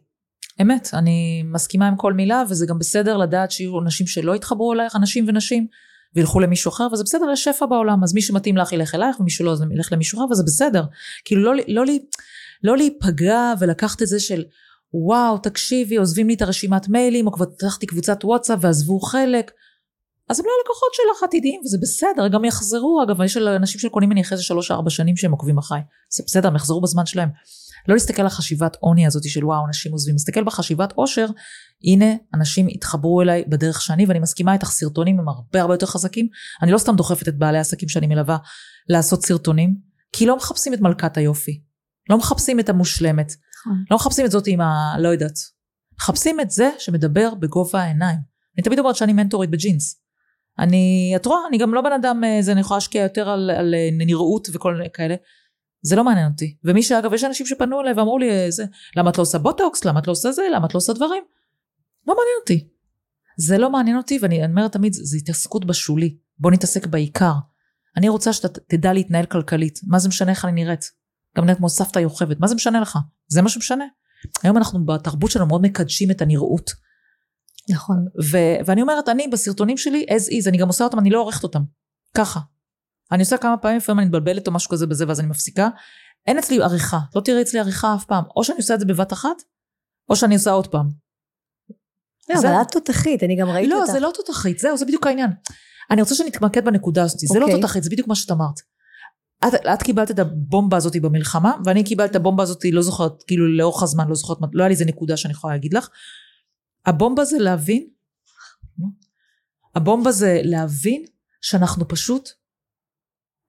אמת, 0.62 0.90
אני 0.94 1.44
מסכימה 1.46 1.88
עם 1.88 1.96
כל 1.96 2.14
מילה, 2.14 2.44
וזה 2.50 2.66
גם 2.66 2.80
בסדר 2.80 3.18
לדעת 3.18 3.52
שיהיו 3.52 3.82
אנשים 3.82 4.08
שלא 4.08 4.36
יתחברו 4.36 4.74
אלייך, 4.74 4.96
אנשים 4.96 5.26
ונשים, 5.28 5.68
וילכו 6.16 6.40
למישהו 6.40 6.70
אחר, 6.70 6.88
וזה 6.94 7.04
בסדר, 7.04 7.26
יש 7.34 7.44
שפע 7.44 7.66
בעולם, 7.66 8.04
אז 8.04 8.14
מי 8.14 8.22
שמתאים 8.22 8.58
לך 8.58 8.72
ילך 8.74 8.96
אלייך, 8.96 9.20
ומי 9.20 9.30
שלא 9.30 9.52
אז 9.52 9.64
ילך 9.72 9.92
למישהו 9.92 10.20
אחר, 10.20 10.32
וזה 10.32 10.44
בסדר. 10.44 10.84
כאילו 11.26 11.44
לא, 11.44 11.56
לא, 11.68 11.86
לא, 11.86 11.94
לא 12.64 12.78
להיפגע 12.78 13.54
ולקחת 13.60 14.02
את 14.02 14.08
זה 14.08 14.20
של 14.20 14.44
וואו, 14.94 15.38
תקשיבי, 15.38 15.96
עוזבים 15.96 16.28
לי 16.28 16.34
את 16.34 16.42
הרשימת 16.42 16.90
מיילים, 16.90 17.28
או 17.28 17.32
כבר 17.32 17.46
פתחתי 17.46 17.86
קבוצת 17.86 18.24
וואטסאפ 18.24 18.60
ועזבו 18.62 19.00
חלק. 19.00 19.52
אז 20.30 20.40
הם 20.40 20.46
לא 20.46 20.52
הלקוחות 20.60 20.90
שלך 20.94 21.24
עתידיים, 21.24 21.62
וזה 21.66 21.78
בסדר, 21.82 22.28
גם 22.28 22.46
יחזרו, 22.46 23.04
אגב, 23.04 23.22
יש 23.22 23.38
אנשים 23.38 23.80
שקונים 23.80 24.10
ממני 24.10 24.22
אחרי 24.22 24.38
זה 24.38 24.44
שלוש 24.44 24.72
ארבע 24.72 24.90
שנים 24.90 25.18
שהם 25.18 25.32
עוקבים 25.32 25.58
אחריי, 25.58 25.82
זה 26.10 26.24
בסדר, 26.28 26.48
הם 26.48 26.56
יחזרו 26.56 26.82
בזמן 26.82 27.06
שלהם. 27.06 27.30
לא 27.88 27.94
להסתכל 27.96 28.22
על 28.22 28.30
חשיבת 28.30 28.78
עוני 28.80 29.08
הזאת 29.08 29.30
של 29.30 29.46
וואו, 29.46 29.68
אנשים 29.68 29.92
עוזבים, 29.92 30.16
להסתכל 30.16 30.44
בחשיבת 30.44 30.92
עושר, 30.92 31.26
הנה, 31.84 32.06
אנשים 32.34 32.68
התחברו 32.68 33.22
אליי 33.22 33.44
בדרך 33.48 33.82
שאני, 33.82 34.06
ואני 34.06 34.20
מסכימה 34.20 34.54
איתך, 34.54 34.70
סרטונים 34.70 35.20
הם 35.20 35.30
הרבה 35.30 35.62
הרבה 35.62 35.74
יותר 35.74 35.86
חזקים. 35.86 36.28
אני 36.62 36.72
לא 36.72 36.78
סתם 36.78 36.96
דוחפת 36.96 37.28
את 37.28 37.38
בעלי 37.38 37.58
העסקים 37.58 37.90
שאני 37.90 38.08
מלווה 38.08 38.38
לעשות 38.90 39.26
סרטונים, 39.26 39.76
כי 40.14 40.26
לא 40.26 40.38
מחפשים 40.38 40.74
את 40.74 40.82
מלכת 40.82 41.18
היופי. 41.18 41.62
לא 42.10 42.18
מחפשים 42.18 42.60
את 42.60 42.70
המושלמת. 42.70 43.34
נכון. 43.62 43.84
לא 43.92 43.98
מחפשים 43.98 44.26
את 44.26 44.32
זאת 44.32 44.48
עם 44.48 44.62
ה... 44.62 44.96
לא 45.00 45.08
יודעת. 45.08 45.34
מחפשים 46.00 46.40
את 46.40 46.52
זה 46.52 46.70
שמדבר 46.80 47.36
בגובה 47.36 47.82
העיניים. 47.82 48.18
אני 48.58 48.64
תמיד 48.64 48.80
אומרת 48.80 48.96
שאני 48.96 49.14
מנטורית 49.14 49.50
בג'ינס. 49.50 50.02
אני, 50.60 51.14
את 51.16 51.26
רואה, 51.26 51.40
אני 51.50 51.58
גם 51.58 51.74
לא 51.74 51.82
בן 51.82 51.92
אדם, 51.92 52.24
אה, 52.24 52.42
זה 52.42 52.52
אני 52.52 52.62
יכולה 52.62 52.78
להשקיע 52.78 53.04
יותר 53.04 53.30
על, 53.30 53.50
על 53.50 53.76
אה, 53.76 53.90
נראות 53.92 54.48
וכל 54.54 54.82
כאלה. 54.94 55.16
זה 55.86 55.96
לא 55.96 56.04
מעניין 56.04 56.28
אותי. 56.32 56.58
ומי 56.64 56.84
שאגב, 56.84 57.14
יש 57.14 57.24
אנשים 57.24 57.46
שפנו 57.46 57.82
אליי 57.82 57.94
ואמרו 57.94 58.20
לי, 58.20 58.52
זה, 58.52 58.66
למה 58.96 59.10
את 59.10 59.18
לא 59.18 59.22
עושה 59.22 59.38
בוטוקס? 59.38 59.86
למה 59.86 60.00
את 60.00 60.08
לא 60.08 60.12
עושה 60.12 60.32
זה? 60.32 60.42
למה 60.54 60.66
את 60.66 60.74
לא 60.74 60.78
עושה 60.78 60.94
דברים? 60.94 61.24
לא 62.08 62.16
מעניין 62.16 62.36
אותי. 62.40 62.68
זה 63.38 63.58
לא 63.58 63.70
מעניין 63.70 63.98
אותי, 63.98 64.20
ואני 64.22 64.46
אומרת 64.46 64.72
תמיד, 64.72 64.94
זה 64.94 65.18
התעסקות 65.18 65.66
בשולי. 65.66 66.18
בוא 66.40 66.52
נתעסק 66.52 66.88
בעיקר. 66.88 67.34
אני 67.98 68.10
רוצה 68.10 68.34
שאתה 68.34 68.60
תדע 68.68 68.94
להתנהל 68.94 69.26
כלכלית. 69.26 69.80
מה 69.88 70.00
זה 70.00 70.10
משנה 70.10 70.32
איך 70.32 70.46
אני 70.46 70.64
נראית? 70.64 70.92
גם 71.38 71.44
נראית 71.44 71.58
כמו 71.58 71.70
סבתא 71.70 72.00
יוכבת. 72.00 72.40
מה 72.40 72.48
זה 72.48 72.56
משנה 72.56 72.80
לך? 72.80 72.98
זה 73.28 73.42
מה 73.42 73.50
שמשנה. 73.50 73.86
היום 74.44 74.58
אנחנו 74.58 74.86
בתרבות 74.86 75.32
שלנו 75.32 75.46
מאוד 75.46 75.62
מקדשים 75.62 76.12
את 76.12 76.22
הנראות. 76.22 76.72
נכון. 77.70 78.06
ו- 78.32 78.66
ואני 78.66 78.82
אומרת, 78.82 79.10
אני 79.10 79.28
בסרטונים 79.28 79.78
שלי, 79.78 80.06
as 80.10 80.32
is, 80.32 80.50
אני 80.50 80.58
גם 80.58 80.68
עושה 80.68 80.84
אותם, 80.84 81.00
אני 81.00 81.10
לא 81.10 81.20
עורכת 81.20 81.44
אותם. 81.44 81.62
ככה. 82.18 82.40
אני 83.12 83.24
עושה 83.24 83.38
כמה 83.38 83.58
פעמים, 83.58 83.78
לפעמים 83.78 84.00
אני 84.00 84.06
מתבלבלת 84.06 84.48
או 84.48 84.52
משהו 84.52 84.70
כזה 84.70 84.88
בזה, 84.88 85.08
ואז 85.08 85.20
אני 85.20 85.28
מפסיקה. 85.28 85.70
אין 86.28 86.38
אצלי 86.38 86.62
עריכה, 86.64 87.00
לא 87.16 87.22
תראי 87.22 87.42
אצלי 87.42 87.60
עריכה 87.60 87.96
אף 87.96 88.06
פעם. 88.06 88.24
או 88.36 88.44
שאני 88.44 88.58
עושה 88.58 88.74
את 88.74 88.80
זה 88.80 88.86
בבת 88.86 89.14
אחת, 89.14 89.42
או 90.10 90.16
שאני 90.16 90.36
עושה 90.36 90.52
עוד 90.52 90.68
פעם. 90.68 90.90
לא, 92.30 92.40
זה- 92.40 92.50
אבל 92.50 92.62
את 92.62 92.68
תותחית, 92.72 93.24
אני 93.24 93.36
גם 93.36 93.50
ראיתי 93.50 93.70
לא, 93.70 93.82
אותך. 93.82 93.92
זה 93.92 94.00
לא 94.00 94.12
תותחית, 94.16 94.60
זהו, 94.60 94.78
זה 94.78 94.86
בדיוק 94.86 95.08
העניין. 95.08 95.30
אני 95.92 96.02
רוצה 96.02 96.16
שנתמקד 96.16 96.66
בנקודה 96.66 97.04
הזאת, 97.04 97.20
זה 97.20 97.40
לא 97.40 97.46
אוקיי. 97.46 97.62
תותחית, 97.62 97.84
זה 97.84 97.90
בדיוק 97.90 98.08
מה 98.08 98.16
שאת 98.16 98.32
אמרת. 98.32 98.60
את, 99.48 99.54
את 99.74 99.84
קיבלת 99.84 100.12
את 100.12 100.20
הבומבה 100.20 100.78
הזאת 100.78 100.96
במלחמה, 101.02 101.54
ואני 101.66 101.84
קיבלתי 101.84 102.12
את 102.12 102.16
הבומבה 102.16 102.44
הזאת, 102.44 102.66
לא 102.72 102.82
זוכרת, 102.82 103.24
כאילו 103.28 103.58
לאורך 103.58 103.84
הזמן, 103.84 104.08
לא 104.08 104.16
זוכרת, 104.16 104.38
לא 104.54 104.64
היה 104.64 104.68
לי 104.68 104.74
איזה 104.74 104.86
נקודה 104.86 105.18
שאני 105.18 105.32
יכולה 105.32 105.54
להגיד 105.54 105.74
לך. 105.74 105.90
הבומבה 106.86 107.26
זה 107.26 107.38
להבין, 107.40 107.88
הבומבה 109.76 110.12
זה 110.12 110.42
להבין 110.44 111.06
שאנחנו 111.42 111.88
פשוט 111.88 112.30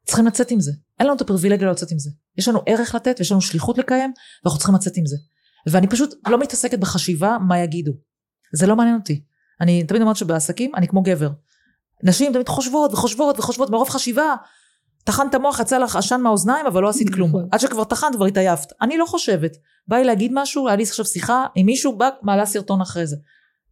צריכים 0.07 0.26
לצאת 0.26 0.50
עם 0.50 0.61
זה. 0.61 0.72
אין 1.00 1.07
לנו 1.07 1.16
את 1.16 1.20
הפריבילגיה 1.20 1.70
לצאת 1.70 1.90
עם 1.90 1.98
זה. 1.98 2.11
יש 2.38 2.48
לנו 2.48 2.62
ערך 2.66 2.94
לתת 2.94 3.16
ויש 3.18 3.32
לנו 3.32 3.40
שליחות 3.40 3.78
לקיים, 3.78 4.12
ואנחנו 4.44 4.59
צריכים 4.59 4.74
לצאת 4.74 4.96
עם 4.96 5.07
זה. 5.07 5.16
ואני 5.66 5.86
פשוט 5.86 6.14
לא 6.28 6.38
מתעסקת 6.38 6.78
בחשיבה 6.78 7.36
מה 7.48 7.59
יגידו. 7.59 7.92
זה 8.54 8.66
לא 8.66 8.76
מעניין 8.76 8.96
אותי. 8.96 9.22
אני 9.61 9.84
תמיד 9.84 10.02
אומרת 10.02 10.16
שבעסקים 10.16 10.74
אני 10.74 10.88
כמו 10.88 11.02
גבר. 11.02 11.30
נשים 12.02 12.32
תמיד 12.32 12.48
חושבות 12.48 12.92
וחושבות 12.92 13.38
וחושבות 13.38 13.70
מרוב 13.70 13.88
חשיבה. 13.88 14.34
טחנת 15.04 15.34
מוח 15.34 15.61
יצא 15.61 15.78
לך 15.78 15.96
עשן 15.96 16.20
מהאוזניים 16.20 16.66
אבל 16.66 16.82
לא 16.82 16.88
עשית 16.88 17.14
כלום. 17.14 17.28
נכון. 17.28 17.48
עד 17.52 17.61
שכבר 17.61 17.84
טחנת 17.84 18.14
כבר 18.14 18.24
התעייפת. 18.24 18.68
אני 18.82 18.98
לא 18.98 19.07
חושבת. 19.07 19.52
בא 19.88 19.96
לי 19.96 20.04
להגיד 20.04 20.30
משהו, 20.34 20.68
היה 20.68 20.76
לי 20.76 20.82
עכשיו 20.82 21.04
שיחה 21.04 21.46
עם 21.54 21.66
מישהו, 21.66 21.98
בא, 21.98 22.09
מעלה 22.22 22.46
סרטון 22.46 22.80
אחרי 22.80 23.07
זה. 23.07 23.16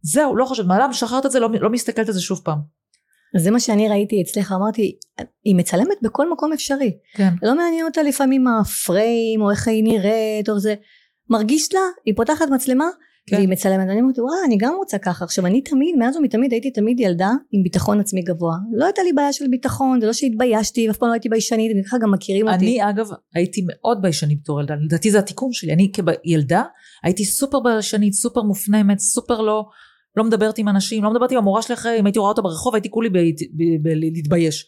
זהו, 0.01 0.35
לא 0.35 0.45
חושבת, 0.45 0.65
מעלה, 0.65 0.87
משחררת 0.87 1.25
את 1.25 1.31
זה, 1.31 1.39
לא, 1.39 1.49
לא 1.61 1.69
מסתכלת 1.69 2.07
על 2.07 2.13
זה 2.13 2.21
שוב 2.21 2.41
פעם. 2.43 2.59
זה 3.37 3.51
מה 3.51 3.59
שאני 3.59 3.89
ראיתי 3.89 4.21
אצלך, 4.21 4.51
אמרתי, 4.51 4.97
היא 5.43 5.55
מצלמת 5.55 5.97
בכל 6.01 6.31
מקום 6.31 6.53
אפשרי. 6.53 6.97
כן. 7.15 7.29
לא 7.43 7.55
מעניין 7.55 7.85
אותה 7.85 8.03
לפעמים 8.03 8.47
הפריים, 8.47 9.41
או 9.41 9.51
איך 9.51 9.67
היא 9.67 9.83
נראית, 9.83 10.49
או 10.49 10.59
זה. 10.59 10.75
מרגיש 11.29 11.73
לה, 11.73 11.79
היא 12.05 12.13
פותחת 12.17 12.45
מצלמה, 12.49 12.85
כן. 13.27 13.35
והיא 13.35 13.49
מצלמת. 13.49 13.89
אני 13.89 14.01
אומרת, 14.01 14.19
וואי, 14.19 14.37
אני 14.45 14.57
גם 14.57 14.73
רוצה 14.77 14.97
ככה. 14.97 15.25
עכשיו, 15.25 15.45
אני 15.45 15.61
תמיד, 15.61 15.95
מאז 15.95 16.17
ומתמיד, 16.17 16.51
הייתי 16.51 16.71
תמיד 16.71 16.99
ילדה 16.99 17.31
עם 17.51 17.63
ביטחון 17.63 17.99
עצמי 17.99 18.21
גבוה. 18.21 18.55
לא 18.73 18.85
הייתה 18.85 19.03
לי 19.03 19.13
בעיה 19.13 19.33
של 19.33 19.47
ביטחון, 19.47 20.01
זה 20.01 20.07
לא 20.07 20.13
שהתביישתי, 20.13 20.87
ואף 20.87 20.97
פעם 20.97 21.09
לא 21.09 21.13
הייתי 21.13 21.29
ביישנית, 21.29 21.71
הם 21.75 21.83
ככה 21.83 21.97
גם 21.97 22.11
מכירים 22.11 22.47
אותי. 22.47 22.65
אני 22.65 22.89
אגב 22.89 23.09
הייתי 23.35 23.61
מאוד 23.67 24.01
ביישנית 24.01 24.39
בתור 24.41 24.61
ילדה, 24.61 24.75
לדעתי 24.85 25.11
זה 25.11 25.19
התיקון 25.19 25.53
שלי, 25.53 25.73
אני 25.73 25.91
כילדה 26.23 26.63
הייתי 27.03 27.25
סופר 27.25 27.59
ביישנית, 27.59 28.13
סופר 28.13 28.41
מופנמת, 28.41 28.99
סופר 28.99 29.41
לא, 29.41 29.65
לא 30.17 30.23
מדברת 30.23 30.57
עם 30.57 30.69
אנשים, 30.69 31.03
לא 31.03 31.11
מדברת 31.11 31.31
עם 31.31 31.37
המורה 31.37 31.61
שלי 31.61 31.75
אחרי, 31.75 31.99
אם 31.99 32.05
הייתי 32.05 32.19
רואה 32.19 32.29
אותה 32.29 32.41
ברחוב 32.41 32.75
הייתי 32.75 32.89
כולי 32.89 33.09
להתבייש. 33.85 34.65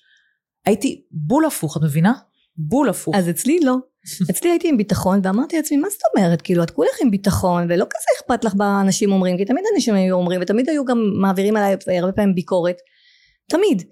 הייתי 0.65 1.01
בול 1.11 1.45
הפוך, 1.45 1.77
את 1.77 1.81
מבינה? 1.81 2.13
בול 2.57 2.89
הפוך. 2.89 3.15
אז 3.15 3.29
אצלי 3.29 3.59
לא. 3.59 3.75
אצלי 4.31 4.49
הייתי 4.49 4.69
עם 4.69 4.77
ביטחון, 4.77 5.19
ואמרתי 5.23 5.55
לעצמי, 5.55 5.77
מה 5.77 5.89
זאת 5.89 6.01
אומרת? 6.15 6.41
כאילו, 6.41 6.63
את 6.63 6.71
כולך 6.71 6.91
עם 7.01 7.11
ביטחון, 7.11 7.63
ולא 7.69 7.85
כזה 7.85 8.05
אכפת 8.19 8.45
לך 8.45 8.53
באנשים 8.53 9.11
אומרים, 9.11 9.37
כי 9.37 9.45
תמיד 9.45 9.63
אנשים 9.75 9.93
היו 9.93 10.15
אומרים, 10.15 10.41
ותמיד 10.41 10.69
היו 10.69 10.85
גם 10.85 10.97
מעבירים 11.21 11.55
עליי 11.55 11.75
הרבה 11.99 12.11
פעמים 12.11 12.35
ביקורת. 12.35 12.75
תמיד. 13.49 13.83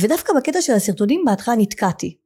ודווקא 0.00 0.32
בקטע 0.36 0.60
של 0.60 0.72
הסרטונים 0.72 1.22
בהתחלה 1.26 1.54
נתקעתי. 1.56 2.16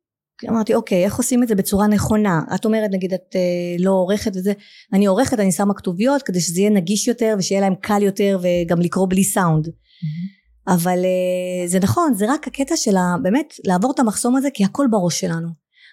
אמרתי, 0.49 0.75
אוקיי, 0.75 1.05
איך 1.05 1.17
עושים 1.17 1.43
את 1.43 1.49
זה 1.49 1.55
בצורה 1.55 1.87
נכונה? 1.87 2.41
את 2.55 2.65
אומרת, 2.65 2.91
נגיד, 2.93 3.15
את 3.15 3.37
אה, 3.37 3.41
לא 3.79 3.91
עורכת 3.91 4.37
וזה, 4.37 4.53
אני 4.93 5.07
עורכת, 5.07 5.41
אני 5.41 5.53
שמה 5.53 5.75
כתוביות, 5.75 6.23
כדי 6.23 6.41
שזה 6.41 6.61
יהיה 6.61 6.71
נגיש 6.71 7.09
יותר, 7.09 7.35
ושיהיה 7.39 7.61
להם 7.61 7.75
קל 7.75 8.03
יותר, 8.03 8.39
וגם 8.43 8.81
לקרוא 8.81 9.07
בלי 9.11 9.25
סאונד. 9.25 9.69
אבל 10.69 10.99
אה, 10.99 11.69
זה 11.69 11.79
נכון, 11.79 12.15
זה 12.15 12.27
רק 12.29 12.47
הקטע 12.47 12.77
של 12.77 12.97
ה- 12.97 13.17
באמת 13.23 13.55
לעבור 13.65 13.91
את 13.91 13.99
המחסום 13.99 14.37
הזה, 14.37 14.49
כי 14.55 14.65
הכל 14.65 14.87
בראש 14.91 15.21
שלנו. 15.21 15.49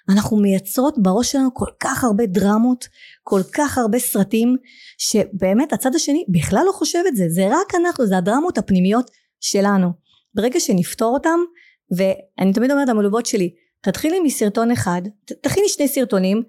אנחנו 0.09 0.37
מייצרות 0.37 0.95
בראש 0.97 1.31
שלנו 1.31 1.53
כל 1.53 1.69
כך 1.79 2.03
הרבה 2.03 2.25
דרמות, 2.25 2.87
כל 3.23 3.41
כך 3.53 3.77
הרבה 3.77 3.99
סרטים, 3.99 4.55
שבאמת 4.97 5.73
הצד 5.73 5.95
השני 5.95 6.25
בכלל 6.29 6.63
לא 6.65 6.71
חושב 6.71 6.99
את 7.07 7.15
זה, 7.15 7.25
זה 7.29 7.47
רק 7.47 7.75
אנחנו, 7.75 8.05
זה 8.05 8.17
הדרמות 8.17 8.57
הפנימיות 8.57 9.11
שלנו. 9.39 9.89
ברגע 10.33 10.59
שנפתור 10.59 11.13
אותם, 11.13 11.39
ואני 11.97 12.53
תמיד 12.53 12.71
אומרת 12.71 12.89
למלוות 12.89 13.25
שלי, 13.25 13.53
תתחילי 13.86 14.19
מסרטון 14.19 14.71
אחד, 14.71 15.01
תכיני 15.41 15.69
שני 15.69 15.88
סרטונים, 15.88 16.43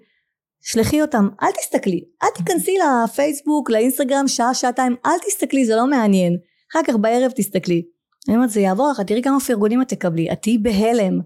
שלחי 0.61 1.01
אותם, 1.01 1.27
אל 1.43 1.47
תסתכלי, 1.51 2.03
אל 2.23 2.27
תיכנסי 2.35 2.75
לפייסבוק, 2.77 3.69
לאינסטגרם 3.69 4.27
שעה, 4.27 4.53
שעתיים, 4.53 4.95
אל 5.05 5.11
תסתכלי, 5.27 5.65
זה 5.65 5.75
לא 5.75 5.87
מעניין. 5.87 6.37
אחר 6.71 6.79
כך 6.87 6.93
בערב 7.01 7.31
תסתכלי. 7.35 7.83
אני 8.27 8.35
אומרת, 8.35 8.49
זה 8.49 8.61
יעבור 8.61 8.91
לך, 8.91 9.01
תראי 9.01 9.21
כמה 9.21 9.39
פרגונים 9.39 9.81
את 9.81 9.89
תקבלי, 9.89 10.31
את 10.31 10.41
תהיי 10.41 10.57
בהלם. 10.57 11.19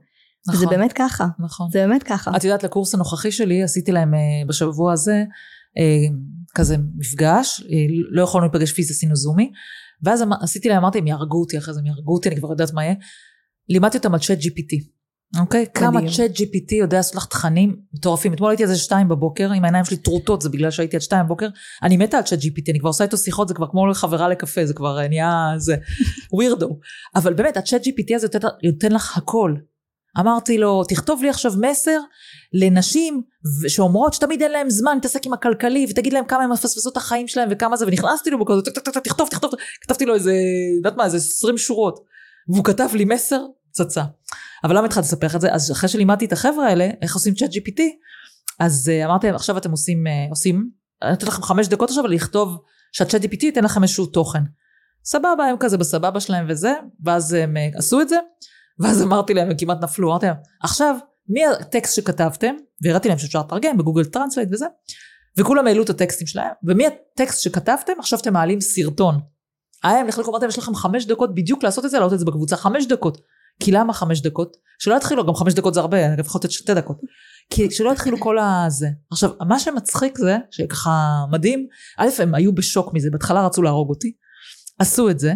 נכון, 0.47 0.59
זה 0.59 0.67
באמת 0.67 0.93
ככה, 0.93 1.25
נכון. 1.39 1.67
זה 1.71 1.79
באמת 1.79 2.03
ככה. 2.03 2.31
את 2.37 2.43
יודעת, 2.43 2.63
לקורס 2.63 2.93
הנוכחי 2.93 3.31
שלי 3.31 3.63
עשיתי 3.63 3.91
להם 3.91 4.13
אה, 4.13 4.19
בשבוע 4.47 4.93
הזה 4.93 5.23
אה, 5.77 6.15
כזה 6.55 6.75
מפגש, 6.97 7.61
אה, 7.61 7.85
לא 8.09 8.21
יכולנו 8.21 8.47
להיפגש 8.47 8.71
פיזית, 8.71 8.95
עשינו 8.97 9.15
זומי, 9.15 9.51
ואז 10.03 10.21
אמר- 10.21 10.37
עשיתי 10.41 10.69
להם, 10.69 10.77
אמרתי, 10.77 10.97
הם 10.97 11.07
יהרגו 11.07 11.39
אותי 11.39 11.57
אחרי 11.57 11.73
זה, 11.73 11.79
הם 11.79 11.85
יהרגו 11.85 12.13
אותי, 12.13 12.29
אני 12.29 12.37
כבר 12.37 12.49
יודעת 12.49 12.73
מה 12.73 12.83
יהיה. 12.83 12.95
לימדתי 13.69 13.97
אותם 13.97 14.13
על 14.13 14.19
צ'אט 14.19 14.37
GPT, 14.37 15.00
אוקיי? 15.39 15.65
כמה 15.73 15.91
מדהים. 15.91 16.11
צ'אט 16.11 16.31
GPT 16.31 16.75
יודע 16.75 16.97
לעשות 16.97 17.15
לך 17.15 17.25
תכנים 17.25 17.75
מטורפים. 17.93 18.33
אתמול 18.33 18.49
הייתי 18.49 18.63
על 18.63 18.69
זה 18.69 18.75
שתיים 18.77 19.09
בבוקר, 19.09 19.51
עם 19.51 19.63
העיניים 19.63 19.85
שלי 19.85 19.97
טרוטות, 19.97 20.41
זה 20.41 20.49
בגלל 20.49 20.71
שהייתי 20.71 20.95
עד 20.95 21.01
שתיים 21.01 21.25
בבוקר. 21.25 21.47
אני 21.83 21.97
מתה 21.97 22.17
על 22.17 22.23
צ'אט 22.23 22.39
GPT, 22.39 22.71
אני 22.71 22.79
כבר 22.79 22.89
עושה 22.89 23.03
איתו 23.03 23.17
שיחות, 23.17 23.47
זה 23.47 23.53
כבר 23.53 23.67
כמו 23.71 23.85
חברה 23.93 24.27
לקפה, 24.29 24.65
זה 24.65 24.73
כבר 24.73 25.07
נהיה 25.07 25.53
זה 25.57 25.75
ווירדו. 26.33 26.79
אבל 27.15 27.33
באמת, 27.33 27.57
הצ'אט 27.57 27.81
GPT 27.87 28.15
הזה 28.15 28.27
נותן- 28.33 28.47
נותן 28.63 28.91
לך 28.91 29.17
הכל. 29.17 29.53
אמרתי 30.19 30.57
לו, 30.57 30.83
תכתוב 30.83 31.21
לי 31.23 31.29
עכשיו 31.29 31.51
מסר 31.61 31.97
לנשים 32.53 33.21
שאומרות 33.67 34.13
שתמיד 34.13 34.41
אין 34.41 34.51
להם 34.51 34.69
זמן 34.69 34.95
להתעסק 34.95 35.25
עם 35.25 35.33
הכלכלי, 35.33 35.85
ותגיד 35.89 36.13
להם 36.13 36.25
כמה 36.25 36.43
הם 36.43 36.51
מפספסות 36.51 36.91
את 36.91 36.97
החיים 36.97 37.27
שלהם 37.27 37.49
וכמה 37.51 37.77
זה, 37.77 37.85
ונכנסתי 37.87 38.29
לו 38.29 38.39
בכזה, 38.39 38.61
"טק, 38.61 38.71
טק, 38.79 38.89
טק, 38.93 39.03
תכתוב, 39.03 39.27
תכתוב, 39.29 39.51
כתבתי 39.81 40.05
לו 40.05 40.13
איזה, 40.15 40.33
יודעת 40.77 40.97
מה, 40.97 41.05
איזה 41.05 41.17
20 41.17 41.57
שורות. 41.57 41.99
והוא 42.53 42.63
כתב 42.65 42.87
לי 42.93 43.05
מסר, 43.05 43.41
פצצה. 43.71 44.03
אבל 44.63 44.77
למה 44.77 44.85
התחלתי 44.85 45.07
לספר 45.07 45.27
לך 45.27 45.35
את 45.35 45.41
זה? 45.41 45.53
אז 45.53 45.71
אחרי 45.71 45.89
שלימדתי 45.89 46.25
את 46.25 46.33
החבר'ה 46.33 46.67
האלה, 46.67 46.89
איך 47.01 47.13
עושים 47.13 47.33
ChatGPT, 47.33 47.81
אז 48.59 48.91
uh, 48.91 49.05
אמרתי 49.05 49.27
להם, 49.27 49.35
עכשיו 49.35 49.57
אתם 49.57 49.71
עושים, 49.71 50.07
uh, 50.07 50.29
עושים, 50.29 50.69
אני 51.01 51.11
נותן 51.11 51.27
לכם 51.27 51.41
חמש 51.41 51.67
דקות 51.67 51.89
עכשיו 51.89 52.07
לכתוב 52.07 52.57
שה 52.91 53.21
ChatGPT 53.21 53.43
ייתן 53.43 53.63
לכם 53.63 53.83
איזשהו 53.83 54.05
תוכן. 54.05 54.39
סבבה, 55.05 55.45
הם 55.45 55.55
כזה 55.59 55.77
בסבבה 55.77 56.19
שלהם 56.19 56.45
וזה, 56.49 56.73
ואז 57.03 57.33
הם 57.33 57.57
uh, 57.57 57.77
עשו 57.77 58.01
את 58.01 58.09
זה, 58.09 58.17
ואז 58.79 59.03
אמרתי 59.03 59.33
להם, 59.33 59.49
הם 59.49 59.57
כמעט 59.57 59.83
נפלו, 59.83 60.09
אמרתי 60.11 60.25
להם, 60.25 60.35
עכשיו, 60.63 60.95
מי 61.29 61.45
הטקסט 61.45 61.95
שכתבתם, 61.95 62.55
והראיתי 62.83 63.09
להם 63.09 63.17
שאפשר 63.17 63.39
לתרגם 63.39 63.77
ב 63.77 63.81
Google 63.81 64.05
Translate 64.05 64.49
וזה, 64.51 64.65
וכולם 65.37 65.67
העלו 65.67 65.83
את 65.83 65.89
הטקסטים 65.89 66.27
שלהם, 66.27 66.51
ומי 66.63 66.83
הטקסט 66.87 67.41
שכתבתם, 67.41 67.93
עכשיו 67.99 68.19
אתם 68.19 68.33
מעלים 68.33 68.61
סרטון. 68.61 69.19
היה 69.83 69.99
הם 69.99 70.07
נחלקו, 70.07 70.29
אמרתי 70.29 70.43
להם, 70.43 70.49
יש 70.49 70.57
לכם 70.57 70.75
חמש 70.75 71.05
דקות 71.05 71.35
בדיוק 71.35 71.63
לעשות 71.63 71.85
את 71.85 71.89
זה, 71.89 71.97
להעלות 71.97 72.13
את 72.13 72.19
זה 72.19 72.25
בקבוצה, 72.25 72.57
חמש 72.57 72.85
דקות. 72.85 73.17
כי 73.61 73.71
למה 73.71 73.93
חמש 73.93 74.21
דקות? 74.21 74.57
שלא 74.79 74.95
יתחילו, 74.95 75.25
גם 75.25 75.35
חמש 75.35 75.53
דקות 75.53 75.73
זה 75.73 75.79
הרבה, 75.79 76.13
אגב 76.13 76.25
יכול 76.25 76.41
להיות 76.43 76.51
שתי 76.51 76.73
דקות. 76.73 76.97
כי 77.49 77.71
שלא 77.71 77.91
יתחילו 77.91 78.19
כל 78.19 78.37
הזה. 78.39 78.87
עכשיו, 79.11 79.29
מה 79.47 79.59
שמצחיק 79.59 80.17
זה, 80.17 80.37
שככה 80.51 81.25
מדהים, 81.31 81.67
א', 81.97 82.07
הם 82.19 82.35
היו 82.35 82.55
בשוק 82.55 82.93
מזה, 82.93 83.09
בהתחלה 83.11 83.45
רצו 83.45 83.61
להרוג 83.61 83.89
אותי, 83.89 84.13
עשו 84.79 85.09
את 85.09 85.19
זה, 85.19 85.33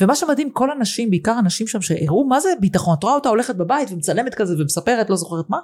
ומה 0.00 0.14
שמדהים, 0.14 0.50
כל 0.50 0.70
הנשים, 0.70 1.10
בעיקר 1.10 1.32
הנשים 1.32 1.66
שם 1.66 1.82
שהראו 1.82 2.26
מה 2.28 2.40
זה 2.40 2.48
ביטחון, 2.60 2.96
את 2.98 3.02
רואה 3.02 3.14
אותה 3.14 3.28
הולכת 3.28 3.56
בבית 3.56 3.90
ומצלמת 3.90 4.34
כזה 4.34 4.54
ומספרת, 4.58 5.10
לא 5.10 5.16
זוכרת 5.16 5.44
מה, 5.50 5.58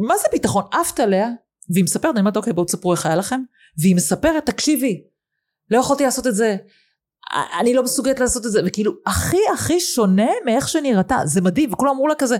מה 0.00 0.14
זה 0.16 0.28
ביטחון? 0.32 0.64
עפת 0.72 1.00
עליה, 1.00 1.28
והיא 1.70 1.84
מספרת, 1.84 2.12
אני 2.12 2.20
אומרת, 2.20 2.36
אוקיי, 2.36 2.52
בואו 2.52 2.66
תספרו 2.66 2.92
איך 2.92 3.06
היה 3.06 3.16
לכם, 3.16 3.40
והיא 3.78 3.96
מספרת, 3.96 4.46
תקשיבי, 4.46 5.02
לא 5.70 5.78
יכולתי 5.78 6.04
לעשות 6.04 6.26
את 6.26 6.34
זה, 6.34 6.56
אני 7.60 7.74
לא 7.74 7.82
מסוגלת 7.82 8.20
לעשות 8.20 8.46
את 8.46 8.50
זה, 8.50 8.60
וכאילו, 8.66 8.92
הכי 9.06 9.38
הכי 9.54 9.80
שונה 9.80 10.30
מאיך 10.44 10.68
שנראתה, 10.68 11.16
זה 11.24 11.40
מדהים, 11.40 11.72
וכולם 11.72 11.90
אמרו 11.90 12.08
לה 12.08 12.14
כזה, 12.14 12.36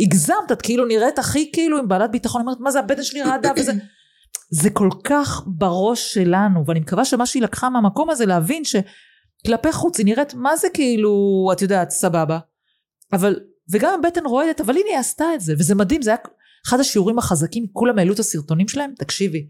הגזמת, 0.00 0.52
את 0.52 0.62
כאילו 0.62 0.86
נראית 0.86 1.18
הכי 1.18 1.50
כאילו 1.52 1.78
עם 1.78 1.88
בעלת 1.88 2.10
ביטחון, 2.10 2.40
אומרת, 2.40 2.60
מה 2.60 2.70
זה 2.70 2.78
הבטן 2.78 3.02
שלי 3.02 3.22
רעדה 3.22 3.52
וזה, 3.56 3.72
זה 4.50 4.70
כל 4.70 4.88
כך 5.04 5.42
בראש 5.46 6.14
שלנו, 6.14 6.66
ואני 6.66 6.80
מקווה 6.80 7.04
שמה 7.04 7.26
שהיא 7.26 7.42
לקחה 7.42 7.70
מהמקום 7.70 8.10
הזה, 8.10 8.26
להבין 8.26 8.62
שכלפי 8.64 9.72
חוץ 9.72 9.98
היא 9.98 10.06
נראית, 10.06 10.34
מה 10.34 10.56
זה 10.56 10.68
כאילו, 10.74 11.48
את 11.52 11.62
יודעת, 11.62 11.90
סבבה, 11.90 12.38
אבל, 13.12 13.40
וגם 13.72 13.94
הבטן 13.98 14.26
רועדת, 14.26 14.60
אבל 14.60 14.74
הנה 14.74 14.90
היא 14.90 14.98
עשתה 14.98 15.24
את 15.34 15.40
זה, 15.40 15.54
וזה 15.58 15.74
מדהים, 15.74 16.02
זה 16.02 16.10
היה 16.10 16.18
אחד 16.66 16.80
השיעורים 16.80 17.18
החזקים, 17.18 17.66
כולם 17.72 17.98
העלו 17.98 18.14
את 18.14 18.18
הסרטונים 18.18 18.68
שלהם, 18.68 18.92
תקשיבי, 18.98 19.46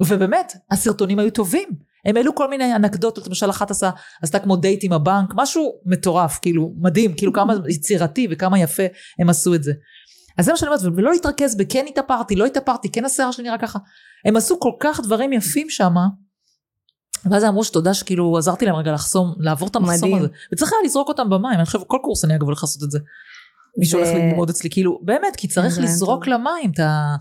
ובאמת, 0.00 0.52
הסרטונים 0.70 1.18
היו 1.18 1.30
טובים. 1.30 1.68
הם 2.06 2.16
העלו 2.16 2.34
כל 2.34 2.50
מיני 2.50 2.74
אנקדוטות, 2.74 3.26
למשל 3.26 3.50
אחת 3.50 3.70
עשה, 3.70 3.90
עשתה 4.22 4.38
כמו 4.38 4.56
דייט 4.56 4.84
עם 4.84 4.92
הבנק, 4.92 5.32
משהו 5.34 5.72
מטורף, 5.86 6.38
כאילו, 6.42 6.72
מדהים, 6.78 7.14
כאילו 7.16 7.32
כמה 7.32 7.54
יצירתי 7.68 8.28
וכמה 8.30 8.58
יפה 8.58 8.82
הם 9.18 9.28
עשו 9.30 9.54
את 9.54 9.62
זה. 9.62 9.72
אז 10.38 10.44
זה 10.44 10.50
מה 10.50 10.56
שאני 10.56 10.68
אומרת, 10.68 10.82
ולא 10.96 11.12
להתרכז 11.12 11.56
בכן 11.56 11.84
התאפרתי, 11.88 12.36
לא 12.36 12.46
התאפרתי, 12.46 12.88
כן 12.92 13.04
השיער 13.04 13.30
שלי 13.30 13.44
נראה 13.44 13.58
ככה. 13.58 13.78
הם 14.24 14.36
עשו 14.36 14.60
כל 14.60 14.72
כך 14.80 15.00
דברים 15.00 15.32
יפים 15.32 15.70
שם, 15.70 15.94
ואז 17.30 17.44
אמרו 17.44 17.64
שתודה 17.64 17.94
שכאילו 17.94 18.38
עזרתי 18.38 18.66
להם 18.66 18.74
רגע 18.74 18.92
לחסום, 18.92 19.34
לעבור 19.38 19.68
את 19.68 19.76
המחסום 19.76 20.14
הזה. 20.14 20.28
וצריך 20.52 20.72
היה 20.72 20.80
לזרוק 20.84 21.08
אותם 21.08 21.30
במים, 21.30 21.54
אני 21.58 21.64
חושב 21.64 21.78
כל 21.86 21.98
קורס 22.02 22.24
אני 22.24 22.36
אגב 22.36 22.42
הולך 22.42 22.62
לעשות 22.62 22.82
את 22.82 22.90
זה. 22.90 22.98
מי 23.78 23.86
שהולך 23.86 24.08
ללמוד 24.08 24.50
אצלי, 24.50 24.70
כאילו, 24.70 25.00
באמת, 25.02 25.36
כי 25.36 25.48
צריך 25.48 25.78
לזרוק 25.78 26.26
למים 26.26 26.70
את 26.74 26.78
ה... 26.80 27.16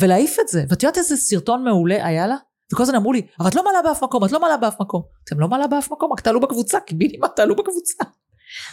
ולהעיף 0.00 0.36
את 0.40 0.48
זה. 0.48 0.64
ואת 0.68 0.82
יודעת 0.82 0.98
איזה 0.98 1.16
סרטון 1.16 1.64
מעולה 1.64 2.06
היה 2.06 2.26
לה? 2.26 2.36
וכל 2.74 2.82
הזמן 2.82 2.94
אמרו 2.94 3.12
לי, 3.12 3.22
אבל 3.40 3.48
את 3.48 3.54
לא 3.54 3.64
מעלה 3.64 3.82
באף 3.82 4.02
מקום, 4.02 4.24
את 4.24 4.32
לא 4.32 4.40
מעלה 4.40 4.56
באף 4.56 4.80
מקום. 4.80 5.02
אתם 5.24 5.40
לא 5.40 5.48
מעלה 5.48 5.66
באף 5.66 5.92
מקום, 5.92 6.12
רק 6.12 6.20
תעלו 6.20 6.40
בקבוצה, 6.40 6.80
קיבינימה 6.80 7.28
תעלו 7.36 7.56
בקבוצה. 7.56 8.04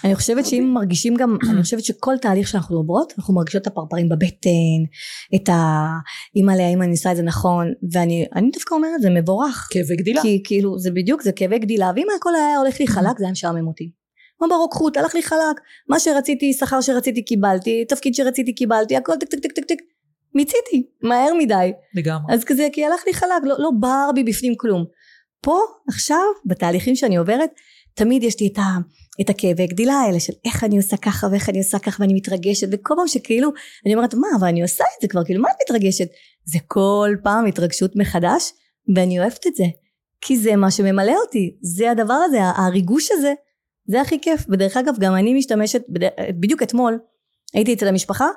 אני 0.04 0.16
חושבת 0.16 0.46
שאם 0.46 0.72
מרגישים 0.74 1.16
גם, 1.16 1.38
אני 1.52 1.64
חושבת 1.64 1.84
שכל 1.84 2.14
תהליך 2.22 2.48
שאנחנו 2.48 2.78
עוברות, 2.78 3.14
אנחנו 3.18 3.34
מרגישות 3.34 3.62
את 3.62 3.68
הפרפרים 3.68 4.10
בבטן, 4.10 4.82
את 5.36 5.50
ה... 5.50 5.88
אימא'לה, 6.36 6.64
האם 6.64 6.82
אני 6.82 6.92
עושה 6.92 7.12
את 7.12 7.16
זה 7.16 7.24
נכון, 7.24 7.74
ואני 7.92 8.50
דווקא 8.54 8.76
אומרת, 8.76 9.02
זה 9.02 9.10
מבורך. 9.10 9.68
כאבי 9.72 9.96
גדילה. 9.96 10.22
כי 10.22 10.42
כאילו, 10.44 10.80
זה 10.80 10.92
בדיוק, 10.92 11.22
זה 11.22 11.32
כאבי 11.32 11.60
גדילה, 11.60 11.92
ואם 11.96 12.08
הכל 12.20 12.36
היה 12.36 12.58
הולך 12.58 12.80
לי 12.80 12.88
חלק, 12.88 13.18
זה 13.20 13.26
היה 13.26 13.32
משעמם 13.32 13.68
אותי. 13.68 13.92
כמו 14.38 14.50
ברוקחות, 14.50 14.98
הלך 14.98 15.16
לי 15.16 15.24
חלק, 15.24 15.62
מה 15.90 16.00
שרציתי, 16.00 16.54
שכר 16.54 16.82
שרציתי 16.82 17.26
קיבלתי, 17.26 17.86
תפקיד 17.86 18.16
שרציתי 18.16 18.56
קיבלתי, 18.56 18.98
הכל 18.98 19.14
טק 19.20 19.30
טק 19.30 19.40
טק 19.40 19.52
טק 19.52 19.64
טק, 19.66 19.78
מיציתי, 20.36 20.90
מהר 21.04 21.34
מדי. 21.34 21.72
לגמרי. 21.96 22.34
אז 22.34 22.44
כזה, 22.44 22.68
כי 22.74 22.86
הלך 22.86 23.02
לי 23.08 23.14
חלק, 23.14 23.44
לא, 23.44 23.56
לא 23.60 23.70
בער 23.80 24.10
בי 24.16 24.24
בפנים 24.24 24.54
כלום. 24.58 24.86
פה, 25.42 25.60
עכשיו, 25.88 26.26
בתהליכים 26.46 26.96
שאני 26.96 27.16
עוברת, 27.16 27.50
תמיד 27.94 28.24
יש 28.24 28.40
לי 28.40 28.48
את, 28.54 28.58
ה, 28.58 28.78
את 29.22 29.30
הכאבי 29.30 29.68
גדילה 29.68 29.94
האלה 29.94 30.20
של 30.20 30.34
איך 30.46 30.64
אני 30.64 30.78
עושה 30.78 30.98
ככה 30.98 31.28
ואיך 31.32 31.50
אני 31.50 31.58
עושה 31.58 31.80
ככה 31.80 32.04
ואני 32.04 32.14
מתרגשת 32.14 32.68
וכל 32.72 32.94
פעם 32.98 33.08
שכאילו 33.08 33.50
אני 33.86 33.96
אומרת 33.96 34.14
מה 34.14 34.28
אבל 34.40 34.48
אני 34.48 34.62
עושה 34.62 34.84
את 34.84 35.02
זה 35.02 35.08
כבר 35.08 35.24
כאילו 35.24 35.42
מה 35.42 35.50
את 35.50 35.56
מתרגשת 35.70 36.08
זה 36.46 36.60
כל 36.68 37.16
פעם 37.24 37.46
התרגשות 37.46 37.96
מחדש 37.96 38.52
ואני 38.96 39.20
אוהבת 39.20 39.48
את 39.48 39.56
זה 39.56 39.64
כי 40.22 40.38
זה 40.38 40.56
מה 40.56 40.72
שממלא 40.72 41.16
אותי 41.26 41.58
זה 41.62 41.92
הדבר 41.92 42.14
הזה 42.14 42.40
הריגוש 42.44 43.12
הזה 43.12 43.34
זה 43.88 44.02
הכי 44.02 44.22
כיף 44.22 44.46
ודרך 44.50 44.78
אגב 44.78 44.96
גם 45.00 45.16
אני 45.16 45.34
משתמשת 45.34 45.82
בדיוק 46.40 46.64
אתמול 46.64 47.00
הייתי 47.54 47.74
אצל 47.74 47.88
המשפחה 47.88 48.28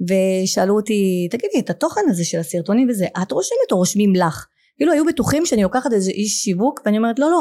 ושאלו 0.00 0.76
אותי 0.76 1.28
תגידי 1.30 1.58
את 1.58 1.70
התוכן 1.70 2.00
הזה 2.08 2.24
של 2.24 2.38
הסרטונים 2.38 2.88
וזה 2.90 3.06
את 3.22 3.32
רושמת 3.32 3.72
או 3.72 3.76
רושמים 3.76 4.12
לך? 4.14 4.46
כאילו 4.76 4.92
היו 4.92 5.04
בטוחים 5.04 5.46
שאני 5.46 5.62
לוקחת 5.62 5.92
איזה 5.92 6.10
איש 6.10 6.44
שיווק 6.44 6.80
ואני 6.86 6.98
אומרת 6.98 7.18
לא 7.18 7.30
לא 7.30 7.40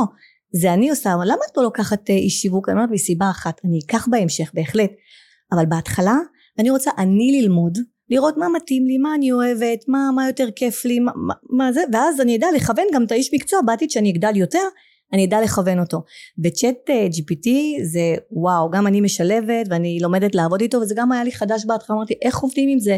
זה 0.56 0.74
אני 0.74 0.90
עושה 0.90 1.14
אבל 1.14 1.26
למה 1.26 1.42
את 1.52 1.58
לא 1.58 1.64
לוקחת 1.64 2.10
אה, 2.10 2.16
איש 2.16 2.42
שיווק? 2.42 2.70
אני 2.70 2.76
אומרת 2.76 2.90
מסיבה 2.92 3.30
אחת 3.30 3.62
אני 3.66 3.80
אקח 3.86 4.08
בהמשך 4.12 4.52
בהחלט. 4.54 4.92
אבל 5.52 5.66
בהתחלה 5.66 6.16
אני 6.60 6.70
רוצה 6.70 6.92
אני 6.98 7.42
ללמוד 7.42 7.78
לראות 8.10 8.38
מה 8.38 8.50
מתאים 8.50 8.86
לי 8.86 8.98
מה 8.98 9.16
אני 9.16 9.32
אוהבת 9.32 9.80
מה, 9.88 10.10
מה 10.16 10.28
יותר 10.28 10.48
כיף 10.56 10.86
לי 10.86 11.00
מה, 11.00 11.12
מה, 11.16 11.34
מה 11.50 11.74
זה 11.74 11.82
ואז 11.94 12.22
אני 12.22 12.38
אדע 12.38 12.48
לכוון 12.56 12.86
גם 12.94 13.04
את 13.04 13.12
האיש 13.12 13.34
מקצוע 13.34 13.60
בעתיד 13.66 13.92
שאני 13.92 14.12
אגדל 14.12 14.36
יותר 14.36 14.68
אני 15.14 15.26
אדע 15.26 15.42
לכוון 15.42 15.80
אותו. 15.80 16.04
בצ'אט 16.38 16.90
אה, 16.90 17.08
GPT 17.08 17.50
זה 17.84 18.16
וואו, 18.32 18.70
גם 18.72 18.88
אני 18.88 19.02
משלבת 19.02 19.68
ואני 19.70 20.00
לומדת 20.02 20.36
לעבוד 20.36 20.62
איתו 20.62 20.78
וזה 20.78 20.96
גם 20.98 21.12
היה 21.12 21.24
לי 21.24 21.32
חדש 21.32 21.66
בהתחלה, 21.66 21.96
אמרתי 21.96 22.14
איך 22.22 22.38
עובדים 22.38 22.70
עם 22.70 22.80
זה? 22.80 22.98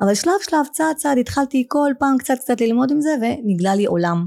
אבל 0.00 0.14
שלב 0.14 0.32
שלב 0.42 0.66
צעד 0.72 0.96
צעד 0.96 1.18
התחלתי 1.18 1.64
כל 1.68 1.90
פעם 1.98 2.18
קצת 2.18 2.34
קצת 2.40 2.60
ללמוד 2.60 2.90
עם 2.90 3.00
זה 3.00 3.10
ונגלה 3.20 3.74
לי 3.74 3.84
עולם. 3.84 4.26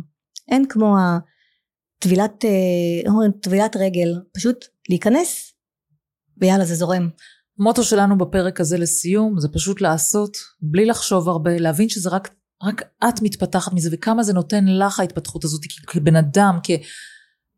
אין 0.51 0.65
כמו 0.67 0.95
הטבילת, 0.99 2.45
אה, 2.45 3.31
טבילת 3.41 3.75
רגל, 3.75 4.09
פשוט 4.33 4.65
להיכנס 4.89 5.53
ויאללה 6.37 6.65
זה 6.65 6.75
זורם. 6.75 7.09
המוטו 7.59 7.83
שלנו 7.83 8.17
בפרק 8.17 8.59
הזה 8.61 8.77
לסיום 8.77 9.39
זה 9.39 9.47
פשוט 9.53 9.81
לעשות 9.81 10.37
בלי 10.61 10.85
לחשוב 10.85 11.29
הרבה, 11.29 11.57
להבין 11.59 11.89
שזה 11.89 12.09
רק 12.09 12.29
רק 12.63 12.81
את 13.09 13.21
מתפתחת 13.21 13.73
מזה 13.73 13.89
וכמה 13.91 14.23
זה 14.23 14.33
נותן 14.33 14.65
לך 14.65 14.99
ההתפתחות 14.99 15.43
הזאת 15.43 15.61
כבן 15.87 16.15
אדם, 16.15 16.59
כ, 16.63 16.71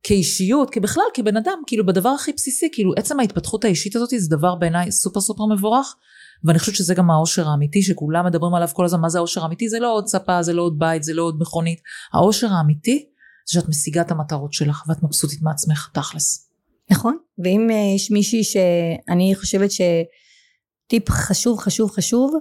כאישיות, 0.04 0.70
כבכלל 0.70 1.04
כבן 1.14 1.38
אדם, 1.38 1.62
כאילו 1.68 1.86
בדבר 1.86 2.10
הכי 2.10 2.34
בסיסי, 2.34 2.70
כאילו 2.72 2.94
עצם 2.98 3.20
ההתפתחות 3.20 3.66
האישית 3.66 3.96
הזאת 3.96 4.10
זה 4.18 4.30
דבר 4.30 4.56
בעיניי 4.56 4.92
סופר 4.92 5.22
סופר 5.22 5.46
מבורך 5.46 5.96
ואני 6.44 6.60
חושבת 6.60 6.76
שזה 6.76 6.94
גם 6.94 7.12
העושר 7.12 7.50
האמיתי 7.50 7.82
שכולם 7.82 8.26
מדברים 8.26 8.54
עליו 8.54 8.68
כל 8.74 8.86
הזמן, 8.86 9.00
מה 9.00 9.10
זה 9.10 9.18
העושר 9.18 9.44
האמיתי? 9.44 9.70
זה 9.70 9.80
לא 9.80 9.94
עוד 9.94 10.08
ספה, 10.08 10.44
זה 10.44 10.54
לא 10.54 10.62
עוד 10.62 10.80
בית, 10.80 11.04
זה 11.04 11.14
לא 11.14 11.24
עוד 11.24 11.42
מכונית, 11.42 11.80
העושר 12.14 12.48
האמיתי 12.54 13.06
זה 13.46 13.54
שאת 13.54 13.70
משיגה 13.70 14.02
את 14.02 14.12
המטרות 14.12 14.54
שלך 14.54 14.84
ואת 14.88 15.04
מבסוטית 15.04 15.42
מעצמך, 15.42 15.90
תכלס. 15.94 16.50
נכון, 16.92 17.18
ואם 17.44 17.68
אה, 17.72 17.96
יש 17.96 18.12
מישהי 18.12 18.44
שאני 18.44 19.36
חושבת 19.36 19.70
שטיפ 19.72 21.10
חשוב 21.10 21.60
חשוב 21.60 21.92
חשוב 21.92 22.34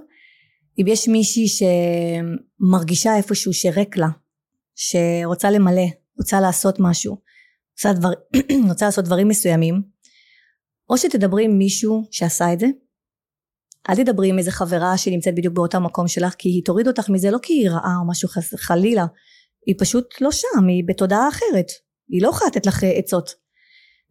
אם 0.81 0.87
יש 0.87 1.07
מישהי 1.07 1.45
שמרגישה 1.47 3.17
איפשהו 3.17 3.53
שריק 3.53 3.97
לה, 3.97 4.07
שרוצה 4.75 5.51
למלא, 5.51 5.87
רוצה 6.17 6.41
לעשות 6.41 6.75
משהו, 6.79 7.17
רוצה, 7.71 7.93
דבר, 7.93 8.09
רוצה 8.69 8.85
לעשות 8.85 9.05
דברים 9.05 9.27
מסוימים, 9.27 9.81
או 10.89 10.97
שתדברי 10.97 11.45
עם 11.45 11.57
מישהו 11.57 12.07
שעשה 12.11 12.53
את 12.53 12.59
זה, 12.59 12.67
אל 13.89 13.95
תדברי 13.95 14.29
עם 14.29 14.39
איזה 14.39 14.51
חברה 14.51 14.97
שנמצאת 14.97 15.35
בדיוק 15.35 15.53
באותו 15.53 15.79
מקום 15.81 16.07
שלך, 16.07 16.33
כי 16.37 16.49
היא 16.49 16.65
תוריד 16.65 16.87
אותך 16.87 17.09
מזה 17.09 17.31
לא 17.31 17.37
כי 17.41 17.53
היא 17.53 17.69
רעה 17.69 17.95
או 18.01 18.07
משהו 18.07 18.29
חלילה, 18.55 19.05
היא 19.65 19.75
פשוט 19.79 20.21
לא 20.21 20.31
שם, 20.31 20.67
היא 20.67 20.83
בתודעה 20.87 21.29
אחרת, 21.29 21.67
היא 22.09 22.21
לא 22.21 22.29
יכולה 22.29 22.49
לתת 22.49 22.65
לך 22.65 22.83
עצות. 22.83 23.35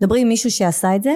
דברי 0.03 0.21
עם 0.21 0.29
מישהו 0.29 0.51
שעשה 0.51 0.97
את 0.97 1.03
זה, 1.03 1.15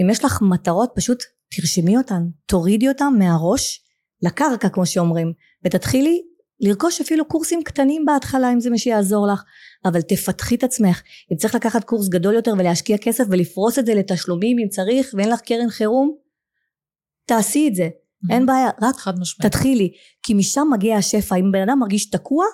אם 0.00 0.10
יש 0.10 0.24
לך 0.24 0.42
מטרות 0.42 0.92
פשוט 0.94 1.22
תרשמי 1.56 1.96
אותן, 1.96 2.22
תורידי 2.46 2.88
אותן 2.88 3.12
מהראש 3.18 3.87
לקרקע 4.22 4.68
כמו 4.68 4.86
שאומרים 4.86 5.32
ותתחילי 5.64 6.22
לרכוש 6.60 7.00
אפילו 7.00 7.24
קורסים 7.24 7.62
קטנים 7.62 8.04
בהתחלה 8.04 8.52
אם 8.52 8.60
זה 8.60 8.70
מה 8.70 8.78
שיעזור 8.78 9.26
לך 9.26 9.42
אבל 9.84 10.00
תפתחי 10.00 10.54
את 10.54 10.64
עצמך. 10.64 11.02
אם 11.32 11.36
צריך 11.36 11.54
לקחת 11.54 11.84
קורס 11.84 12.08
גדול 12.08 12.34
יותר 12.34 12.54
ולהשקיע 12.58 12.98
כסף 12.98 13.24
ולפרוס 13.30 13.78
את 13.78 13.86
זה 13.86 13.94
לתשלומים 13.94 14.58
אם 14.58 14.68
צריך 14.68 15.14
ואין 15.14 15.28
לך 15.28 15.40
קרן 15.40 15.70
חירום 15.70 16.14
תעשי 17.26 17.68
את 17.68 17.74
זה. 17.74 17.88
Mm-hmm. 17.88 18.32
אין 18.32 18.46
בעיה 18.46 18.70
רק 18.82 18.96
תתחילי. 19.42 19.92
כי 20.22 20.34
משם 20.34 20.68
מגיע 20.72 20.96
השפע. 20.96 21.36
אם 21.36 21.52
בן 21.52 21.62
אדם 21.62 21.78
מרגיש 21.78 22.10
תקוע 22.10 22.44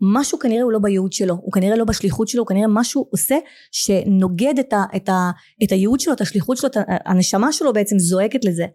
משהו 0.00 0.38
כנראה 0.38 0.62
הוא 0.62 0.72
לא 0.72 0.78
בייעוד 0.78 1.12
שלו 1.12 1.34
הוא 1.34 1.52
כנראה 1.52 1.76
לא 1.76 1.84
בשליחות 1.84 2.28
שלו 2.28 2.42
הוא 2.42 2.46
כנראה 2.46 2.68
משהו 2.68 3.08
עושה 3.10 3.36
שנוגד 3.72 4.58
את, 4.60 4.72
ה, 4.72 4.82
את, 4.96 5.08
ה, 5.08 5.30
את 5.64 5.72
הייעוד 5.72 6.00
שלו 6.00 6.12
את 6.12 6.20
השליחות 6.20 6.56
שלו 6.56 6.68
את 6.68 6.76
הנשמה 7.04 7.52
שלו 7.52 7.72
בעצם 7.72 7.98
זועקת 7.98 8.44
לזה 8.44 8.66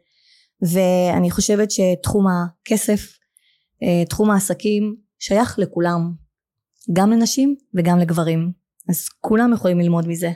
ואני 0.61 1.31
חושבת 1.31 1.71
שתחום 1.71 2.25
הכסף, 2.27 3.17
אה, 3.83 4.05
תחום 4.05 4.31
העסקים 4.31 4.95
שייך 5.19 5.59
לכולם, 5.59 6.11
גם 6.93 7.11
לנשים 7.11 7.55
וגם 7.73 7.99
לגברים, 7.99 8.51
אז 8.89 9.05
כולם 9.19 9.53
יכולים 9.53 9.79
ללמוד 9.79 10.07
מזה. 10.07 10.31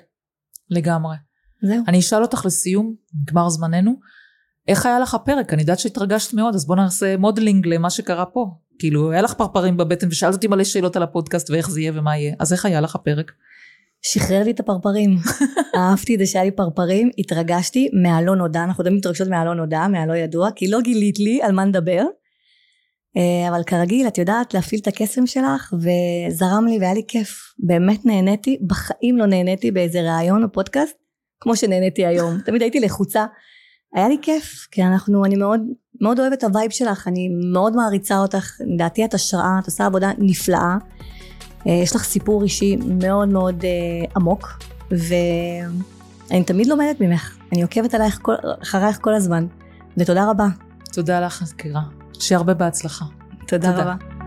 לגמרי. 0.69 1.15
זהו. 1.61 1.83
אני 1.87 1.99
אשאל 1.99 2.21
אותך 2.21 2.45
לסיום, 2.45 2.95
נגמר 3.21 3.49
זמננו, 3.49 3.99
איך 4.67 4.85
היה 4.85 4.99
לך 4.99 5.13
הפרק? 5.13 5.53
אני 5.53 5.61
יודעת 5.61 5.79
שהתרגשת 5.79 6.33
מאוד, 6.33 6.55
אז 6.55 6.65
בוא 6.65 6.75
נעשה 6.75 7.17
modeling 7.17 7.67
למה 7.67 7.89
שקרה 7.89 8.25
פה. 8.25 8.45
כאילו, 8.79 9.11
היה 9.11 9.21
לך 9.21 9.33
פרפרים 9.33 9.77
בבטן 9.77 10.07
ושאלת 10.07 10.33
אותי 10.33 10.47
מלא 10.47 10.63
שאלות 10.63 10.95
על 10.95 11.03
הפודקאסט 11.03 11.49
ואיך 11.49 11.69
זה 11.69 11.81
יהיה 11.81 11.91
ומה 11.95 12.17
יהיה, 12.17 12.35
אז 12.39 12.53
איך 12.53 12.65
היה 12.65 12.81
לך 12.81 12.95
הפרק? 12.95 13.31
שחרר 14.01 14.43
לי 14.43 14.51
את 14.51 14.59
הפרפרים. 14.59 15.17
אהבתי 15.75 16.13
את 16.13 16.19
זה 16.19 16.25
שהיה 16.25 16.45
לי 16.45 16.51
פרפרים, 16.51 17.09
התרגשתי 17.17 17.89
מהלא 17.93 18.35
נודע, 18.35 18.63
אנחנו 18.63 18.83
תמיד 18.83 18.97
מתרגשות 18.97 19.27
מהלא 19.27 19.53
נודע, 19.53 19.87
מהלא 19.87 20.13
ידוע, 20.13 20.49
כי 20.55 20.67
לא 20.67 20.81
גילית 20.81 21.19
לי 21.19 21.41
על 21.41 21.51
מה 21.51 21.65
נדבר. 21.65 22.03
אה, 23.17 23.49
אבל 23.49 23.63
כרגיל, 23.63 24.07
את 24.07 24.17
יודעת 24.17 24.53
להפעיל 24.53 24.81
את 24.81 24.87
הקסם 24.87 25.27
שלך, 25.27 25.73
וזרם 25.73 26.65
לי 26.67 26.79
והיה 26.79 26.93
לי 26.93 27.03
כיף. 27.07 27.53
באמת 27.59 28.05
נהניתי, 28.05 28.57
בחיים 28.67 29.17
לא 29.17 29.25
נהניתי 29.25 29.71
באיזה 29.71 30.01
ראיון 30.01 30.43
או 30.43 30.51
פודקאסט, 30.51 30.95
כמו 31.39 31.55
שנהניתי 31.55 32.05
היום. 32.05 32.39
תמיד 32.45 32.61
הייתי 32.61 32.79
לחוצה. 32.79 33.25
היה 33.95 34.07
לי 34.07 34.17
כיף, 34.21 34.67
כי 34.71 34.83
אנחנו, 34.83 35.25
אני 35.25 35.35
מאוד, 35.35 35.61
מאוד 36.01 36.19
אוהבת 36.19 36.37
את 36.37 36.43
ה 36.43 36.49
vibe 36.49 36.71
שלך, 36.71 37.07
אני 37.07 37.29
מאוד 37.53 37.75
מעריצה 37.75 38.17
אותך, 38.17 38.51
לדעתי 38.73 39.05
את 39.05 39.13
השראה, 39.13 39.59
את 39.61 39.65
עושה 39.65 39.85
עבודה 39.85 40.11
נפלאה. 40.17 40.77
אה, 41.67 41.71
יש 41.71 41.95
לך 41.95 42.03
סיפור 42.03 42.43
אישי 42.43 42.75
מאוד 42.75 43.29
מאוד 43.29 43.63
אה, 43.63 43.69
עמוק, 44.15 44.59
ואני 44.91 46.43
תמיד 46.45 46.67
לומדת 46.67 47.01
ממך. 47.01 47.37
אני 47.51 47.61
עוקבת 47.61 47.93
עלייך, 47.93 48.19
כל, 48.21 48.33
אחרייך 48.63 48.97
כל 49.01 49.13
הזמן, 49.13 49.47
ותודה 49.97 50.29
רבה. 50.29 50.47
תודה 50.93 51.19
לך, 51.19 51.41
מזכירה. 51.41 51.81
שיהיה 52.19 52.37
הרבה 52.37 52.53
בהצלחה. 52.53 53.05
תודה, 53.47 53.71
תודה. 53.71 53.81
רבה. 53.81 54.18